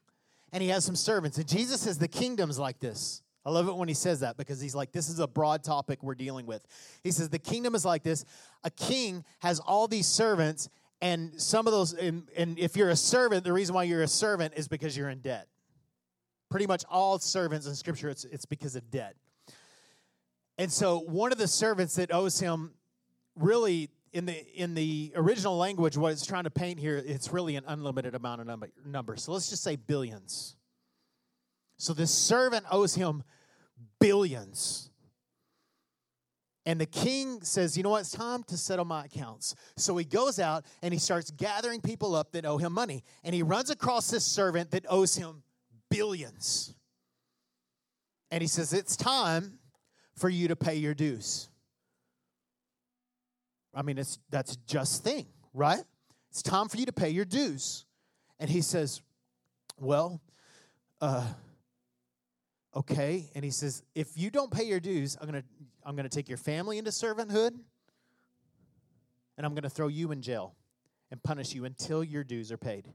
and 0.53 0.63
he 0.63 0.69
has 0.69 0.85
some 0.85 0.95
servants. 0.95 1.37
And 1.37 1.47
Jesus 1.47 1.81
says 1.81 1.97
the 1.97 2.07
kingdom's 2.07 2.57
like 2.57 2.79
this. 2.79 3.21
I 3.49 3.51
love 3.51 3.67
it 3.67 3.75
when 3.75 3.87
he 3.87 3.95
says 3.95 4.19
that 4.19 4.37
because 4.37 4.61
he's 4.61 4.75
like, 4.75 4.91
this 4.91 5.09
is 5.09 5.17
a 5.17 5.27
broad 5.27 5.63
topic 5.63 6.03
we're 6.03 6.13
dealing 6.13 6.45
with. 6.45 6.63
He 7.03 7.09
says, 7.09 7.29
the 7.29 7.39
kingdom 7.39 7.73
is 7.73 7.83
like 7.83 8.03
this. 8.03 8.23
A 8.63 8.69
king 8.69 9.25
has 9.39 9.59
all 9.59 9.87
these 9.87 10.05
servants, 10.05 10.69
and 11.01 11.33
some 11.41 11.65
of 11.65 11.73
those, 11.73 11.93
and, 11.93 12.29
and 12.37 12.59
if 12.59 12.77
you're 12.77 12.91
a 12.91 12.95
servant, 12.95 13.43
the 13.43 13.51
reason 13.51 13.73
why 13.73 13.85
you're 13.85 14.03
a 14.03 14.07
servant 14.07 14.53
is 14.55 14.67
because 14.67 14.95
you're 14.95 15.09
in 15.09 15.21
debt. 15.21 15.47
Pretty 16.51 16.67
much 16.67 16.85
all 16.91 17.17
servants 17.17 17.65
in 17.65 17.73
scripture, 17.73 18.09
it's, 18.09 18.23
it's 18.25 18.45
because 18.45 18.75
of 18.75 18.91
debt. 18.91 19.15
And 20.59 20.71
so 20.71 20.99
one 20.99 21.31
of 21.31 21.39
the 21.39 21.47
servants 21.47 21.95
that 21.95 22.13
owes 22.13 22.39
him 22.39 22.75
really 23.35 23.89
in 24.13 24.27
the 24.27 24.45
in 24.55 24.75
the 24.75 25.11
original 25.15 25.57
language 25.57 25.97
what 25.97 26.11
it's 26.11 26.25
trying 26.25 26.43
to 26.43 26.49
paint 26.49 26.79
here 26.79 26.97
it's 26.97 27.31
really 27.31 27.55
an 27.55 27.63
unlimited 27.67 28.15
amount 28.15 28.41
of 28.41 28.47
number, 28.47 28.67
number 28.83 29.15
so 29.15 29.31
let's 29.31 29.51
just 29.51 29.61
say 29.61 29.75
billions 29.75 30.55
so 31.77 31.93
this 31.93 32.11
servant 32.11 32.65
owes 32.71 32.95
him 32.95 33.23
billions. 33.99 34.89
And 36.65 36.79
the 36.79 36.85
king 36.85 37.41
says, 37.41 37.75
You 37.75 37.83
know 37.83 37.89
what? 37.89 38.01
It's 38.01 38.11
time 38.11 38.43
to 38.43 38.57
settle 38.57 38.85
my 38.85 39.05
accounts. 39.05 39.55
So 39.75 39.97
he 39.97 40.05
goes 40.05 40.39
out 40.39 40.65
and 40.81 40.93
he 40.93 40.99
starts 40.99 41.31
gathering 41.31 41.81
people 41.81 42.13
up 42.13 42.31
that 42.33 42.45
owe 42.45 42.57
him 42.57 42.73
money. 42.73 43.03
And 43.23 43.33
he 43.33 43.41
runs 43.41 43.69
across 43.69 44.11
this 44.11 44.25
servant 44.25 44.71
that 44.71 44.85
owes 44.87 45.15
him 45.15 45.43
billions. 45.89 46.75
And 48.29 48.41
he 48.41 48.47
says, 48.47 48.73
It's 48.73 48.95
time 48.95 49.59
for 50.15 50.29
you 50.29 50.49
to 50.49 50.55
pay 50.55 50.75
your 50.75 50.93
dues. 50.93 51.49
I 53.73 53.81
mean, 53.81 53.97
it's 53.97 54.19
that's 54.29 54.55
just 54.67 55.03
thing, 55.03 55.25
right? 55.53 55.83
It's 56.29 56.41
time 56.41 56.67
for 56.67 56.77
you 56.77 56.85
to 56.85 56.93
pay 56.93 57.09
your 57.09 57.25
dues. 57.25 57.85
And 58.39 58.49
he 58.49 58.61
says, 58.61 59.01
Well, 59.79 60.21
uh, 61.01 61.25
okay 62.75 63.29
and 63.35 63.43
he 63.43 63.51
says 63.51 63.83
if 63.95 64.17
you 64.17 64.29
don't 64.29 64.51
pay 64.51 64.63
your 64.63 64.79
dues 64.79 65.17
i'm 65.19 65.29
going 65.29 65.41
to 65.41 65.47
i'm 65.85 65.95
going 65.95 66.07
to 66.07 66.15
take 66.15 66.29
your 66.29 66.37
family 66.37 66.77
into 66.77 66.91
servanthood 66.91 67.51
and 69.39 69.45
I'm 69.45 69.53
going 69.53 69.63
to 69.63 69.69
throw 69.69 69.87
you 69.87 70.11
in 70.11 70.21
jail 70.21 70.53
and 71.11 71.23
punish 71.23 71.53
you 71.53 71.63
until 71.63 72.03
your 72.03 72.25
dues 72.25 72.51
are 72.51 72.57
paid. 72.57 72.91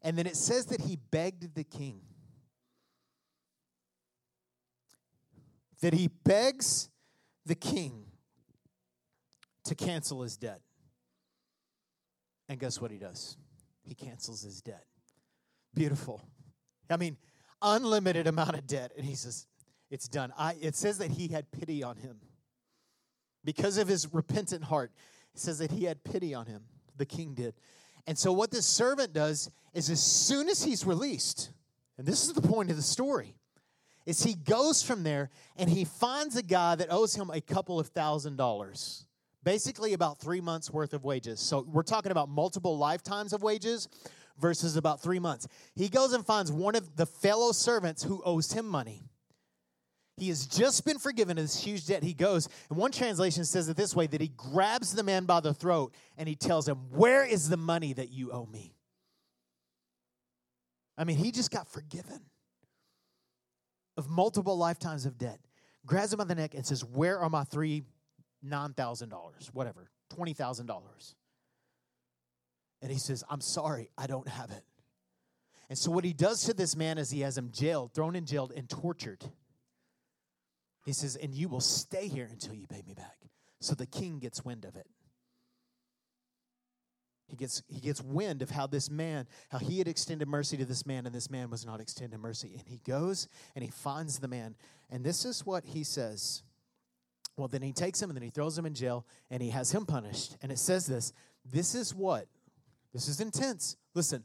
And 0.00 0.16
then 0.16 0.26
it 0.26 0.36
says 0.36 0.64
that 0.66 0.80
he 0.80 0.96
begged 0.96 1.54
the 1.54 1.64
king. 1.64 2.00
That 5.82 5.92
he 5.92 6.08
begs 6.08 6.88
the 7.44 7.54
king 7.54 8.06
to 9.64 9.74
cancel 9.74 10.22
his 10.22 10.38
debt. 10.38 10.62
And 12.48 12.58
guess 12.58 12.80
what 12.80 12.90
he 12.90 12.96
does? 12.96 13.36
He 13.82 13.94
cancels 13.94 14.42
his 14.42 14.62
debt. 14.62 14.86
Beautiful. 15.74 16.22
I 16.88 16.96
mean, 16.96 17.18
unlimited 17.62 18.26
amount 18.26 18.54
of 18.54 18.66
debt. 18.66 18.92
And 18.96 19.06
he 19.06 19.14
says, 19.14 19.46
It's 19.90 20.08
done. 20.08 20.32
I, 20.36 20.56
it 20.60 20.76
says 20.76 20.98
that 20.98 21.10
he 21.10 21.28
had 21.28 21.50
pity 21.50 21.82
on 21.82 21.96
him. 21.96 22.16
Because 23.44 23.78
of 23.78 23.88
his 23.88 24.12
repentant 24.12 24.64
heart, 24.64 24.92
it 25.34 25.40
says 25.40 25.58
that 25.58 25.70
he 25.70 25.84
had 25.84 26.04
pity 26.04 26.34
on 26.34 26.46
him. 26.46 26.62
The 26.96 27.06
king 27.06 27.34
did. 27.34 27.54
And 28.06 28.18
so, 28.18 28.32
what 28.32 28.50
this 28.50 28.66
servant 28.66 29.12
does 29.12 29.50
is, 29.74 29.90
as 29.90 30.02
soon 30.02 30.48
as 30.48 30.62
he's 30.62 30.84
released, 30.84 31.50
and 31.98 32.06
this 32.06 32.24
is 32.24 32.32
the 32.32 32.42
point 32.42 32.70
of 32.70 32.76
the 32.76 32.82
story, 32.82 33.34
is 34.06 34.22
he 34.22 34.34
goes 34.34 34.82
from 34.82 35.04
there 35.04 35.30
and 35.56 35.70
he 35.70 35.84
finds 35.84 36.36
a 36.36 36.42
guy 36.42 36.74
that 36.74 36.88
owes 36.90 37.14
him 37.14 37.30
a 37.30 37.40
couple 37.40 37.78
of 37.78 37.88
thousand 37.88 38.36
dollars 38.36 39.06
basically 39.44 39.92
about 39.92 40.18
three 40.18 40.40
months 40.40 40.70
worth 40.70 40.92
of 40.92 41.04
wages. 41.04 41.40
So 41.40 41.66
we're 41.68 41.82
talking 41.82 42.12
about 42.12 42.28
multiple 42.28 42.78
lifetimes 42.78 43.32
of 43.32 43.42
wages 43.42 43.88
versus 44.38 44.76
about 44.76 45.02
three 45.02 45.18
months. 45.18 45.48
He 45.74 45.88
goes 45.88 46.12
and 46.12 46.24
finds 46.24 46.50
one 46.50 46.74
of 46.74 46.96
the 46.96 47.06
fellow 47.06 47.52
servants 47.52 48.02
who 48.02 48.22
owes 48.24 48.52
him 48.52 48.66
money. 48.66 49.04
He 50.16 50.28
has 50.28 50.46
just 50.46 50.84
been 50.84 50.98
forgiven 50.98 51.38
of 51.38 51.44
this 51.44 51.62
huge 51.62 51.86
debt. 51.86 52.02
He 52.02 52.12
goes, 52.12 52.48
and 52.68 52.78
one 52.78 52.92
translation 52.92 53.44
says 53.44 53.68
it 53.68 53.76
this 53.76 53.96
way 53.96 54.06
that 54.06 54.20
he 54.20 54.28
grabs 54.28 54.94
the 54.94 55.02
man 55.02 55.24
by 55.24 55.40
the 55.40 55.54
throat 55.54 55.94
and 56.18 56.28
he 56.28 56.36
tells 56.36 56.68
him, 56.68 56.76
Where 56.90 57.24
is 57.24 57.48
the 57.48 57.56
money 57.56 57.92
that 57.94 58.10
you 58.10 58.30
owe 58.30 58.46
me? 58.46 58.76
I 60.98 61.04
mean, 61.04 61.16
he 61.16 61.32
just 61.32 61.50
got 61.50 61.66
forgiven 61.66 62.20
of 63.96 64.10
multiple 64.10 64.56
lifetimes 64.56 65.06
of 65.06 65.16
debt. 65.18 65.40
Grabs 65.86 66.12
him 66.12 66.18
by 66.18 66.24
the 66.24 66.34
neck 66.34 66.54
and 66.54 66.64
says, 66.64 66.84
Where 66.84 67.18
are 67.18 67.30
my 67.30 67.44
three 67.44 67.84
$9,000, 68.44 69.46
whatever, 69.52 69.90
$20,000. 70.14 71.14
And 72.82 72.90
he 72.90 72.98
says, 72.98 73.24
I'm 73.30 73.40
sorry, 73.40 73.90
I 73.96 74.06
don't 74.06 74.28
have 74.28 74.50
it. 74.50 74.64
And 75.68 75.78
so, 75.78 75.90
what 75.90 76.04
he 76.04 76.12
does 76.12 76.44
to 76.44 76.54
this 76.54 76.76
man 76.76 76.98
is 76.98 77.10
he 77.10 77.20
has 77.20 77.38
him 77.38 77.50
jailed, 77.52 77.94
thrown 77.94 78.14
in 78.16 78.26
jail, 78.26 78.50
and 78.54 78.68
tortured. 78.68 79.24
He 80.84 80.92
says, 80.92 81.16
And 81.16 81.32
you 81.32 81.48
will 81.48 81.60
stay 81.60 82.08
here 82.08 82.28
until 82.30 82.54
you 82.54 82.66
pay 82.66 82.82
me 82.86 82.92
back. 82.92 83.16
So 83.60 83.74
the 83.74 83.86
king 83.86 84.18
gets 84.18 84.44
wind 84.44 84.64
of 84.64 84.76
it. 84.76 84.86
He 87.28 87.36
gets, 87.36 87.62
he 87.68 87.80
gets 87.80 88.02
wind 88.02 88.42
of 88.42 88.50
how 88.50 88.66
this 88.66 88.90
man, 88.90 89.26
how 89.48 89.58
he 89.58 89.78
had 89.78 89.88
extended 89.88 90.28
mercy 90.28 90.58
to 90.58 90.66
this 90.66 90.84
man, 90.84 91.06
and 91.06 91.14
this 91.14 91.30
man 91.30 91.48
was 91.48 91.64
not 91.64 91.80
extending 91.80 92.20
mercy. 92.20 92.56
And 92.58 92.68
he 92.68 92.78
goes 92.84 93.28
and 93.54 93.64
he 93.64 93.70
finds 93.70 94.18
the 94.18 94.28
man. 94.28 94.56
And 94.90 95.02
this 95.02 95.24
is 95.24 95.46
what 95.46 95.64
he 95.64 95.84
says 95.84 96.42
well, 97.36 97.48
then 97.48 97.62
he 97.62 97.72
takes 97.72 98.00
him 98.00 98.10
and 98.10 98.16
then 98.16 98.22
he 98.22 98.30
throws 98.30 98.58
him 98.58 98.66
in 98.66 98.74
jail 98.74 99.06
and 99.30 99.42
he 99.42 99.50
has 99.50 99.72
him 99.72 99.86
punished. 99.86 100.36
And 100.42 100.52
it 100.52 100.58
says 100.58 100.86
this 100.86 101.12
this 101.50 101.74
is 101.74 101.94
what, 101.94 102.26
this 102.92 103.08
is 103.08 103.20
intense. 103.20 103.76
Listen, 103.94 104.24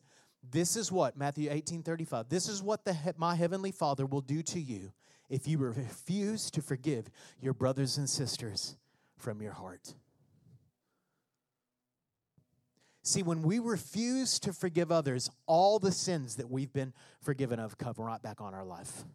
this 0.49 0.75
is 0.75 0.91
what, 0.91 1.17
Matthew 1.17 1.49
18 1.51 1.83
35, 1.83 2.29
this 2.29 2.47
is 2.47 2.61
what 2.61 2.85
the, 2.85 2.95
my 3.17 3.35
heavenly 3.35 3.71
Father 3.71 4.05
will 4.05 4.21
do 4.21 4.41
to 4.43 4.59
you 4.59 4.91
if 5.29 5.47
you 5.47 5.57
refuse 5.57 6.49
to 6.51 6.61
forgive 6.61 7.09
your 7.41 7.53
brothers 7.53 7.97
and 7.97 8.09
sisters 8.09 8.77
from 9.17 9.41
your 9.41 9.53
heart. 9.53 9.93
See, 13.03 13.23
when 13.23 13.41
we 13.41 13.59
refuse 13.59 14.37
to 14.39 14.51
forgive 14.51 14.91
others, 14.91 15.29
all 15.45 15.79
the 15.79 15.93
sins 15.93 16.35
that 16.35 16.49
we've 16.49 16.73
been 16.73 16.93
forgiven 17.21 17.57
of 17.57 17.77
come 17.77 17.93
right 17.97 18.21
back 18.21 18.41
on 18.41 18.53
our 18.53 18.65
life. 18.65 19.05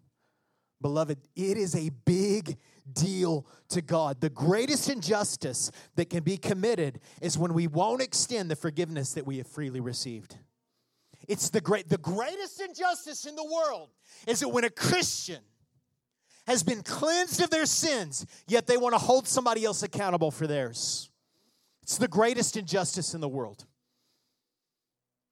Beloved, 0.82 1.18
it 1.34 1.56
is 1.56 1.74
a 1.74 1.90
big 2.04 2.58
deal 2.92 3.46
to 3.68 3.80
God. 3.80 4.20
The 4.20 4.30
greatest 4.30 4.90
injustice 4.90 5.70
that 5.94 6.10
can 6.10 6.22
be 6.22 6.36
committed 6.36 7.00
is 7.20 7.38
when 7.38 7.54
we 7.54 7.66
won't 7.66 8.02
extend 8.02 8.50
the 8.50 8.56
forgiveness 8.56 9.14
that 9.14 9.26
we 9.26 9.38
have 9.38 9.46
freely 9.46 9.80
received. 9.80 10.36
It's 11.28 11.50
the 11.50 11.60
great 11.60 11.88
the 11.88 11.98
greatest 11.98 12.60
injustice 12.60 13.26
in 13.26 13.36
the 13.36 13.44
world 13.44 13.90
is 14.26 14.40
that 14.40 14.48
when 14.48 14.64
a 14.64 14.70
Christian 14.70 15.40
has 16.46 16.64
been 16.64 16.82
cleansed 16.82 17.40
of 17.40 17.50
their 17.50 17.66
sins, 17.66 18.26
yet 18.48 18.66
they 18.66 18.76
want 18.76 18.94
to 18.94 18.98
hold 18.98 19.28
somebody 19.28 19.64
else 19.64 19.84
accountable 19.84 20.32
for 20.32 20.48
theirs. 20.48 21.10
It's 21.82 21.98
the 21.98 22.08
greatest 22.08 22.56
injustice 22.56 23.14
in 23.14 23.20
the 23.20 23.28
world. 23.28 23.64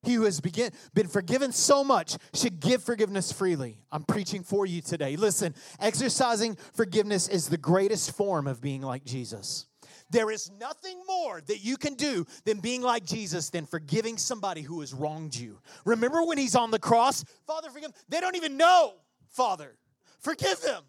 He 0.02 0.14
who 0.14 0.22
has 0.24 0.40
begin, 0.40 0.70
been 0.94 1.08
forgiven 1.08 1.52
so 1.52 1.84
much 1.84 2.16
should 2.32 2.58
give 2.58 2.82
forgiveness 2.82 3.32
freely. 3.32 3.78
I'm 3.92 4.04
preaching 4.04 4.42
for 4.42 4.64
you 4.64 4.80
today. 4.80 5.16
Listen, 5.16 5.54
exercising 5.78 6.56
forgiveness 6.72 7.28
is 7.28 7.48
the 7.48 7.58
greatest 7.58 8.16
form 8.16 8.46
of 8.46 8.62
being 8.62 8.80
like 8.80 9.04
Jesus. 9.04 9.66
There 10.08 10.30
is 10.30 10.50
nothing 10.58 11.00
more 11.06 11.40
that 11.42 11.62
you 11.62 11.76
can 11.76 11.94
do 11.94 12.26
than 12.44 12.60
being 12.60 12.82
like 12.82 13.04
Jesus 13.04 13.50
than 13.50 13.66
forgiving 13.66 14.16
somebody 14.16 14.62
who 14.62 14.80
has 14.80 14.92
wronged 14.92 15.36
you. 15.36 15.60
Remember 15.84 16.24
when 16.24 16.38
he's 16.38 16.56
on 16.56 16.70
the 16.70 16.80
cross? 16.80 17.24
Father, 17.46 17.70
forgive 17.70 17.92
them. 17.92 18.02
They 18.08 18.20
don't 18.20 18.36
even 18.36 18.56
know, 18.56 18.94
Father. 19.28 19.76
Forgive 20.18 20.60
them. 20.62 20.82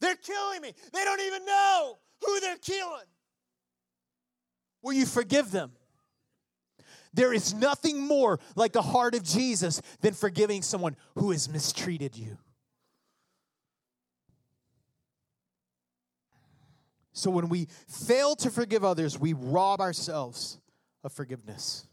They're 0.00 0.16
killing 0.16 0.62
me. 0.62 0.72
They 0.92 1.04
don't 1.04 1.20
even 1.20 1.44
know 1.44 1.98
who 2.24 2.40
they're 2.40 2.56
killing. 2.56 3.04
Will 4.82 4.94
you 4.94 5.06
forgive 5.06 5.50
them? 5.50 5.72
There 7.16 7.32
is 7.32 7.54
nothing 7.54 8.06
more 8.06 8.38
like 8.54 8.72
the 8.72 8.82
heart 8.82 9.14
of 9.14 9.24
Jesus 9.24 9.80
than 10.02 10.12
forgiving 10.12 10.60
someone 10.60 10.96
who 11.14 11.30
has 11.30 11.48
mistreated 11.48 12.14
you. 12.14 12.36
So 17.14 17.30
when 17.30 17.48
we 17.48 17.68
fail 17.88 18.36
to 18.36 18.50
forgive 18.50 18.84
others, 18.84 19.18
we 19.18 19.32
rob 19.32 19.80
ourselves 19.80 20.60
of 21.02 21.10
forgiveness. 21.10 21.86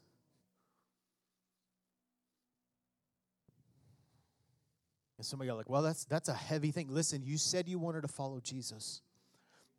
And 5.17 5.25
some 5.25 5.39
of 5.39 5.45
you 5.45 5.53
are 5.53 5.55
like, 5.55 5.69
well, 5.69 5.83
that's 5.83 6.03
that's 6.03 6.27
a 6.27 6.33
heavy 6.33 6.71
thing. 6.71 6.87
Listen, 6.89 7.23
you 7.23 7.37
said 7.37 7.69
you 7.69 7.79
wanted 7.79 8.01
to 8.01 8.09
follow 8.09 8.41
Jesus 8.41 9.01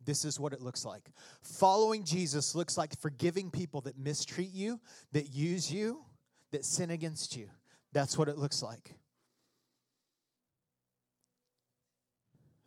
this 0.05 0.25
is 0.25 0.39
what 0.39 0.53
it 0.53 0.61
looks 0.61 0.85
like. 0.85 1.09
Following 1.41 2.03
Jesus 2.03 2.55
looks 2.55 2.77
like 2.77 2.99
forgiving 2.99 3.49
people 3.49 3.81
that 3.81 3.97
mistreat 3.97 4.51
you, 4.53 4.79
that 5.11 5.33
use 5.33 5.71
you, 5.71 6.03
that 6.51 6.63
sin 6.63 6.91
against 6.91 7.35
you. 7.35 7.49
That's 7.91 8.17
what 8.17 8.29
it 8.29 8.37
looks 8.37 8.61
like. 8.61 8.95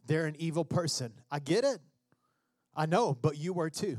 They're 0.07 0.27
an 0.27 0.37
evil 0.39 0.65
person. 0.65 1.13
I 1.31 1.39
get 1.39 1.65
it. 1.65 1.79
I 2.75 2.87
know, 2.87 3.17
but 3.21 3.37
you 3.37 3.53
were 3.53 3.71
too. 3.71 3.99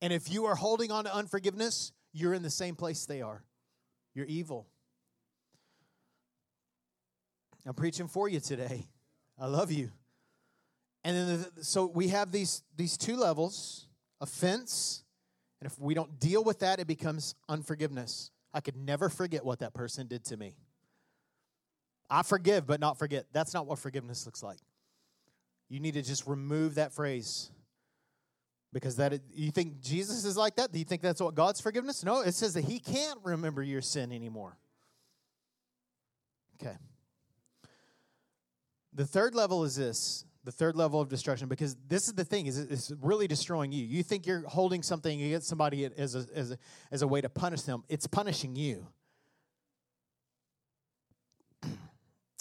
And 0.00 0.12
if 0.12 0.30
you 0.30 0.44
are 0.44 0.54
holding 0.54 0.92
on 0.92 1.04
to 1.04 1.14
unforgiveness, 1.14 1.92
you're 2.12 2.34
in 2.34 2.42
the 2.42 2.50
same 2.50 2.76
place 2.76 3.06
they 3.06 3.22
are. 3.22 3.42
You're 4.14 4.26
evil. 4.26 4.66
I'm 7.66 7.74
preaching 7.74 8.08
for 8.08 8.28
you 8.28 8.38
today. 8.38 8.86
I 9.38 9.46
love 9.46 9.72
you. 9.72 9.90
And 11.02 11.16
then, 11.16 11.46
the, 11.56 11.64
so 11.64 11.86
we 11.86 12.08
have 12.08 12.32
these, 12.32 12.62
these 12.76 12.96
two 12.96 13.16
levels 13.16 13.86
offense, 14.20 15.04
and 15.60 15.70
if 15.70 15.78
we 15.78 15.94
don't 15.94 16.18
deal 16.18 16.42
with 16.42 16.60
that, 16.60 16.80
it 16.80 16.86
becomes 16.86 17.34
unforgiveness. 17.48 18.30
I 18.54 18.60
could 18.60 18.76
never 18.76 19.08
forget 19.08 19.44
what 19.44 19.58
that 19.58 19.74
person 19.74 20.06
did 20.06 20.24
to 20.26 20.36
me. 20.36 20.56
I 22.08 22.22
forgive, 22.22 22.66
but 22.66 22.80
not 22.80 22.98
forget. 22.98 23.26
That's 23.32 23.52
not 23.52 23.66
what 23.66 23.78
forgiveness 23.78 24.24
looks 24.26 24.42
like. 24.42 24.58
You 25.68 25.80
need 25.80 25.94
to 25.94 26.02
just 26.02 26.26
remove 26.26 26.76
that 26.76 26.92
phrase 26.92 27.50
because 28.72 28.96
that 28.96 29.20
you 29.32 29.50
think 29.50 29.80
Jesus 29.80 30.24
is 30.24 30.36
like 30.36 30.56
that? 30.56 30.72
Do 30.72 30.78
you 30.78 30.84
think 30.84 31.00
that's 31.00 31.20
what 31.20 31.34
God's 31.34 31.60
forgiveness? 31.60 32.04
No, 32.04 32.20
it 32.20 32.32
says 32.32 32.54
that 32.54 32.64
He 32.64 32.78
can't 32.78 33.18
remember 33.22 33.62
your 33.62 33.80
sin 33.80 34.12
anymore. 34.12 34.58
Okay. 36.60 36.76
The 38.94 39.04
third 39.04 39.34
level 39.34 39.64
is 39.64 39.76
this 39.76 40.24
the 40.44 40.52
third 40.52 40.76
level 40.76 41.00
of 41.00 41.08
destruction 41.08 41.48
because 41.48 41.74
this 41.88 42.06
is 42.06 42.12
the 42.12 42.24
thing 42.24 42.46
is 42.46 42.58
it's 42.58 42.92
really 43.00 43.26
destroying 43.26 43.72
you. 43.72 43.84
You 43.84 44.02
think 44.02 44.26
you're 44.26 44.46
holding 44.46 44.82
something 44.82 45.22
against 45.22 45.48
somebody 45.48 45.86
as 45.96 46.14
a, 46.14 46.26
as 46.34 46.50
a, 46.52 46.58
as 46.90 47.02
a 47.02 47.08
way 47.08 47.22
to 47.22 47.30
punish 47.30 47.62
them. 47.62 47.82
It's 47.88 48.06
punishing 48.06 48.54
you. 48.54 48.86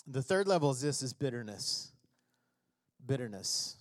The 0.05 0.21
third 0.21 0.47
level 0.47 0.71
is 0.71 0.81
this 0.81 1.01
is 1.01 1.13
bitterness. 1.13 1.93
Bitterness. 3.05 3.77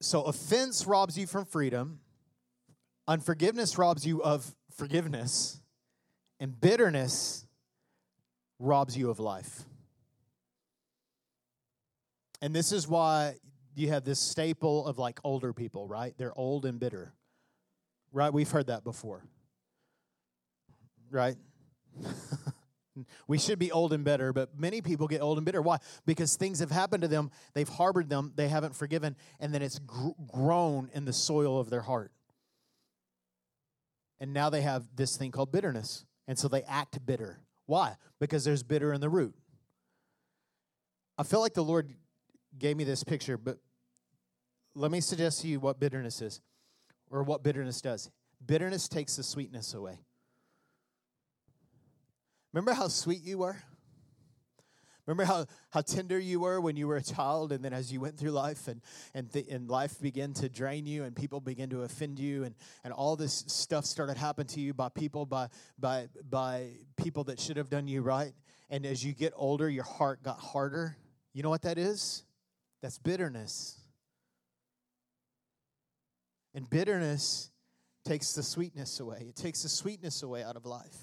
So 0.00 0.22
offense 0.22 0.86
robs 0.86 1.16
you 1.16 1.28
from 1.28 1.44
freedom. 1.44 2.00
Unforgiveness 3.06 3.78
robs 3.78 4.04
you 4.04 4.20
of 4.24 4.52
forgiveness. 4.76 5.60
And 6.40 6.60
bitterness 6.60 7.46
robs 8.62 8.96
you 8.96 9.10
of 9.10 9.18
life. 9.18 9.64
And 12.40 12.54
this 12.54 12.72
is 12.72 12.88
why 12.88 13.34
you 13.74 13.88
have 13.88 14.04
this 14.04 14.20
staple 14.20 14.86
of 14.86 14.98
like 14.98 15.20
older 15.24 15.52
people, 15.52 15.86
right? 15.86 16.14
They're 16.16 16.36
old 16.36 16.64
and 16.64 16.78
bitter. 16.78 17.12
Right? 18.12 18.32
We've 18.32 18.50
heard 18.50 18.66
that 18.66 18.84
before. 18.84 19.24
Right? 21.10 21.36
we 23.26 23.38
should 23.38 23.58
be 23.58 23.72
old 23.72 23.92
and 23.92 24.04
bitter, 24.04 24.32
but 24.32 24.58
many 24.58 24.80
people 24.80 25.08
get 25.08 25.22
old 25.22 25.38
and 25.38 25.44
bitter. 25.44 25.62
Why? 25.62 25.78
Because 26.06 26.36
things 26.36 26.60
have 26.60 26.70
happened 26.70 27.02
to 27.02 27.08
them, 27.08 27.30
they've 27.54 27.68
harbored 27.68 28.08
them, 28.08 28.32
they 28.36 28.48
haven't 28.48 28.76
forgiven, 28.76 29.16
and 29.40 29.52
then 29.54 29.62
it's 29.62 29.78
gr- 29.78 30.10
grown 30.26 30.90
in 30.94 31.04
the 31.04 31.12
soil 31.12 31.58
of 31.58 31.70
their 31.70 31.80
heart. 31.80 32.12
And 34.20 34.32
now 34.32 34.50
they 34.50 34.62
have 34.62 34.84
this 34.94 35.16
thing 35.16 35.32
called 35.32 35.50
bitterness. 35.50 36.04
And 36.28 36.38
so 36.38 36.48
they 36.48 36.62
act 36.62 37.04
bitter. 37.04 37.40
Why? 37.72 37.96
Because 38.20 38.44
there's 38.44 38.62
bitter 38.62 38.92
in 38.92 39.00
the 39.00 39.08
root. 39.08 39.34
I 41.16 41.22
feel 41.22 41.40
like 41.40 41.54
the 41.54 41.64
Lord 41.64 41.94
gave 42.58 42.76
me 42.76 42.84
this 42.84 43.02
picture, 43.02 43.38
but 43.38 43.56
let 44.74 44.90
me 44.90 45.00
suggest 45.00 45.40
to 45.40 45.48
you 45.48 45.58
what 45.58 45.80
bitterness 45.80 46.20
is 46.20 46.42
or 47.10 47.22
what 47.22 47.42
bitterness 47.42 47.80
does. 47.80 48.10
Bitterness 48.44 48.88
takes 48.90 49.16
the 49.16 49.22
sweetness 49.22 49.72
away. 49.72 50.00
Remember 52.52 52.74
how 52.74 52.88
sweet 52.88 53.22
you 53.22 53.38
were? 53.38 53.56
Remember 55.06 55.24
how, 55.24 55.46
how 55.70 55.80
tender 55.80 56.18
you 56.18 56.38
were 56.38 56.60
when 56.60 56.76
you 56.76 56.86
were 56.86 56.96
a 56.96 57.02
child, 57.02 57.50
and 57.50 57.64
then 57.64 57.72
as 57.72 57.92
you 57.92 58.00
went 58.00 58.16
through 58.16 58.30
life 58.30 58.68
and, 58.68 58.80
and, 59.14 59.32
th- 59.32 59.48
and 59.48 59.68
life 59.68 60.00
began 60.00 60.32
to 60.34 60.48
drain 60.48 60.86
you, 60.86 61.02
and 61.02 61.16
people 61.16 61.40
began 61.40 61.70
to 61.70 61.82
offend 61.82 62.20
you, 62.20 62.44
and, 62.44 62.54
and 62.84 62.92
all 62.92 63.16
this 63.16 63.44
stuff 63.48 63.84
started 63.84 64.16
happening 64.16 64.46
to 64.48 64.60
you 64.60 64.72
by 64.72 64.88
people, 64.88 65.26
by, 65.26 65.48
by, 65.78 66.08
by 66.30 66.68
people 66.96 67.24
that 67.24 67.40
should 67.40 67.56
have 67.56 67.68
done 67.68 67.88
you 67.88 68.00
right. 68.00 68.32
And 68.70 68.86
as 68.86 69.04
you 69.04 69.12
get 69.12 69.32
older, 69.34 69.68
your 69.68 69.84
heart 69.84 70.22
got 70.22 70.38
harder. 70.38 70.96
You 71.32 71.42
know 71.42 71.50
what 71.50 71.62
that 71.62 71.78
is? 71.78 72.22
That's 72.80 72.98
bitterness. 72.98 73.78
And 76.54 76.68
bitterness 76.70 77.50
takes 78.04 78.34
the 78.34 78.42
sweetness 78.42 79.00
away, 79.00 79.26
it 79.28 79.36
takes 79.36 79.62
the 79.62 79.68
sweetness 79.68 80.22
away 80.22 80.44
out 80.44 80.56
of 80.56 80.64
life. 80.64 80.96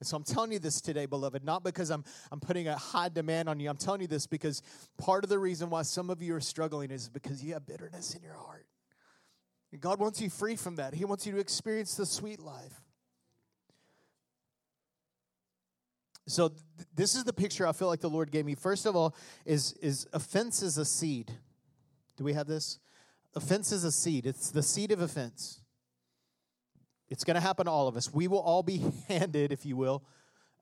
And 0.00 0.06
so 0.06 0.16
I'm 0.16 0.24
telling 0.24 0.52
you 0.52 0.58
this 0.58 0.80
today, 0.80 1.06
beloved, 1.06 1.44
not 1.44 1.62
because 1.62 1.90
I'm, 1.90 2.04
I'm 2.32 2.40
putting 2.40 2.68
a 2.68 2.76
high 2.76 3.08
demand 3.08 3.48
on 3.48 3.60
you. 3.60 3.70
I'm 3.70 3.76
telling 3.76 4.00
you 4.00 4.06
this 4.06 4.26
because 4.26 4.62
part 4.98 5.24
of 5.24 5.30
the 5.30 5.38
reason 5.38 5.70
why 5.70 5.82
some 5.82 6.10
of 6.10 6.20
you 6.22 6.34
are 6.34 6.40
struggling 6.40 6.90
is 6.90 7.08
because 7.08 7.42
you 7.42 7.54
have 7.54 7.66
bitterness 7.66 8.14
in 8.14 8.22
your 8.22 8.34
heart. 8.34 8.66
And 9.72 9.80
God 9.80 9.98
wants 9.98 10.20
you 10.20 10.30
free 10.30 10.56
from 10.56 10.76
that. 10.76 10.94
He 10.94 11.04
wants 11.04 11.26
you 11.26 11.32
to 11.32 11.38
experience 11.38 11.94
the 11.94 12.06
sweet 12.06 12.40
life. 12.40 12.80
So 16.26 16.48
th- 16.48 16.60
this 16.94 17.14
is 17.14 17.24
the 17.24 17.32
picture 17.32 17.66
I 17.66 17.72
feel 17.72 17.88
like 17.88 18.00
the 18.00 18.10
Lord 18.10 18.30
gave 18.30 18.46
me. 18.46 18.54
First 18.54 18.86
of 18.86 18.96
all, 18.96 19.14
is 19.44 19.72
is 19.74 20.06
offense 20.12 20.62
is 20.62 20.78
a 20.78 20.84
seed. 20.84 21.32
Do 22.16 22.24
we 22.24 22.32
have 22.32 22.46
this? 22.46 22.78
Offense 23.34 23.72
is 23.72 23.84
a 23.84 23.92
seed. 23.92 24.26
It's 24.26 24.50
the 24.50 24.62
seed 24.62 24.90
of 24.90 25.00
offense. 25.00 25.60
It's 27.08 27.24
going 27.24 27.34
to 27.34 27.40
happen 27.40 27.66
to 27.66 27.70
all 27.70 27.88
of 27.88 27.96
us. 27.96 28.12
We 28.12 28.28
will 28.28 28.40
all 28.40 28.62
be 28.62 28.82
handed, 29.08 29.52
if 29.52 29.66
you 29.66 29.76
will, 29.76 30.02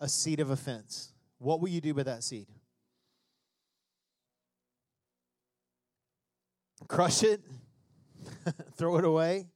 a 0.00 0.08
seed 0.08 0.40
of 0.40 0.50
offense. 0.50 1.12
What 1.38 1.60
will 1.60 1.68
you 1.68 1.80
do 1.80 1.94
with 1.94 2.06
that 2.06 2.22
seed? 2.22 2.46
Crush 6.88 7.22
it? 7.22 7.40
Throw 8.76 8.96
it 8.98 9.04
away? 9.04 9.48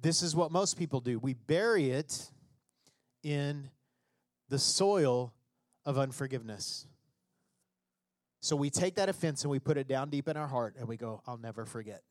This 0.00 0.22
is 0.22 0.34
what 0.34 0.50
most 0.50 0.78
people 0.78 1.00
do. 1.00 1.18
We 1.18 1.34
bury 1.34 1.90
it 1.90 2.30
in 3.22 3.70
the 4.48 4.58
soil 4.58 5.34
of 5.84 5.98
unforgiveness. 5.98 6.86
So 8.40 8.56
we 8.56 8.70
take 8.70 8.94
that 8.94 9.10
offense 9.10 9.42
and 9.44 9.50
we 9.50 9.58
put 9.58 9.76
it 9.76 9.86
down 9.86 10.08
deep 10.08 10.26
in 10.26 10.36
our 10.36 10.46
heart 10.46 10.76
and 10.78 10.88
we 10.88 10.96
go, 10.96 11.22
I'll 11.26 11.36
never 11.36 11.66
forget. 11.66 12.02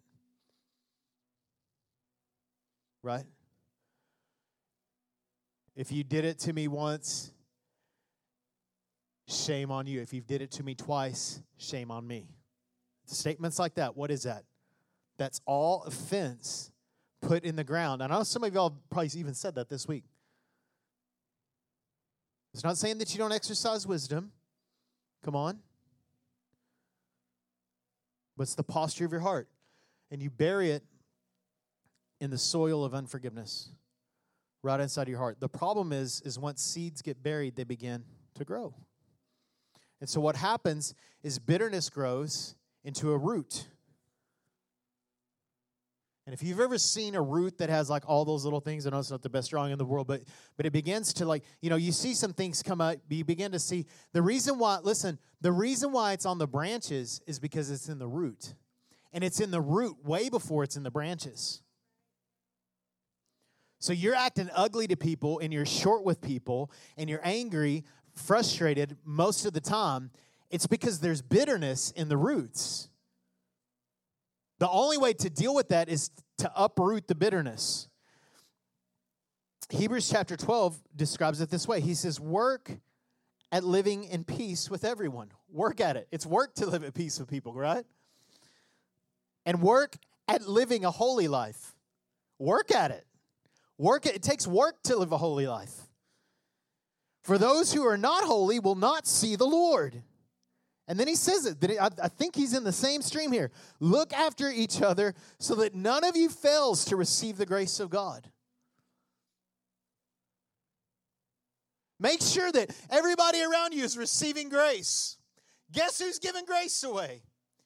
Right? 3.01 3.25
If 5.79 5.93
you 5.93 6.03
did 6.03 6.25
it 6.25 6.39
to 6.39 6.51
me 6.51 6.67
once, 6.67 7.31
shame 9.29 9.71
on 9.71 9.87
you. 9.87 10.01
If 10.01 10.11
you 10.11 10.19
did 10.19 10.41
it 10.41 10.51
to 10.51 10.63
me 10.63 10.75
twice, 10.75 11.41
shame 11.55 11.89
on 11.89 12.05
me. 12.05 12.27
Statements 13.05 13.57
like 13.57 13.75
that, 13.75 13.95
what 13.95 14.11
is 14.11 14.23
that? 14.23 14.43
That's 15.17 15.39
all 15.45 15.83
offense 15.83 16.69
put 17.21 17.45
in 17.45 17.55
the 17.55 17.63
ground. 17.63 18.01
And 18.01 18.11
I 18.11 18.17
know 18.17 18.23
some 18.23 18.43
of 18.43 18.53
y'all 18.53 18.77
probably 18.89 19.09
even 19.17 19.33
said 19.33 19.55
that 19.55 19.69
this 19.69 19.87
week. 19.87 20.03
It's 22.53 22.65
not 22.65 22.77
saying 22.77 22.97
that 22.97 23.13
you 23.13 23.17
don't 23.17 23.31
exercise 23.31 23.87
wisdom. 23.87 24.33
Come 25.23 25.37
on. 25.37 25.59
But 28.35 28.43
it's 28.43 28.55
the 28.55 28.63
posture 28.63 29.05
of 29.05 29.13
your 29.13 29.21
heart. 29.21 29.47
And 30.11 30.21
you 30.21 30.29
bury 30.29 30.71
it 30.71 30.83
in 32.19 32.31
the 32.31 32.37
soil 32.37 32.83
of 32.83 32.93
unforgiveness 32.93 33.69
right 34.61 34.79
inside 34.79 35.07
your 35.07 35.17
heart. 35.17 35.39
The 35.39 35.49
problem 35.49 35.91
is 35.91 36.21
is 36.21 36.37
once 36.37 36.61
seeds 36.61 37.01
get 37.01 37.21
buried, 37.23 37.55
they 37.55 37.63
begin 37.63 38.03
to 38.35 38.45
grow. 38.45 38.73
And 40.01 40.09
so 40.09 40.21
what 40.21 40.35
happens 40.35 40.93
is 41.23 41.39
bitterness 41.39 41.89
grows 41.89 42.55
into 42.83 43.11
a 43.11 43.17
root. 43.17 43.67
And 46.25 46.33
if 46.33 46.43
you've 46.43 46.59
ever 46.59 46.77
seen 46.77 47.15
a 47.15 47.21
root 47.21 47.57
that 47.57 47.69
has 47.69 47.89
like 47.89 48.03
all 48.07 48.23
those 48.23 48.43
little 48.43 48.59
things, 48.59 48.85
I 48.85 48.91
know 48.91 48.99
it's 48.99 49.09
not 49.09 49.23
the 49.23 49.29
best 49.29 49.49
drawing 49.49 49.71
in 49.71 49.79
the 49.79 49.85
world, 49.85 50.05
but 50.05 50.21
but 50.57 50.65
it 50.67 50.71
begins 50.71 51.11
to 51.13 51.25
like, 51.25 51.43
you 51.59 51.69
know, 51.69 51.75
you 51.75 51.91
see 51.91 52.13
some 52.13 52.33
things 52.33 52.61
come 52.61 52.81
out, 52.81 52.97
you 53.09 53.25
begin 53.25 53.51
to 53.51 53.59
see 53.59 53.87
the 54.13 54.21
reason 54.21 54.59
why, 54.59 54.77
listen, 54.83 55.17
the 55.41 55.51
reason 55.51 55.91
why 55.91 56.13
it's 56.13 56.27
on 56.27 56.37
the 56.37 56.47
branches 56.47 57.19
is 57.25 57.39
because 57.39 57.71
it's 57.71 57.89
in 57.89 57.97
the 57.97 58.07
root. 58.07 58.53
And 59.11 59.23
it's 59.23 59.39
in 59.39 59.49
the 59.49 59.59
root 59.59 60.05
way 60.05 60.29
before 60.29 60.63
it's 60.63 60.75
in 60.75 60.83
the 60.83 60.91
branches. 60.91 61.63
So 63.79 63.93
you're 63.93 64.15
acting 64.15 64.49
ugly 64.53 64.87
to 64.87 64.97
people 64.97 65.39
and 65.39 65.53
you're 65.53 65.65
short 65.65 66.03
with 66.03 66.21
people 66.21 66.69
and 66.97 67.09
you're 67.09 67.21
angry, 67.23 67.85
frustrated 68.13 68.97
most 69.05 69.45
of 69.45 69.53
the 69.53 69.61
time. 69.61 70.11
It's 70.49 70.67
because 70.67 70.99
there's 70.99 71.21
bitterness 71.21 71.91
in 71.91 72.09
the 72.09 72.17
roots. 72.17 72.89
The 74.59 74.69
only 74.69 74.97
way 74.97 75.13
to 75.13 75.29
deal 75.29 75.55
with 75.55 75.69
that 75.69 75.87
is 75.87 76.11
to 76.39 76.51
uproot 76.55 77.07
the 77.07 77.15
bitterness. 77.15 77.87
Hebrews 79.69 80.09
chapter 80.09 80.35
12 80.35 80.77
describes 80.95 81.39
it 81.39 81.49
this 81.49 81.67
way 81.67 81.79
He 81.79 81.93
says, 81.93 82.19
Work 82.19 82.71
at 83.51 83.63
living 83.63 84.03
in 84.03 84.23
peace 84.23 84.69
with 84.69 84.83
everyone. 84.83 85.31
Work 85.49 85.79
at 85.79 85.95
it. 85.95 86.07
It's 86.11 86.25
work 86.25 86.55
to 86.55 86.65
live 86.65 86.83
at 86.83 86.93
peace 86.93 87.19
with 87.19 87.29
people, 87.29 87.53
right? 87.53 87.85
And 89.45 89.61
work 89.61 89.95
at 90.27 90.47
living 90.47 90.85
a 90.85 90.91
holy 90.91 91.27
life. 91.27 91.75
Work 92.37 92.71
at 92.71 92.91
it. 92.91 93.05
Work 93.79 94.05
it 94.05 94.21
takes 94.21 94.45
work 94.45 94.83
to 94.83 94.97
live 94.97 95.13
a 95.13 95.17
holy 95.17 95.47
life. 95.47 95.73
For 97.23 97.37
those 97.37 97.73
who 97.73 97.87
are 97.87 97.97
not 97.97 98.25
holy 98.25 98.59
will 98.59 98.75
not 98.75 99.07
see 99.07 99.35
the 99.35 99.45
Lord. 99.45 100.03
And 100.87 100.99
then 100.99 101.07
he 101.07 101.15
says 101.15 101.45
it. 101.45 101.79
I 101.79 102.07
think 102.07 102.35
he's 102.35 102.53
in 102.53 102.63
the 102.63 102.71
same 102.71 103.01
stream 103.01 103.31
here. 103.31 103.51
Look 103.79 104.11
after 104.11 104.49
each 104.49 104.81
other 104.81 105.13
so 105.37 105.55
that 105.55 105.75
none 105.75 106.03
of 106.03 106.17
you 106.17 106.29
fails 106.29 106.85
to 106.85 106.95
receive 106.95 107.37
the 107.37 107.45
grace 107.45 107.79
of 107.79 107.89
God. 107.89 108.29
Make 111.99 112.21
sure 112.21 112.51
that 112.51 112.75
everybody 112.89 113.41
around 113.43 113.73
you 113.73 113.83
is 113.83 113.97
receiving 113.97 114.49
grace. 114.49 115.17
Guess 115.71 116.01
who's 116.01 116.19
giving 116.19 116.45
grace 116.45 116.83
away? 116.83 117.21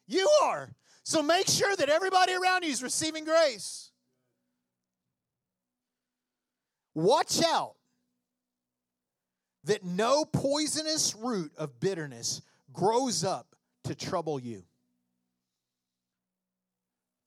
You 0.06 0.30
are. 0.44 0.74
So 1.04 1.24
make 1.24 1.48
sure 1.48 1.76
that 1.76 1.90
everybody 1.90 2.34
around 2.34 2.66
you 2.66 2.72
is 2.72 2.84
receiving 2.84 3.24
grace. 3.24 3.93
Watch 6.96 7.42
out 7.44 7.76
that 9.64 9.84
no 9.84 10.26
poisonous 10.26 11.16
root 11.16 11.52
of 11.58 11.80
bitterness 11.80 12.42
grows 12.72 13.24
up 13.24 13.56
to 13.86 13.96
trouble 13.96 14.40
you. 14.40 14.64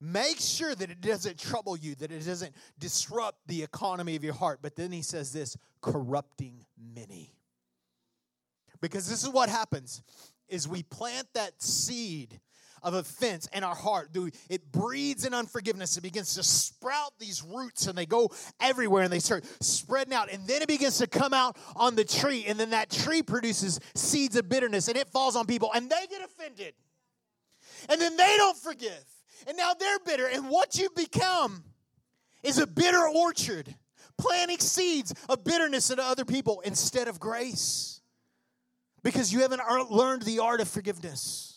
Make 0.01 0.39
sure 0.39 0.75
that 0.75 0.91
it 0.91 1.01
doesn't 1.01 1.39
trouble 1.39 1.77
you, 1.77 1.95
that 1.97 2.13
it 2.13 2.25
doesn't 2.25 2.55
disrupt 2.79 3.39
the 3.47 3.63
economy 3.63 4.15
of 4.15 4.23
your 4.23 4.35
heart. 4.35 4.59
But 4.61 4.77
then 4.77 4.93
he 4.93 5.03
says 5.03 5.33
this 5.33 5.57
corrupting 5.81 6.67
many. 6.95 7.35
Because 8.81 9.09
this 9.09 9.25
is 9.25 9.31
what 9.31 9.49
happens 9.49 10.03
is 10.49 10.69
we 10.69 10.83
plant 10.83 11.27
that 11.35 11.61
seed 11.63 12.41
of 12.87 12.95
offense 12.95 13.49
in 13.53 13.65
our 13.65 13.75
heart. 13.75 14.11
It 14.49 14.71
breeds 14.71 15.27
in 15.27 15.35
unforgiveness. 15.35 15.97
It 15.97 16.03
begins 16.03 16.37
to 16.37 16.45
sprout 16.45 17.13
these 17.19 17.43
roots 17.43 17.89
and 17.89 17.99
they 17.99 18.07
go 18.07 18.31
everywhere 18.61 19.03
and 19.03 19.13
they 19.13 19.19
start 19.19 19.45
spreading 19.61 20.15
out. 20.15 20.31
And 20.33 20.47
then 20.47 20.63
it 20.63 20.69
begins 20.69 20.99
to 20.99 21.09
come 21.09 21.35
out 21.35 21.59
on 21.75 21.97
the 21.97 22.05
tree. 22.05 22.45
And 22.47 22.59
then 22.59 22.71
that 22.71 22.89
tree 22.89 23.23
produces 23.23 23.81
seeds 23.97 24.37
of 24.37 24.49
bitterness 24.49 24.87
and 24.87 24.97
it 24.97 25.09
falls 25.09 25.35
on 25.35 25.47
people 25.47 25.73
and 25.75 25.91
they 25.91 26.07
get 26.09 26.23
offended. 26.23 26.75
And 27.89 28.01
then 28.01 28.17
they 28.17 28.35
don't 28.37 28.57
forgive. 28.57 29.05
And 29.49 29.57
now 29.57 29.73
they're 29.75 29.99
bitter. 29.99 30.29
And 30.29 30.49
what 30.49 30.79
you 30.79 30.89
become 30.95 31.65
is 32.45 32.59
a 32.59 32.69
bitter 32.69 33.05
orchard, 33.09 33.75
planting 34.17 34.61
seeds 34.61 35.13
of 35.29 35.43
bitterness 35.43 35.91
into 35.91 36.05
other 36.05 36.25
people 36.25 36.61
instead 36.65 37.09
of 37.09 37.19
grace 37.19 38.01
because 39.03 39.33
you 39.33 39.41
haven't 39.41 39.61
learned 39.91 40.23
the 40.23 40.39
art 40.39 40.61
of 40.61 40.69
forgiveness. 40.69 41.56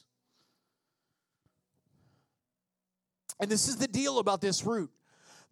And 3.39 3.49
this 3.49 3.67
is 3.67 3.77
the 3.77 3.87
deal 3.87 4.19
about 4.19 4.41
this 4.41 4.65
root 4.65 4.91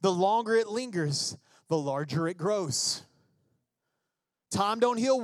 the 0.01 0.11
longer 0.11 0.55
it 0.55 0.67
lingers, 0.67 1.37
the 1.69 1.77
larger 1.77 2.27
it 2.27 2.37
grows. 2.37 3.03
Time 4.51 4.79
don't 4.79 4.97
heal 4.97 5.19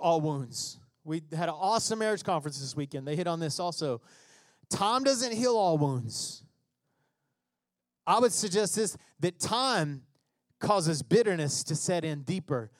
all 0.00 0.20
wounds. 0.20 0.78
We 1.04 1.22
had 1.32 1.48
an 1.48 1.54
awesome 1.54 1.98
marriage 2.00 2.24
conference 2.24 2.60
this 2.60 2.76
weekend. 2.76 3.06
They 3.06 3.16
hit 3.16 3.26
on 3.26 3.40
this 3.40 3.58
also. 3.58 4.02
Time 4.68 5.02
doesn't 5.04 5.32
heal 5.32 5.56
all 5.56 5.78
wounds. 5.78 6.42
I 8.06 8.18
would 8.18 8.32
suggest 8.32 8.76
this 8.76 8.96
that 9.20 9.38
time 9.38 10.02
causes 10.58 11.02
bitterness 11.02 11.62
to 11.64 11.76
set 11.76 12.04
in 12.04 12.22
deeper. 12.22 12.70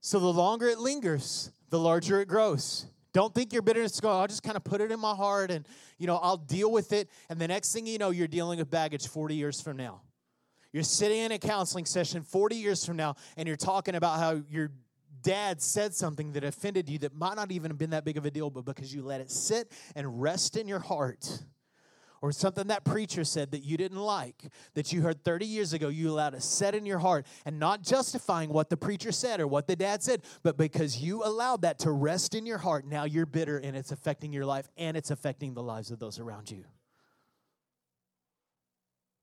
So 0.00 0.18
the 0.18 0.32
longer 0.32 0.66
it 0.68 0.78
lingers, 0.78 1.50
the 1.68 1.78
larger 1.78 2.20
it 2.20 2.28
grows. 2.28 2.86
Don't 3.16 3.34
think 3.34 3.54
your 3.54 3.62
bitterness 3.62 3.94
is 3.94 4.00
going, 4.00 4.14
I'll 4.14 4.26
just 4.26 4.42
kind 4.42 4.58
of 4.58 4.64
put 4.64 4.82
it 4.82 4.92
in 4.92 5.00
my 5.00 5.14
heart 5.14 5.50
and, 5.50 5.66
you 5.96 6.06
know, 6.06 6.18
I'll 6.18 6.36
deal 6.36 6.70
with 6.70 6.92
it. 6.92 7.08
And 7.30 7.40
the 7.40 7.48
next 7.48 7.72
thing 7.72 7.86
you 7.86 7.96
know, 7.96 8.10
you're 8.10 8.28
dealing 8.28 8.58
with 8.58 8.68
baggage 8.68 9.08
40 9.08 9.34
years 9.34 9.58
from 9.58 9.78
now. 9.78 10.02
You're 10.70 10.82
sitting 10.82 11.20
in 11.20 11.32
a 11.32 11.38
counseling 11.38 11.86
session 11.86 12.22
40 12.22 12.56
years 12.56 12.84
from 12.84 12.98
now 12.98 13.16
and 13.38 13.48
you're 13.48 13.56
talking 13.56 13.94
about 13.94 14.18
how 14.18 14.42
your 14.50 14.70
dad 15.22 15.62
said 15.62 15.94
something 15.94 16.32
that 16.32 16.44
offended 16.44 16.90
you 16.90 16.98
that 16.98 17.14
might 17.14 17.36
not 17.36 17.52
even 17.52 17.70
have 17.70 17.78
been 17.78 17.88
that 17.88 18.04
big 18.04 18.18
of 18.18 18.26
a 18.26 18.30
deal, 18.30 18.50
but 18.50 18.66
because 18.66 18.94
you 18.94 19.00
let 19.00 19.22
it 19.22 19.30
sit 19.30 19.72
and 19.94 20.20
rest 20.20 20.58
in 20.58 20.68
your 20.68 20.80
heart 20.80 21.26
or 22.26 22.32
something 22.32 22.66
that 22.66 22.84
preacher 22.84 23.22
said 23.22 23.52
that 23.52 23.62
you 23.62 23.76
didn't 23.76 24.00
like, 24.00 24.48
that 24.74 24.92
you 24.92 25.00
heard 25.00 25.22
30 25.22 25.46
years 25.46 25.72
ago, 25.72 25.86
you 25.88 26.10
allowed 26.10 26.30
to 26.30 26.40
set 26.40 26.74
in 26.74 26.84
your 26.84 26.98
heart 26.98 27.24
and 27.44 27.60
not 27.60 27.82
justifying 27.82 28.50
what 28.50 28.68
the 28.68 28.76
preacher 28.76 29.12
said 29.12 29.38
or 29.38 29.46
what 29.46 29.68
the 29.68 29.76
dad 29.76 30.02
said, 30.02 30.22
but 30.42 30.56
because 30.56 30.98
you 31.00 31.22
allowed 31.22 31.62
that 31.62 31.78
to 31.78 31.92
rest 31.92 32.34
in 32.34 32.44
your 32.44 32.58
heart, 32.58 32.84
now 32.84 33.04
you're 33.04 33.26
bitter 33.26 33.58
and 33.58 33.76
it's 33.76 33.92
affecting 33.92 34.32
your 34.32 34.44
life 34.44 34.68
and 34.76 34.96
it's 34.96 35.12
affecting 35.12 35.54
the 35.54 35.62
lives 35.62 35.92
of 35.92 36.00
those 36.00 36.18
around 36.18 36.50
you. 36.50 36.64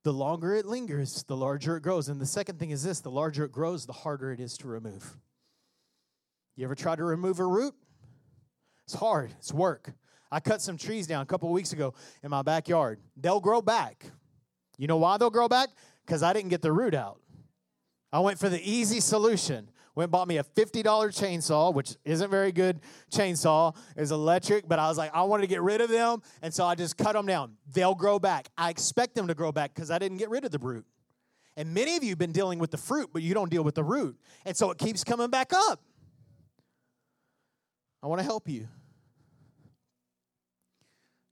The 0.05 0.13
longer 0.13 0.55
it 0.55 0.65
lingers, 0.65 1.23
the 1.23 1.35
larger 1.35 1.75
it 1.75 1.81
grows. 1.83 2.07
And 2.07 2.21
the 2.21 2.25
second 2.25 2.57
thing 2.57 2.71
is 2.71 2.83
this 2.83 3.01
the 3.01 3.11
larger 3.11 3.43
it 3.43 3.51
grows, 3.51 3.85
the 3.85 3.91
harder 3.91 4.31
it 4.31 4.39
is 4.39 4.57
to 4.59 4.69
remove. 4.69 5.17
You 6.55 6.63
ever 6.63 6.75
try 6.75 6.95
to 6.95 7.03
remove 7.03 7.39
a 7.39 7.45
root? 7.45 7.73
It's 8.85 8.95
hard, 8.95 9.33
it's 9.39 9.53
work. 9.53 9.93
I 10.33 10.39
cut 10.39 10.63
some 10.63 10.77
trees 10.77 11.05
down 11.05 11.21
a 11.21 11.27
couple 11.27 11.51
weeks 11.51 11.73
ago 11.73 11.93
in 12.23 12.31
my 12.31 12.41
backyard. 12.41 12.99
They'll 13.15 13.39
grow 13.39 13.61
back. 13.61 14.03
You 14.79 14.87
know 14.87 14.97
why 14.97 15.17
they'll 15.17 15.29
grow 15.29 15.47
back? 15.47 15.69
Because 16.03 16.23
I 16.23 16.33
didn't 16.33 16.49
get 16.49 16.63
the 16.63 16.71
root 16.71 16.95
out. 16.95 17.19
I 18.11 18.19
went 18.19 18.39
for 18.39 18.49
the 18.49 18.59
easy 18.59 18.99
solution. 18.99 19.69
Went 19.93 20.09
bought 20.09 20.27
me 20.27 20.37
a 20.37 20.43
$50 20.43 20.83
chainsaw, 20.83 21.71
which 21.71 21.95
isn't 22.03 22.31
very 22.31 22.51
good 22.51 22.79
chainsaw. 23.11 23.75
It's 23.95 24.09
electric, 24.09 24.67
but 24.67 24.79
I 24.79 24.87
was 24.87 24.97
like, 24.97 25.11
I 25.13 25.21
wanted 25.21 25.41
to 25.41 25.47
get 25.47 25.61
rid 25.61 25.81
of 25.81 25.89
them. 25.91 26.23
And 26.41 26.51
so 26.51 26.65
I 26.65 26.73
just 26.73 26.97
cut 26.97 27.13
them 27.13 27.27
down. 27.27 27.53
They'll 27.71 27.93
grow 27.93 28.17
back. 28.17 28.47
I 28.57 28.71
expect 28.71 29.13
them 29.13 29.27
to 29.27 29.35
grow 29.35 29.51
back 29.51 29.75
because 29.75 29.91
I 29.91 29.99
didn't 29.99 30.17
get 30.17 30.31
rid 30.31 30.45
of 30.45 30.51
the 30.51 30.57
root. 30.57 30.85
And 31.55 31.75
many 31.75 31.95
of 31.95 32.03
you 32.03 32.09
have 32.09 32.17
been 32.17 32.31
dealing 32.31 32.57
with 32.57 32.71
the 32.71 32.77
fruit, 32.77 33.11
but 33.13 33.21
you 33.21 33.35
don't 33.35 33.51
deal 33.51 33.63
with 33.63 33.75
the 33.75 33.83
root. 33.83 34.17
And 34.45 34.57
so 34.57 34.71
it 34.71 34.79
keeps 34.79 35.03
coming 35.03 35.29
back 35.29 35.53
up. 35.53 35.79
I 38.01 38.07
want 38.07 38.17
to 38.17 38.25
help 38.25 38.49
you. 38.49 38.67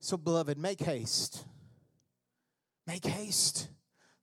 So, 0.02 0.18
beloved, 0.18 0.58
make 0.58 0.82
haste. 0.82 1.46
Make 2.88 3.06
haste. 3.06 3.70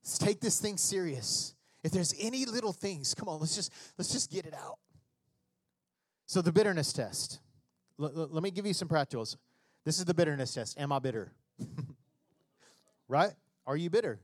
Let's 0.03 0.17
take 0.17 0.41
this 0.41 0.59
thing 0.59 0.77
serious. 0.77 1.55
If 1.83 1.91
there's 1.91 2.13
any 2.19 2.45
little 2.45 2.73
things, 2.73 3.13
come 3.13 3.29
on, 3.29 3.39
let's 3.39 3.55
just 3.55 3.71
let's 3.97 4.11
just 4.11 4.29
get 4.29 4.45
it 4.45 4.53
out. 4.53 4.77
So 6.25 6.41
the 6.41 6.51
bitterness 6.51 6.91
test. 6.91 7.39
L- 7.99 8.11
l- 8.15 8.29
let 8.29 8.43
me 8.43 8.51
give 8.51 8.65
you 8.65 8.73
some 8.73 8.89
practicals. 8.89 9.37
This 9.85 9.97
is 9.99 10.05
the 10.05 10.13
bitterness 10.13 10.53
test. 10.53 10.77
Am 10.77 10.91
I 10.91 10.99
bitter? 10.99 11.31
right? 13.07 13.31
Are 13.65 13.77
you 13.77 13.89
bitter? 13.89 14.19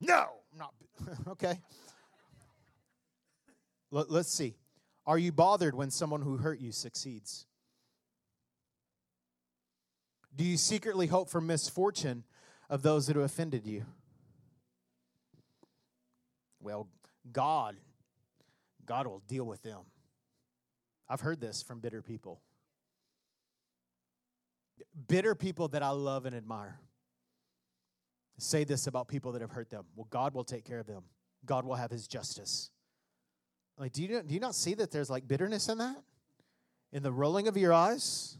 No, 0.00 0.28
I'm 0.52 0.58
not. 0.58 0.74
okay. 1.28 1.60
L- 3.92 4.06
let's 4.08 4.32
see. 4.32 4.56
Are 5.06 5.18
you 5.18 5.32
bothered 5.32 5.74
when 5.74 5.90
someone 5.90 6.22
who 6.22 6.38
hurt 6.38 6.60
you 6.60 6.72
succeeds? 6.72 7.46
Do 10.38 10.44
you 10.44 10.56
secretly 10.56 11.08
hope 11.08 11.28
for 11.28 11.40
misfortune 11.40 12.22
of 12.70 12.82
those 12.82 13.08
that 13.08 13.16
have 13.16 13.24
offended 13.24 13.66
you? 13.66 13.84
Well, 16.60 16.86
God, 17.32 17.74
God 18.86 19.08
will 19.08 19.20
deal 19.26 19.44
with 19.44 19.62
them. 19.64 19.80
I've 21.08 21.22
heard 21.22 21.40
this 21.40 21.60
from 21.60 21.80
bitter 21.80 22.02
people. 22.02 22.40
Bitter 25.08 25.34
people 25.34 25.66
that 25.68 25.82
I 25.82 25.90
love 25.90 26.24
and 26.24 26.36
admire 26.36 26.78
say 28.38 28.62
this 28.62 28.86
about 28.86 29.08
people 29.08 29.32
that 29.32 29.40
have 29.40 29.50
hurt 29.50 29.70
them. 29.70 29.86
Well, 29.96 30.06
God 30.08 30.34
will 30.34 30.44
take 30.44 30.64
care 30.64 30.78
of 30.78 30.86
them. 30.86 31.02
God 31.46 31.64
will 31.64 31.74
have 31.74 31.90
his 31.90 32.06
justice. 32.06 32.70
Like, 33.76 33.92
do 33.92 34.04
you, 34.04 34.22
do 34.22 34.34
you 34.34 34.40
not 34.40 34.54
see 34.54 34.74
that 34.74 34.92
there's 34.92 35.10
like 35.10 35.26
bitterness 35.26 35.68
in 35.68 35.78
that? 35.78 35.96
In 36.92 37.02
the 37.02 37.10
rolling 37.10 37.48
of 37.48 37.56
your 37.56 37.72
eyes? 37.72 38.38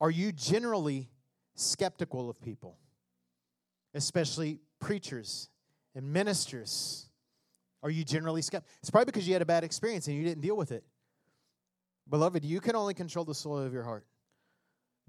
Are 0.00 0.10
you 0.10 0.32
generally 0.32 1.10
skeptical 1.54 2.30
of 2.30 2.40
people, 2.40 2.78
especially 3.94 4.60
preachers 4.78 5.50
and 5.94 6.12
ministers? 6.12 7.08
Are 7.82 7.90
you 7.90 8.04
generally 8.04 8.42
skeptical? 8.42 8.72
It's 8.80 8.90
probably 8.90 9.06
because 9.06 9.26
you 9.26 9.34
had 9.34 9.42
a 9.42 9.46
bad 9.46 9.64
experience 9.64 10.06
and 10.06 10.16
you 10.16 10.24
didn't 10.24 10.40
deal 10.42 10.56
with 10.56 10.72
it. 10.72 10.84
Beloved, 12.08 12.44
you 12.44 12.60
can 12.60 12.76
only 12.76 12.94
control 12.94 13.24
the 13.24 13.34
soil 13.34 13.58
of 13.58 13.72
your 13.72 13.84
heart. 13.84 14.06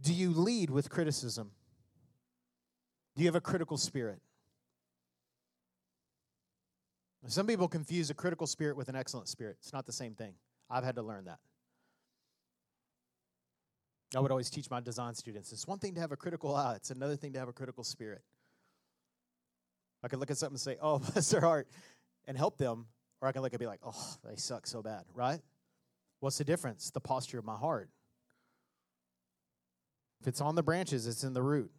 Do 0.01 0.13
you 0.13 0.31
lead 0.31 0.69
with 0.69 0.89
criticism? 0.89 1.51
Do 3.15 3.23
you 3.23 3.27
have 3.27 3.35
a 3.35 3.41
critical 3.41 3.77
spirit? 3.77 4.19
Some 7.27 7.45
people 7.45 7.67
confuse 7.67 8.09
a 8.09 8.13
critical 8.13 8.47
spirit 8.47 8.75
with 8.75 8.89
an 8.89 8.95
excellent 8.95 9.27
spirit. 9.27 9.57
It's 9.59 9.73
not 9.73 9.85
the 9.85 9.91
same 9.91 10.15
thing. 10.15 10.33
I've 10.69 10.83
had 10.83 10.95
to 10.95 11.03
learn 11.03 11.25
that. 11.25 11.39
I 14.15 14.19
would 14.19 14.31
always 14.31 14.49
teach 14.49 14.69
my 14.69 14.81
design 14.81 15.15
students 15.15 15.51
it's 15.51 15.67
one 15.67 15.79
thing 15.79 15.95
to 15.95 16.01
have 16.01 16.11
a 16.11 16.17
critical 16.17 16.55
eye, 16.55 16.75
it's 16.75 16.91
another 16.91 17.15
thing 17.15 17.33
to 17.33 17.39
have 17.39 17.47
a 17.47 17.53
critical 17.53 17.83
spirit. 17.83 18.21
I 20.03 20.07
could 20.07 20.19
look 20.19 20.31
at 20.31 20.37
something 20.37 20.55
and 20.55 20.59
say, 20.59 20.77
oh, 20.81 20.99
bless 21.13 21.29
their 21.29 21.41
heart, 21.41 21.67
and 22.25 22.37
help 22.37 22.57
them, 22.57 22.87
or 23.21 23.27
I 23.27 23.31
can 23.31 23.41
look 23.41 23.53
and 23.53 23.59
be 23.59 23.67
like, 23.67 23.81
oh, 23.85 24.15
they 24.27 24.35
suck 24.35 24.67
so 24.67 24.81
bad, 24.81 25.03
right? 25.13 25.39
What's 26.19 26.37
the 26.37 26.43
difference? 26.43 26.89
The 26.91 26.99
posture 26.99 27.39
of 27.39 27.45
my 27.45 27.55
heart. 27.55 27.89
If 30.21 30.27
it's 30.27 30.41
on 30.41 30.55
the 30.55 30.63
branches, 30.63 31.07
it's 31.07 31.23
in 31.23 31.33
the 31.33 31.41
root. 31.41 31.71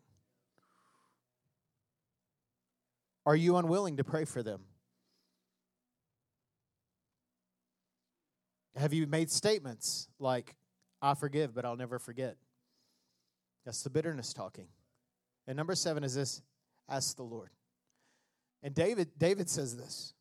Are 3.25 3.37
you 3.37 3.57
unwilling 3.57 3.99
to 3.99 4.05
pray 4.05 4.25
for 4.25 4.42
them? 4.42 4.62
Have 8.75 8.92
you 8.92 9.07
made 9.07 9.31
statements 9.31 10.09
like, 10.18 10.57
I 11.03 11.15
forgive, 11.15 11.53
but 11.55 11.65
I'll 11.65 11.77
never 11.77 11.99
forget. 11.99 12.37
That's 13.65 13.83
the 13.83 13.91
bitterness 13.91 14.33
talking. 14.33 14.69
And 15.47 15.57
number 15.57 15.75
seven 15.75 16.05
is 16.05 16.15
this 16.15 16.41
ask 16.88 17.17
the 17.17 17.25
Lord. 17.25 17.51
And 18.62 18.75
David, 18.75 19.11
David 19.19 19.51
says 19.51 19.77
this 19.77 20.15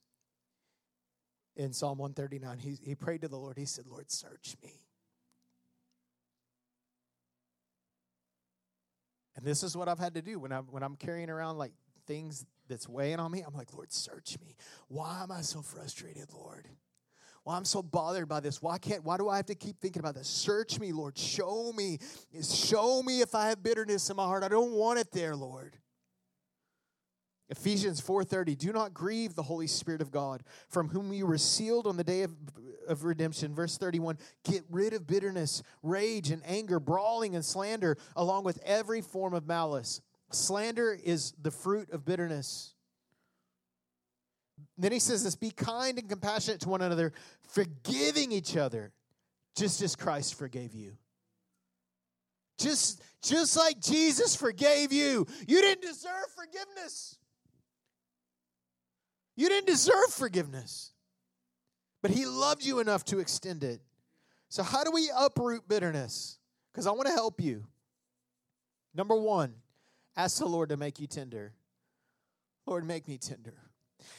in 1.56 1.74
Psalm 1.74 2.00
139. 2.00 2.58
He, 2.58 2.78
he 2.84 2.96
prayed 2.96 3.22
to 3.22 3.28
the 3.28 3.38
Lord. 3.38 3.58
He 3.58 3.66
said, 3.66 3.86
Lord, 3.88 4.10
search 4.10 4.56
me. 4.64 4.82
And 9.36 9.46
this 9.46 9.64
is 9.64 9.78
what 9.78 9.88
I've 9.88 10.00
had 10.00 10.16
to 10.16 10.22
do 10.22 10.40
when 10.40 10.52
I'm 10.52 10.66
when 10.66 10.84
I'm 10.84 10.96
carrying 10.96 11.30
around 11.30 11.58
like 11.58 11.72
things 12.06 12.46
that's 12.68 12.88
weighing 12.88 13.20
on 13.20 13.32
me. 13.32 13.44
I'm 13.46 13.54
like, 13.54 13.74
Lord, 13.74 13.92
search 13.92 14.38
me. 14.42 14.56
Why 14.88 15.24
am 15.24 15.32
I 15.32 15.42
so 15.42 15.62
frustrated, 15.62 16.28
Lord? 16.34 16.68
Well, 17.44 17.56
I'm 17.56 17.66
so 17.66 17.82
bothered 17.82 18.30
by 18.30 18.40
this. 18.40 18.62
Why 18.62 18.78
can't, 18.78 19.04
why 19.04 19.18
do 19.18 19.28
I 19.28 19.38
have 19.38 19.48
to 19.48 19.56
keep 19.56 19.80
thinking 19.80 20.00
about 20.00 20.14
this? 20.14 20.28
Search 20.28 20.80
me, 20.80 20.92
Lord. 20.92 21.18
Show 21.18 21.74
me. 21.74 21.98
Show 22.44 23.02
me 23.02 23.22
if 23.22 23.34
I 23.34 23.50
have 23.50 23.64
bitterness 23.64 24.10
in 24.10 24.16
my 24.16 24.26
heart. 24.26 24.44
I 24.44 24.48
don't 24.48 24.74
want 24.74 25.00
it 25.00 25.12
there, 25.12 25.36
Lord. 25.36 25.78
Ephesians 27.52 28.00
4:30 28.00 28.58
Do 28.58 28.72
not 28.72 28.94
grieve 28.94 29.36
the 29.36 29.44
Holy 29.44 29.68
Spirit 29.68 30.02
of 30.02 30.10
God 30.10 30.44
from 30.70 30.88
whom 30.88 31.12
you 31.12 31.28
were 31.28 31.38
sealed 31.38 31.86
on 31.86 31.98
the 31.98 32.04
day 32.04 32.24
of, 32.24 32.32
of 32.88 33.04
redemption 33.04 33.54
verse 33.54 33.78
31 33.78 34.18
Get 34.46 34.64
rid 34.70 34.94
of 34.94 35.06
bitterness 35.06 35.62
rage 35.84 36.32
and 36.32 36.42
anger 36.46 36.80
brawling 36.80 37.36
and 37.36 37.44
slander 37.44 37.98
along 38.16 38.46
with 38.46 38.58
every 38.64 39.02
form 39.02 39.34
of 39.34 39.46
malice 39.46 40.00
slander 40.32 40.98
is 41.04 41.34
the 41.42 41.52
fruit 41.52 41.92
of 41.92 42.06
bitterness 42.06 42.74
then 44.84 44.92
he 44.92 45.00
says 45.00 45.24
this 45.24 45.36
be 45.36 45.52
kind 45.52 45.98
and 46.00 46.10
compassionate 46.10 46.62
to 46.62 46.70
one 46.70 46.82
another, 46.82 47.14
forgiving 47.50 48.32
each 48.32 48.56
other, 48.58 48.92
just 49.56 49.82
as 49.82 49.96
Christ 49.96 50.36
forgave 50.36 50.74
you. 50.74 50.94
Just, 52.58 53.02
just 53.24 53.58
like 53.58 53.80
Jesus 53.80 54.36
forgave 54.36 54.94
you. 54.94 55.26
You 55.48 55.62
didn't 55.62 55.82
deserve 55.82 56.28
forgiveness. 56.36 57.18
You 59.36 59.50
didn't 59.50 59.68
deserve 59.68 60.12
forgiveness. 60.12 60.92
But 62.02 62.12
he 62.12 62.26
loved 62.26 62.64
you 62.64 62.80
enough 62.80 63.04
to 63.06 63.20
extend 63.20 63.64
it. 63.64 63.82
So, 64.50 64.64
how 64.64 64.84
do 64.84 64.92
we 64.92 65.10
uproot 65.16 65.68
bitterness? 65.68 66.40
because 66.72 66.88
I 66.88 66.92
want 66.92 67.08
to 67.08 67.14
help 67.14 67.42
you. 67.42 67.66
Number 68.94 69.16
one, 69.16 69.54
ask 70.16 70.40
the 70.40 70.46
Lord 70.46 70.70
to 70.70 70.78
make 70.78 71.00
you 71.00 71.08
tender. 71.08 71.54
Lord, 72.66 72.86
make 72.86 73.08
me 73.08 73.18
tender. 73.18 73.56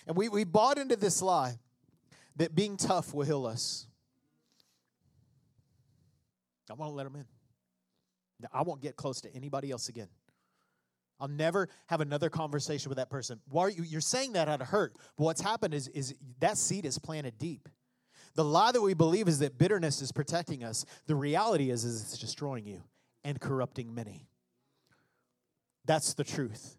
And 0.06 0.16
we, 0.16 0.28
we 0.28 0.44
bought 0.44 0.78
into 0.78 0.96
this 0.96 1.22
lie 1.22 1.58
that 2.36 2.54
being 2.54 2.76
tough 2.76 3.12
will 3.12 3.24
heal 3.24 3.46
us. 3.46 3.86
I 6.70 6.74
won't 6.74 6.94
let 6.94 7.04
them 7.04 7.16
in. 7.16 7.26
I 8.52 8.62
won't 8.62 8.80
get 8.80 8.96
close 8.96 9.20
to 9.20 9.34
anybody 9.34 9.70
else 9.70 9.88
again. 9.88 10.08
I'll 11.20 11.28
never 11.28 11.68
have 11.86 12.00
another 12.00 12.30
conversation 12.30 12.88
with 12.88 12.98
that 12.98 13.10
person. 13.10 13.40
Why 13.48 13.62
are 13.62 13.70
you, 13.70 13.84
you're 13.84 14.00
saying 14.00 14.32
that 14.32 14.48
out 14.48 14.60
of 14.60 14.66
hurt, 14.68 14.94
but 15.16 15.24
what's 15.24 15.40
happened 15.40 15.72
is, 15.74 15.86
is 15.88 16.14
that 16.40 16.58
seed 16.58 16.84
is 16.84 16.98
planted 16.98 17.38
deep. 17.38 17.68
The 18.34 18.44
lie 18.44 18.72
that 18.72 18.80
we 18.80 18.94
believe 18.94 19.28
is 19.28 19.38
that 19.40 19.58
bitterness 19.58 20.02
is 20.02 20.10
protecting 20.10 20.64
us. 20.64 20.84
The 21.06 21.14
reality 21.14 21.70
is, 21.70 21.84
is 21.84 22.02
it's 22.02 22.18
destroying 22.18 22.66
you 22.66 22.82
and 23.22 23.38
corrupting 23.38 23.94
many. 23.94 24.26
That's 25.84 26.14
the 26.14 26.24
truth. 26.24 26.76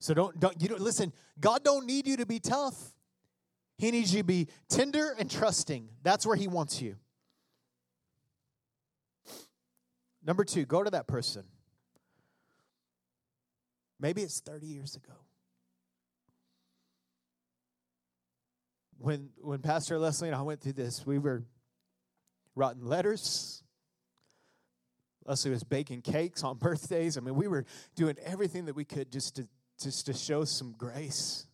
So 0.00 0.14
don't 0.14 0.38
don't 0.38 0.60
you 0.60 0.68
don't 0.68 0.80
listen. 0.80 1.12
God 1.40 1.64
don't 1.64 1.86
need 1.86 2.06
you 2.06 2.16
to 2.18 2.26
be 2.26 2.40
tough. 2.40 2.76
He 3.78 3.90
needs 3.90 4.12
you 4.12 4.20
to 4.20 4.26
be 4.26 4.48
tender 4.68 5.14
and 5.18 5.30
trusting. 5.30 5.88
That's 6.02 6.26
where 6.26 6.36
He 6.36 6.46
wants 6.46 6.80
you. 6.80 6.96
Number 10.24 10.44
two, 10.44 10.64
go 10.64 10.82
to 10.82 10.90
that 10.90 11.06
person. 11.06 11.44
Maybe 14.00 14.22
it's 14.22 14.40
30 14.40 14.66
years 14.66 14.96
ago. 14.96 15.12
When, 18.98 19.30
when 19.40 19.60
Pastor 19.60 19.98
Leslie 19.98 20.28
and 20.28 20.36
I 20.36 20.42
went 20.42 20.60
through 20.60 20.74
this, 20.74 21.04
we 21.04 21.18
were 21.18 21.44
writing 22.54 22.84
letters. 22.84 23.62
Leslie 25.26 25.50
was 25.50 25.64
baking 25.64 26.02
cakes 26.02 26.42
on 26.42 26.56
birthdays. 26.58 27.18
I 27.18 27.20
mean, 27.20 27.34
we 27.34 27.48
were 27.48 27.66
doing 27.96 28.16
everything 28.24 28.64
that 28.66 28.76
we 28.76 28.84
could 28.84 29.12
just 29.12 29.36
to, 29.36 29.48
just 29.80 30.06
to 30.06 30.12
show 30.12 30.44
some 30.44 30.74
grace. 30.76 31.46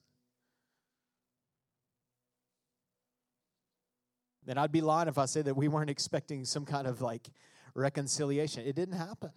Then 4.45 4.59
I'd 4.59 4.73
be 4.73 4.81
lying 4.81 5.09
if 5.09 5.19
I 5.19 5.27
said 5.27 5.45
that 5.45 5.57
we 5.57 5.69
weren't 5.69 5.91
expecting 5.91 6.45
some 6.45 6.65
kind 6.65 6.87
of 6.87 7.01
like 7.01 7.29
reconciliation. 7.75 8.67
It 8.67 8.75
didn't 8.75 8.97
happen. 8.97 9.31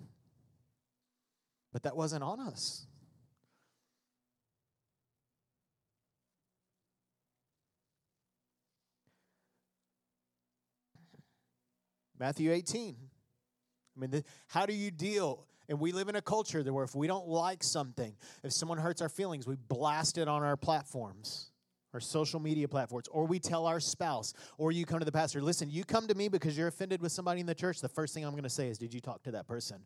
But 1.72 1.84
that 1.84 1.96
wasn't 1.96 2.24
on 2.24 2.40
us. 2.40 2.86
Matthew 12.20 12.52
18. 12.52 12.96
I 13.96 14.00
mean, 14.00 14.12
the, 14.12 14.24
how 14.48 14.66
do 14.66 14.74
you 14.74 14.92
deal? 14.92 15.46
And 15.70 15.80
we 15.80 15.92
live 15.92 16.10
in 16.10 16.16
a 16.16 16.22
culture 16.22 16.62
where 16.64 16.84
if 16.84 16.96
we 16.96 17.08
don't 17.08 17.28
like 17.28 17.64
something, 17.64 18.16
if 18.44 18.52
someone 18.52 18.78
hurts 18.78 19.02
our 19.02 19.10
feelings, 19.10 19.48
we 19.48 19.56
blast 19.56 20.18
it 20.18 20.28
on 20.28 20.44
our 20.44 20.58
platforms, 20.58 21.52
our 21.94 22.00
social 22.00 22.40
media 22.40 22.68
platforms, 22.68 23.08
or 23.10 23.26
we 23.26 23.40
tell 23.40 23.66
our 23.66 23.80
spouse, 23.80 24.34
or 24.58 24.72
you 24.72 24.86
come 24.86 25.00
to 25.00 25.06
the 25.06 25.12
pastor, 25.12 25.42
listen, 25.42 25.70
you 25.70 25.86
come 25.86 26.08
to 26.08 26.16
me 26.16 26.28
because 26.28 26.58
you're 26.58 26.68
offended 26.68 27.02
with 27.02 27.12
somebody 27.12 27.40
in 27.40 27.46
the 27.46 27.56
church. 27.56 27.80
The 27.80 27.90
first 27.90 28.14
thing 28.14 28.26
I'm 28.26 28.32
going 28.32 28.44
to 28.44 28.50
say 28.50 28.68
is, 28.68 28.78
Did 28.78 28.94
you 28.94 29.00
talk 29.00 29.24
to 29.24 29.32
that 29.32 29.48
person? 29.48 29.80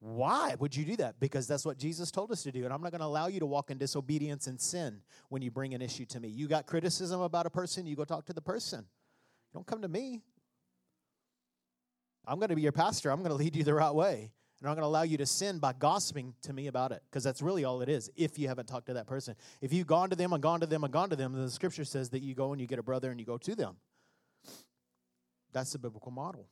Why 0.00 0.54
would 0.60 0.76
you 0.76 0.84
do 0.84 0.96
that? 0.96 1.18
Because 1.18 1.48
that's 1.48 1.64
what 1.64 1.76
Jesus 1.76 2.12
told 2.12 2.30
us 2.30 2.44
to 2.44 2.52
do. 2.52 2.64
And 2.64 2.72
I'm 2.72 2.80
not 2.82 2.92
going 2.92 3.00
to 3.00 3.06
allow 3.06 3.26
you 3.26 3.40
to 3.40 3.46
walk 3.46 3.72
in 3.72 3.78
disobedience 3.78 4.46
and 4.46 4.60
sin 4.60 5.00
when 5.28 5.42
you 5.42 5.50
bring 5.50 5.74
an 5.74 5.82
issue 5.82 6.04
to 6.06 6.20
me. 6.20 6.28
You 6.28 6.46
got 6.46 6.66
criticism 6.66 7.20
about 7.20 7.46
a 7.46 7.50
person, 7.50 7.84
you 7.84 7.96
go 7.96 8.04
talk 8.04 8.26
to 8.26 8.32
the 8.32 8.40
person. 8.40 8.84
Don't 9.52 9.66
come 9.66 9.82
to 9.82 9.88
me. 9.88 10.22
I'm 12.26 12.38
going 12.38 12.50
to 12.50 12.56
be 12.56 12.62
your 12.62 12.72
pastor. 12.72 13.10
I'm 13.10 13.18
going 13.20 13.30
to 13.30 13.34
lead 13.34 13.56
you 13.56 13.64
the 13.64 13.74
right 13.74 13.92
way. 13.92 14.30
And 14.60 14.68
I'm 14.68 14.70
not 14.70 14.80
going 14.80 14.82
to 14.82 14.88
allow 14.88 15.02
you 15.02 15.16
to 15.18 15.26
sin 15.26 15.58
by 15.60 15.72
gossiping 15.72 16.34
to 16.42 16.52
me 16.52 16.66
about 16.66 16.90
it 16.90 17.02
because 17.08 17.22
that's 17.22 17.40
really 17.40 17.64
all 17.64 17.80
it 17.80 17.88
is 17.88 18.10
if 18.16 18.38
you 18.38 18.48
haven't 18.48 18.66
talked 18.66 18.86
to 18.86 18.94
that 18.94 19.06
person. 19.06 19.36
If 19.60 19.72
you've 19.72 19.86
gone 19.86 20.10
to 20.10 20.16
them 20.16 20.32
and 20.32 20.42
gone 20.42 20.60
to 20.60 20.66
them 20.66 20.82
and 20.82 20.92
gone 20.92 21.10
to 21.10 21.16
them, 21.16 21.32
then 21.32 21.44
the 21.44 21.50
scripture 21.50 21.84
says 21.84 22.10
that 22.10 22.22
you 22.22 22.34
go 22.34 22.52
and 22.52 22.60
you 22.60 22.66
get 22.66 22.80
a 22.80 22.82
brother 22.82 23.10
and 23.10 23.20
you 23.20 23.26
go 23.26 23.38
to 23.38 23.54
them. 23.54 23.76
That's 25.52 25.72
the 25.72 25.78
biblical 25.78 26.10
model. 26.10 26.48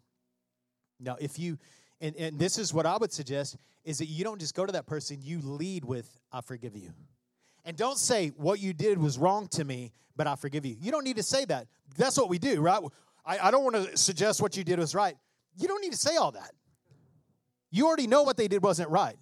Now, 1.01 1.17
if 1.21 1.39
you, 1.39 1.59
and, 2.01 2.15
and 2.17 2.39
this 2.39 2.59
is 2.59 2.73
what 2.73 2.87
I 2.87 2.97
would 2.97 3.13
suggest, 3.13 3.57
is 3.85 3.99
that 3.99 4.07
you 4.07 4.25
don't 4.25 4.41
just 4.41 4.55
go 4.55 4.65
to 4.65 4.73
that 4.73 4.87
person, 4.87 5.19
you 5.21 5.41
lead 5.41 5.85
with, 5.85 6.09
I 6.33 6.41
forgive 6.41 6.77
you. 6.77 6.93
And 7.65 7.77
don't 7.77 7.99
say, 7.99 8.29
what 8.37 8.61
you 8.61 8.73
did 8.73 8.99
was 8.99 9.19
wrong 9.19 9.49
to 9.49 9.65
me, 9.65 9.93
but 10.15 10.29
I 10.29 10.37
forgive 10.37 10.65
you. 10.65 10.77
You 10.81 10.93
don't 10.93 11.05
need 11.05 11.17
to 11.17 11.23
say 11.23 11.45
that. 11.47 11.67
That's 11.99 12.17
what 12.17 12.29
we 12.29 12.39
do, 12.39 12.61
right? 12.61 12.81
I, 13.25 13.39
I 13.39 13.51
don't 13.51 13.65
want 13.65 13.77
to 13.77 13.97
suggest 13.97 14.41
what 14.41 14.57
you 14.57 14.63
did 14.63 14.79
was 14.79 14.95
right. 14.95 15.17
You 15.59 15.67
don't 15.67 15.83
need 15.83 15.93
to 15.93 15.99
say 15.99 16.17
all 16.17 16.31
that. 16.33 16.53
You 17.77 17.87
already 17.89 18.07
know 18.07 18.22
what 18.22 18.39
they 18.39 18.49
did 18.49 18.62
wasn't 18.62 18.89
right. 18.89 19.18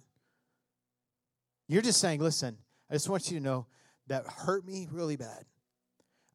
You're 1.67 1.81
just 1.81 1.99
saying, 1.99 2.21
listen, 2.21 2.57
I 2.89 2.93
just 2.93 3.09
want 3.09 3.29
you 3.29 3.37
to 3.37 3.43
know 3.43 3.67
that 4.07 4.25
hurt 4.25 4.65
me 4.65 4.87
really 4.89 5.17
bad. 5.17 5.43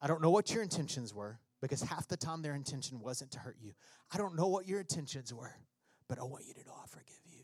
I 0.02 0.06
don't 0.06 0.20
know 0.20 0.28
what 0.28 0.52
your 0.52 0.62
intentions 0.62 1.14
were 1.14 1.38
because 1.62 1.80
half 1.80 2.08
the 2.08 2.18
time 2.18 2.42
their 2.42 2.54
intention 2.54 3.00
wasn't 3.00 3.30
to 3.30 3.38
hurt 3.38 3.56
you. 3.58 3.72
I 4.12 4.18
don't 4.18 4.36
know 4.36 4.48
what 4.48 4.68
your 4.68 4.80
intentions 4.80 5.32
were, 5.32 5.54
but 6.10 6.18
I 6.18 6.24
want 6.24 6.44
you 6.46 6.52
to 6.52 6.60
know 6.66 6.74
I 6.76 6.86
forgive 6.88 7.22
you. 7.24 7.38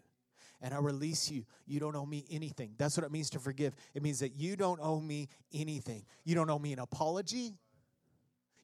And 0.60 0.74
I 0.74 0.78
release 0.78 1.30
you. 1.30 1.46
You 1.66 1.80
don't 1.80 1.96
owe 1.96 2.04
me 2.04 2.26
anything. 2.30 2.74
That's 2.76 2.98
what 2.98 3.06
it 3.06 3.10
means 3.10 3.30
to 3.30 3.38
forgive. 3.38 3.74
It 3.94 4.02
means 4.02 4.18
that 4.18 4.36
you 4.36 4.56
don't 4.56 4.80
owe 4.82 5.00
me 5.00 5.28
anything. 5.54 6.04
You 6.24 6.34
don't 6.34 6.50
owe 6.50 6.58
me 6.58 6.74
an 6.74 6.80
apology. 6.80 7.54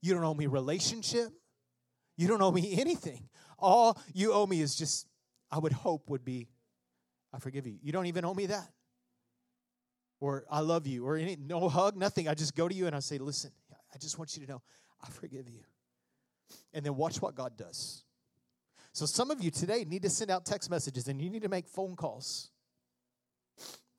You 0.03 0.13
don't 0.13 0.25
owe 0.25 0.35
me 0.35 0.47
relationship. 0.47 1.31
You 2.19 2.29
don't 2.29 2.43
owe 2.43 2.53
me 2.53 2.79
anything. 2.79 3.31
All 3.59 3.99
you 4.13 4.35
owe 4.35 4.47
me 4.47 4.61
is 4.61 4.77
just, 4.77 5.07
I 5.53 5.59
would 5.59 5.73
hope, 5.73 6.09
would 6.09 6.25
be, 6.25 6.49
I 7.33 7.39
forgive 7.39 7.67
you. 7.67 7.79
You 7.83 7.93
don't 7.93 8.07
even 8.07 8.25
owe 8.25 8.33
me 8.33 8.47
that. 8.47 8.69
Or 10.19 10.45
I 10.51 10.61
love 10.61 10.87
you, 10.87 11.07
or 11.07 11.17
any, 11.17 11.37
no 11.37 11.69
hug, 11.69 11.97
nothing. 11.97 12.27
I 12.29 12.35
just 12.35 12.55
go 12.55 12.69
to 12.69 12.75
you 12.75 12.87
and 12.87 12.97
I 12.97 13.01
say, 13.01 13.19
listen, 13.19 13.51
I 13.93 13.99
just 13.99 14.19
want 14.19 14.35
you 14.37 14.47
to 14.47 14.51
know, 14.51 14.63
I 15.03 15.11
forgive 15.11 15.49
you. 15.49 15.61
And 16.73 16.87
then 16.87 16.97
watch 16.97 17.21
what 17.21 17.35
God 17.35 17.57
does. 17.57 18.05
So 18.93 19.05
some 19.05 19.31
of 19.31 19.43
you 19.43 19.51
today 19.51 19.85
need 19.85 20.03
to 20.03 20.11
send 20.11 20.31
out 20.31 20.47
text 20.47 20.71
messages 20.71 21.09
and 21.09 21.21
you 21.21 21.29
need 21.29 21.43
to 21.43 21.49
make 21.49 21.67
phone 21.69 21.97
calls. 21.97 22.51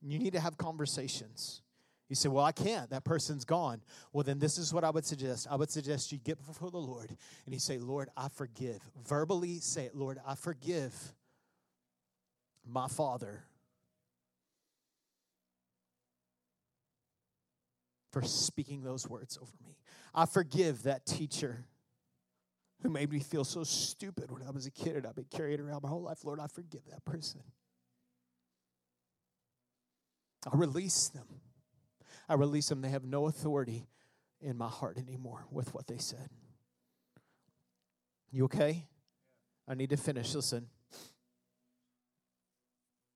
You 0.01 0.19
need 0.19 0.33
to 0.33 0.39
have 0.39 0.57
conversations. 0.57 1.61
You 2.09 2.15
say, 2.15 2.29
Well, 2.29 2.45
I 2.45 2.51
can't. 2.51 2.89
That 2.91 3.03
person's 3.03 3.43
gone. 3.43 3.81
Well, 4.11 4.23
then 4.23 4.37
this 4.37 4.57
is 4.57 4.73
what 4.73 4.83
I 4.83 4.91
would 4.91 5.05
suggest. 5.05 5.47
I 5.49 5.55
would 5.55 5.71
suggest 5.71 6.11
you 6.11 6.19
get 6.19 6.45
before 6.45 6.69
the 6.69 6.77
Lord 6.77 7.09
and 7.45 7.53
you 7.53 7.59
say, 7.59 7.79
Lord, 7.79 8.09
I 8.15 8.27
forgive. 8.27 8.79
Verbally 9.07 9.59
say 9.59 9.85
it, 9.85 9.95
Lord, 9.95 10.19
I 10.27 10.35
forgive 10.35 10.93
my 12.65 12.87
father 12.87 13.43
for 18.11 18.21
speaking 18.21 18.83
those 18.83 19.09
words 19.09 19.37
over 19.41 19.51
me. 19.65 19.75
I 20.13 20.25
forgive 20.25 20.83
that 20.83 21.05
teacher 21.05 21.65
who 22.81 22.89
made 22.89 23.11
me 23.11 23.19
feel 23.19 23.43
so 23.43 23.63
stupid 23.63 24.29
when 24.29 24.43
I 24.43 24.51
was 24.51 24.67
a 24.67 24.71
kid 24.71 24.97
and 24.97 25.07
I've 25.07 25.15
been 25.15 25.25
carrying 25.31 25.59
around 25.59 25.81
my 25.83 25.89
whole 25.89 26.03
life. 26.03 26.23
Lord, 26.23 26.39
I 26.39 26.47
forgive 26.47 26.81
that 26.91 27.03
person. 27.05 27.41
I 30.51 30.55
release 30.55 31.07
them. 31.09 31.25
I 32.29 32.35
release 32.35 32.69
them. 32.69 32.81
They 32.81 32.89
have 32.89 33.05
no 33.05 33.27
authority 33.27 33.87
in 34.41 34.57
my 34.57 34.67
heart 34.67 34.97
anymore 34.97 35.45
with 35.49 35.73
what 35.73 35.87
they 35.87 35.97
said. 35.97 36.29
You 38.31 38.45
okay? 38.45 38.85
I 39.67 39.75
need 39.75 39.89
to 39.91 39.97
finish. 39.97 40.35
Listen. 40.35 40.67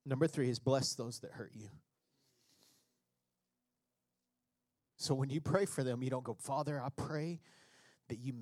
Number 0.08 0.26
three 0.26 0.50
is 0.50 0.58
bless 0.58 0.94
those 0.94 1.20
that 1.20 1.32
hurt 1.32 1.52
you. 1.54 1.68
So 4.96 5.14
when 5.14 5.30
you 5.30 5.42
pray 5.42 5.66
for 5.66 5.84
them, 5.84 6.02
you 6.02 6.10
don't 6.10 6.24
go, 6.24 6.34
Father, 6.34 6.82
I 6.82 6.88
pray 6.96 7.42
that 8.08 8.18
you 8.18 8.34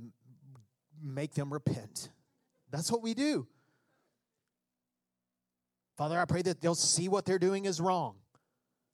make 1.01 1.33
them 1.33 1.51
repent. 1.51 2.09
That's 2.69 2.91
what 2.91 3.01
we 3.01 3.15
do. 3.15 3.47
Father, 5.97 6.19
I 6.19 6.25
pray 6.25 6.43
that 6.43 6.61
they'll 6.61 6.75
see 6.75 7.09
what 7.09 7.25
they're 7.25 7.39
doing 7.39 7.65
is 7.65 7.81
wrong. 7.81 8.15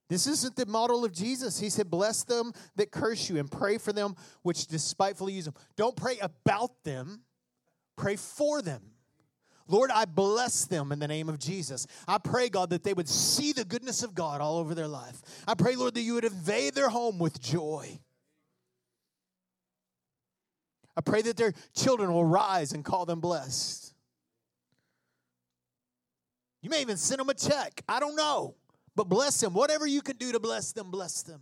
This 0.07 0.25
isn't 0.27 0.55
the 0.55 0.65
model 0.65 1.03
of 1.03 1.11
Jesus. 1.11 1.59
He 1.59 1.69
said, 1.69 1.89
Bless 1.89 2.23
them 2.23 2.53
that 2.77 2.91
curse 2.91 3.29
you 3.29 3.37
and 3.37 3.51
pray 3.51 3.77
for 3.77 3.91
them 3.91 4.15
which 4.43 4.67
despitefully 4.67 5.33
use 5.33 5.45
them. 5.45 5.55
Don't 5.75 5.95
pray 5.95 6.19
about 6.19 6.83
them, 6.83 7.21
pray 7.97 8.15
for 8.15 8.61
them. 8.61 8.81
Lord, 9.67 9.91
I 9.91 10.05
bless 10.05 10.65
them 10.65 10.91
in 10.91 10.99
the 10.99 11.07
name 11.07 11.29
of 11.29 11.39
Jesus. 11.39 11.87
I 12.07 12.17
pray, 12.17 12.49
God, 12.49 12.71
that 12.71 12.83
they 12.83 12.93
would 12.93 13.07
see 13.07 13.53
the 13.53 13.63
goodness 13.63 14.03
of 14.03 14.13
God 14.13 14.41
all 14.41 14.57
over 14.57 14.75
their 14.75 14.87
life. 14.87 15.21
I 15.47 15.53
pray, 15.53 15.75
Lord, 15.75 15.93
that 15.93 16.01
you 16.01 16.15
would 16.15 16.25
invade 16.25 16.75
their 16.75 16.89
home 16.89 17.19
with 17.19 17.41
joy. 17.41 17.99
I 20.95 21.01
pray 21.01 21.21
that 21.21 21.37
their 21.37 21.53
children 21.73 22.13
will 22.13 22.25
rise 22.25 22.73
and 22.73 22.83
call 22.83 23.05
them 23.05 23.21
blessed. 23.21 23.93
You 26.61 26.69
may 26.69 26.81
even 26.81 26.97
send 26.97 27.19
them 27.19 27.29
a 27.29 27.33
check. 27.33 27.81
I 27.87 27.99
don't 27.99 28.15
know. 28.15 28.55
But 28.95 29.05
bless 29.05 29.39
them. 29.39 29.53
Whatever 29.53 29.87
you 29.87 30.01
can 30.01 30.17
do 30.17 30.31
to 30.31 30.39
bless 30.39 30.73
them, 30.73 30.91
bless 30.91 31.23
them. 31.23 31.41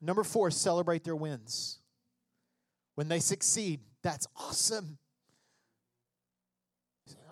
Number 0.00 0.24
four, 0.24 0.50
celebrate 0.50 1.04
their 1.04 1.14
wins. 1.14 1.78
When 2.94 3.08
they 3.08 3.20
succeed, 3.20 3.80
that's 4.02 4.26
awesome. 4.36 4.98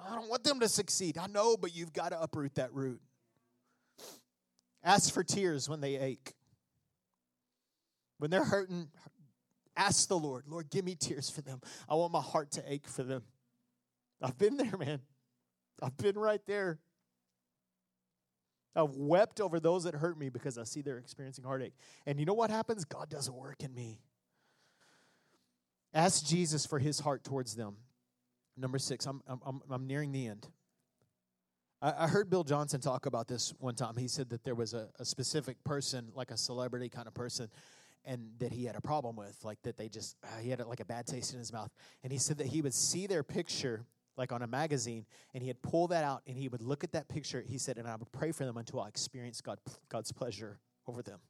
I 0.09 0.15
don't 0.15 0.29
want 0.29 0.45
them 0.45 0.61
to 0.61 0.69
succeed. 0.69 1.19
I 1.19 1.27
know, 1.27 1.57
but 1.57 1.75
you've 1.75 1.93
got 1.93 2.11
to 2.11 2.21
uproot 2.21 2.55
that 2.57 2.73
root. 2.73 3.01
Ask 4.83 5.13
for 5.13 5.23
tears 5.23 5.69
when 5.69 5.81
they 5.81 5.97
ache. 5.97 6.35
When 8.19 8.31
they're 8.31 8.45
hurting, 8.45 8.89
ask 9.77 10.09
the 10.09 10.19
Lord, 10.19 10.45
Lord, 10.47 10.71
give 10.71 10.85
me 10.85 10.95
tears 10.95 11.31
for 11.31 11.43
them. 11.43 11.61
I 11.89 11.95
want 11.95 12.13
my 12.13 12.21
heart 12.21 12.53
to 12.53 12.63
ache 12.67 12.87
for 12.87 13.03
them. 13.03 13.23
I've 14.23 14.39
been 14.39 14.57
there, 14.57 14.77
man. 14.79 15.01
I've 15.83 15.97
been 15.97 16.19
right 16.19 16.41
there. 16.47 16.79
I've 18.77 18.95
wept 18.97 19.41
over 19.41 19.59
those 19.59 19.85
that 19.85 19.95
hurt 19.95 20.19
me 20.19 20.29
because 20.29 20.57
I 20.57 20.65
see 20.65 20.83
they're 20.83 20.99
experiencing 20.99 21.45
heartache. 21.45 21.75
And 22.07 22.21
you 22.21 22.27
know 22.27 22.35
what 22.35 22.51
happens? 22.51 22.85
God 22.85 23.09
doesn't 23.09 23.35
work 23.35 23.63
in 23.63 23.75
me. 23.75 24.01
Ask 25.93 26.25
Jesus 26.25 26.67
for 26.67 26.79
his 26.79 27.01
heart 27.01 27.25
towards 27.25 27.57
them. 27.57 27.77
Number 28.61 28.79
six, 28.79 29.07
I'm, 29.07 29.23
I'm, 29.27 29.63
I'm 29.71 29.87
nearing 29.87 30.13
the 30.13 30.27
end. 30.27 30.47
I, 31.81 32.05
I 32.05 32.09
heard 32.09 32.29
Bill 32.29 32.45
Johnson 32.45 32.81
talk 32.81 33.07
about 33.07 33.27
this 33.27 33.55
one 33.59 33.75
time. 33.75 33.97
He 33.97 34.07
said 34.07 34.29
that 34.31 34.45
there 34.45 34.55
was 34.55 34.75
a, 34.75 34.89
a 34.99 35.05
specific 35.05 35.63
person, 35.65 36.13
like 36.15 36.31
a 36.31 36.37
celebrity 36.37 36.91
kind 36.91 37.07
of 37.07 37.15
person, 37.15 37.49
and 38.05 38.29
that 38.39 38.53
he 38.53 38.67
had 38.67 38.77
a 38.77 38.81
problem 38.81 39.17
with, 39.17 39.39
like 39.45 39.63
that 39.63 39.79
they 39.79 39.89
just, 39.89 40.17
uh, 40.25 40.41
he 40.41 40.51
had 40.51 40.61
like 40.67 40.81
a 40.81 40.85
bad 40.85 41.07
taste 41.07 41.33
in 41.33 41.39
his 41.39 41.53
mouth. 41.53 41.71
And 42.03 42.13
he 42.13 42.19
said 42.19 42.39
that 42.39 42.49
he 42.49 42.61
would 42.61 42.75
see 42.75 43.07
their 43.07 43.23
picture 43.23 43.87
like 44.17 44.33
on 44.33 44.43
a 44.43 44.47
magazine, 44.47 45.07
and 45.33 45.43
he'd 45.43 45.63
pull 45.63 45.89
that 45.89 46.05
out 46.05 46.21
and 46.27 46.37
he 46.37 46.49
would 46.49 46.61
look 46.61 46.85
at 46.85 46.93
that 46.93 47.09
picture. 47.09 47.43
He 47.47 47.57
said, 47.57 47.79
and 47.79 47.89
I 47.89 47.97
would 47.97 48.13
pray 48.13 48.33
for 48.33 48.45
them 48.45 48.59
until 48.59 48.81
I 48.81 48.89
experienced 48.89 49.45
God, 49.45 49.59
God's 49.89 50.13
pleasure 50.13 50.59
over 50.87 51.03
them. 51.03 51.21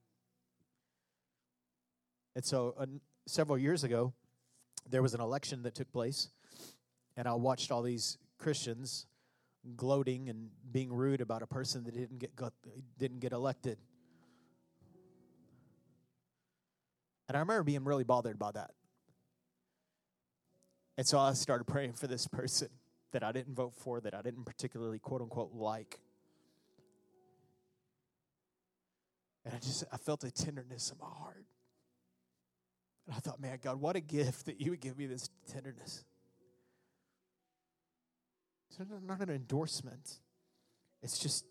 And 2.34 2.44
so, 2.44 2.74
uh, 2.76 2.86
several 3.26 3.58
years 3.58 3.84
ago, 3.84 4.12
there 4.88 5.02
was 5.02 5.14
an 5.14 5.20
election 5.20 5.62
that 5.62 5.76
took 5.76 5.92
place, 5.92 6.30
and 7.16 7.28
I 7.28 7.34
watched 7.34 7.70
all 7.70 7.82
these 7.82 8.18
Christians 8.38 9.06
gloating 9.76 10.28
and 10.28 10.48
being 10.72 10.92
rude 10.92 11.20
about 11.20 11.42
a 11.42 11.46
person 11.46 11.84
that 11.84 11.94
didn't 11.94 12.18
get 12.18 12.30
didn't 12.98 13.20
get 13.20 13.32
elected. 13.32 13.78
And 17.28 17.36
I 17.36 17.40
remember 17.40 17.62
being 17.62 17.84
really 17.84 18.04
bothered 18.04 18.38
by 18.38 18.50
that. 18.52 18.72
And 20.98 21.06
so 21.06 21.18
I 21.18 21.32
started 21.34 21.64
praying 21.64 21.92
for 21.92 22.06
this 22.06 22.26
person 22.26 22.68
that 23.12 23.22
I 23.22 23.32
didn't 23.32 23.54
vote 23.54 23.74
for, 23.76 24.00
that 24.00 24.14
I 24.14 24.22
didn't 24.22 24.44
particularly 24.44 24.98
quote 24.98 25.22
unquote 25.22 25.52
like. 25.54 26.00
And 29.44 29.54
I 29.54 29.58
just 29.58 29.84
I 29.92 29.96
felt 29.96 30.24
a 30.24 30.30
tenderness 30.30 30.90
in 30.90 30.98
my 30.98 31.06
heart. 31.06 31.44
And 33.06 33.16
I 33.16 33.18
thought, 33.18 33.40
man, 33.40 33.58
God, 33.62 33.80
what 33.80 33.96
a 33.96 34.00
gift 34.00 34.46
that 34.46 34.60
you 34.60 34.70
would 34.70 34.80
give 34.80 34.98
me 34.98 35.06
this 35.06 35.30
tenderness. 35.50 36.04
It's 38.70 38.78
not 39.06 39.20
an 39.20 39.30
endorsement. 39.30 40.20
It's 41.02 41.18
just 41.18 41.44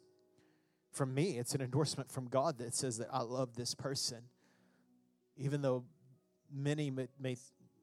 from 0.92 1.14
me, 1.14 1.38
it's 1.38 1.54
an 1.54 1.62
endorsement 1.62 2.12
from 2.12 2.28
God 2.28 2.58
that 2.60 2.74
says 2.74 2.98
that 2.98 3.10
I 3.12 3.22
love 3.22 3.56
this 3.56 3.76
person. 3.76 4.20
Even 5.38 5.62
though 5.62 5.84
many 6.52 6.90
may, 6.90 7.08
may 7.20 7.38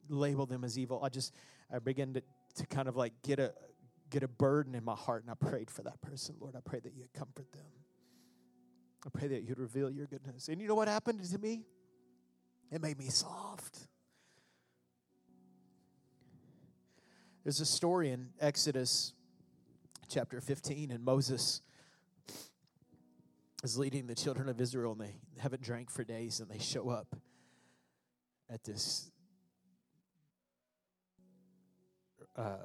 label 0.09 0.47
them 0.47 0.65
as 0.65 0.79
evil, 0.79 1.01
I 1.03 1.09
just 1.09 1.33
I 1.73 1.79
began 1.79 2.15
to, 2.15 2.23
to 2.57 2.67
kind 2.67 2.89
of 2.89 2.97
like 2.97 3.13
get 3.23 3.39
a 3.39 3.53
get 4.11 4.23
a 4.23 4.29
burden 4.29 4.75
in 4.75 4.85
my 4.85 4.95
heart 4.95 5.23
and 5.23 5.31
I 5.31 5.35
prayed 5.35 5.71
for 5.71 5.83
that 5.83 6.01
person. 6.01 6.37
Lord, 6.41 6.55
I 6.57 6.61
pray 6.61 6.81
that 6.81 6.95
you'd 6.95 7.13
comfort 7.13 7.51
them. 7.53 7.65
I 9.05 9.09
pray 9.11 9.29
that 9.29 9.43
you'd 9.43 9.59
reveal 9.59 9.91
your 9.91 10.07
goodness. 10.07 10.49
And 10.49 10.61
you 10.61 10.69
know 10.69 10.75
what 10.75 10.89
happened 10.89 11.23
to 11.25 11.39
me? 11.39 11.65
It 12.71 12.81
made 12.81 12.99
me 12.99 13.07
soft. 13.09 13.79
There's 17.45 17.61
a 17.61 17.67
story 17.67 18.11
in 18.11 18.31
Exodus 18.41 19.13
chapter 20.09 20.41
15, 20.41 20.91
and 20.91 21.05
Moses 21.05 21.63
is 23.63 23.79
leading 23.79 24.07
the 24.07 24.15
children 24.15 24.49
of 24.49 24.61
Israel, 24.61 24.93
and 24.93 25.01
they 25.01 25.15
haven't 25.39 25.63
drank 25.63 25.91
for 25.91 26.05
days, 26.05 26.41
and 26.41 26.51
they 26.51 26.59
show 26.59 26.89
up 26.89 27.17
at 28.49 28.63
this 28.65 29.11
uh, 32.37 32.57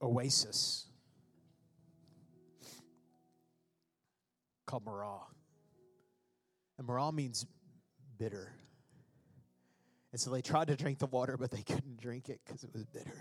oasis 0.00 0.86
called 4.66 4.84
Marah. 4.84 5.26
And 6.78 6.86
Marah 6.86 7.12
means 7.12 7.44
bitter. 8.18 8.52
And 10.12 10.20
so 10.20 10.30
they 10.30 10.42
tried 10.42 10.68
to 10.68 10.76
drink 10.76 10.98
the 10.98 11.06
water, 11.06 11.36
but 11.36 11.50
they 11.50 11.62
couldn't 11.62 12.00
drink 12.00 12.28
it 12.28 12.40
because 12.44 12.64
it 12.64 12.70
was 12.72 12.84
bitter. 12.84 13.16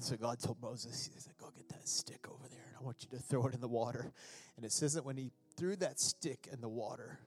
So 0.00 0.16
God 0.16 0.38
told 0.40 0.62
Moses, 0.62 1.10
He 1.12 1.20
said, 1.20 1.34
Go 1.38 1.50
get 1.54 1.68
that 1.68 1.86
stick 1.86 2.26
over 2.26 2.48
there, 2.48 2.64
and 2.66 2.76
I 2.80 2.82
want 2.82 2.96
you 3.02 3.16
to 3.16 3.22
throw 3.22 3.46
it 3.46 3.54
in 3.54 3.60
the 3.60 3.68
water. 3.68 4.12
And 4.56 4.64
it 4.64 4.72
says 4.72 4.94
that 4.94 5.04
when 5.04 5.16
he 5.16 5.30
threw 5.56 5.76
that 5.76 6.00
stick 6.00 6.48
in 6.50 6.60
the 6.60 6.68
water, 6.68 7.18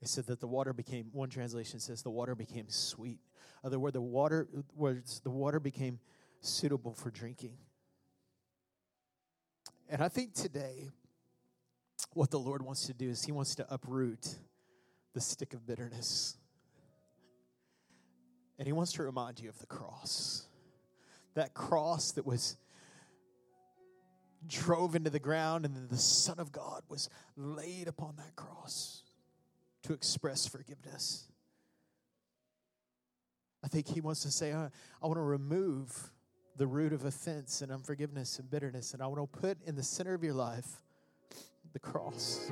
it 0.00 0.08
said 0.08 0.26
that 0.26 0.40
the 0.40 0.46
water 0.46 0.72
became, 0.72 1.06
one 1.12 1.28
translation 1.28 1.80
says 1.80 2.02
the 2.02 2.10
water 2.10 2.34
became 2.34 2.66
sweet. 2.68 3.18
Other 3.64 3.78
word, 3.78 3.94
the 3.94 4.00
water 4.00 4.48
words, 4.76 5.20
the 5.20 5.30
water 5.30 5.58
became 5.58 5.98
suitable 6.40 6.94
for 6.94 7.10
drinking. 7.10 7.56
And 9.88 10.02
I 10.02 10.08
think 10.08 10.34
today, 10.34 10.90
what 12.12 12.30
the 12.30 12.38
Lord 12.38 12.62
wants 12.62 12.86
to 12.86 12.94
do 12.94 13.10
is 13.10 13.24
He 13.24 13.32
wants 13.32 13.54
to 13.56 13.66
uproot 13.72 14.36
the 15.14 15.20
stick 15.20 15.52
of 15.52 15.66
bitterness. 15.66 16.36
And 18.58 18.66
He 18.66 18.72
wants 18.72 18.92
to 18.92 19.02
remind 19.02 19.40
you 19.40 19.48
of 19.48 19.58
the 19.58 19.66
cross. 19.66 20.46
That 21.34 21.54
cross 21.54 22.12
that 22.12 22.26
was 22.26 22.56
drove 24.46 24.94
into 24.94 25.10
the 25.10 25.18
ground, 25.18 25.64
and 25.64 25.74
then 25.74 25.88
the 25.88 25.96
Son 25.96 26.38
of 26.38 26.52
God 26.52 26.82
was 26.88 27.08
laid 27.36 27.88
upon 27.88 28.16
that 28.16 28.36
cross 28.36 29.02
to 29.82 29.92
express 29.92 30.46
forgiveness. 30.46 31.28
I 33.62 33.68
think 33.68 33.88
he 33.88 34.00
wants 34.00 34.22
to 34.22 34.30
say, 34.30 34.52
uh, 34.52 34.58
I, 34.58 34.68
I 35.02 35.06
want 35.06 35.16
to 35.16 35.22
remove 35.22 36.10
the 36.56 36.66
root 36.66 36.92
of 36.92 37.04
offense 37.04 37.62
and 37.62 37.72
unforgiveness 37.72 38.38
and 38.38 38.50
bitterness, 38.50 38.92
and 38.92 39.02
I 39.02 39.06
want 39.06 39.32
to 39.32 39.40
put 39.40 39.58
in 39.66 39.74
the 39.74 39.82
center 39.82 40.14
of 40.14 40.22
your 40.22 40.34
life 40.34 40.82
the 41.72 41.80
cross. 41.80 42.50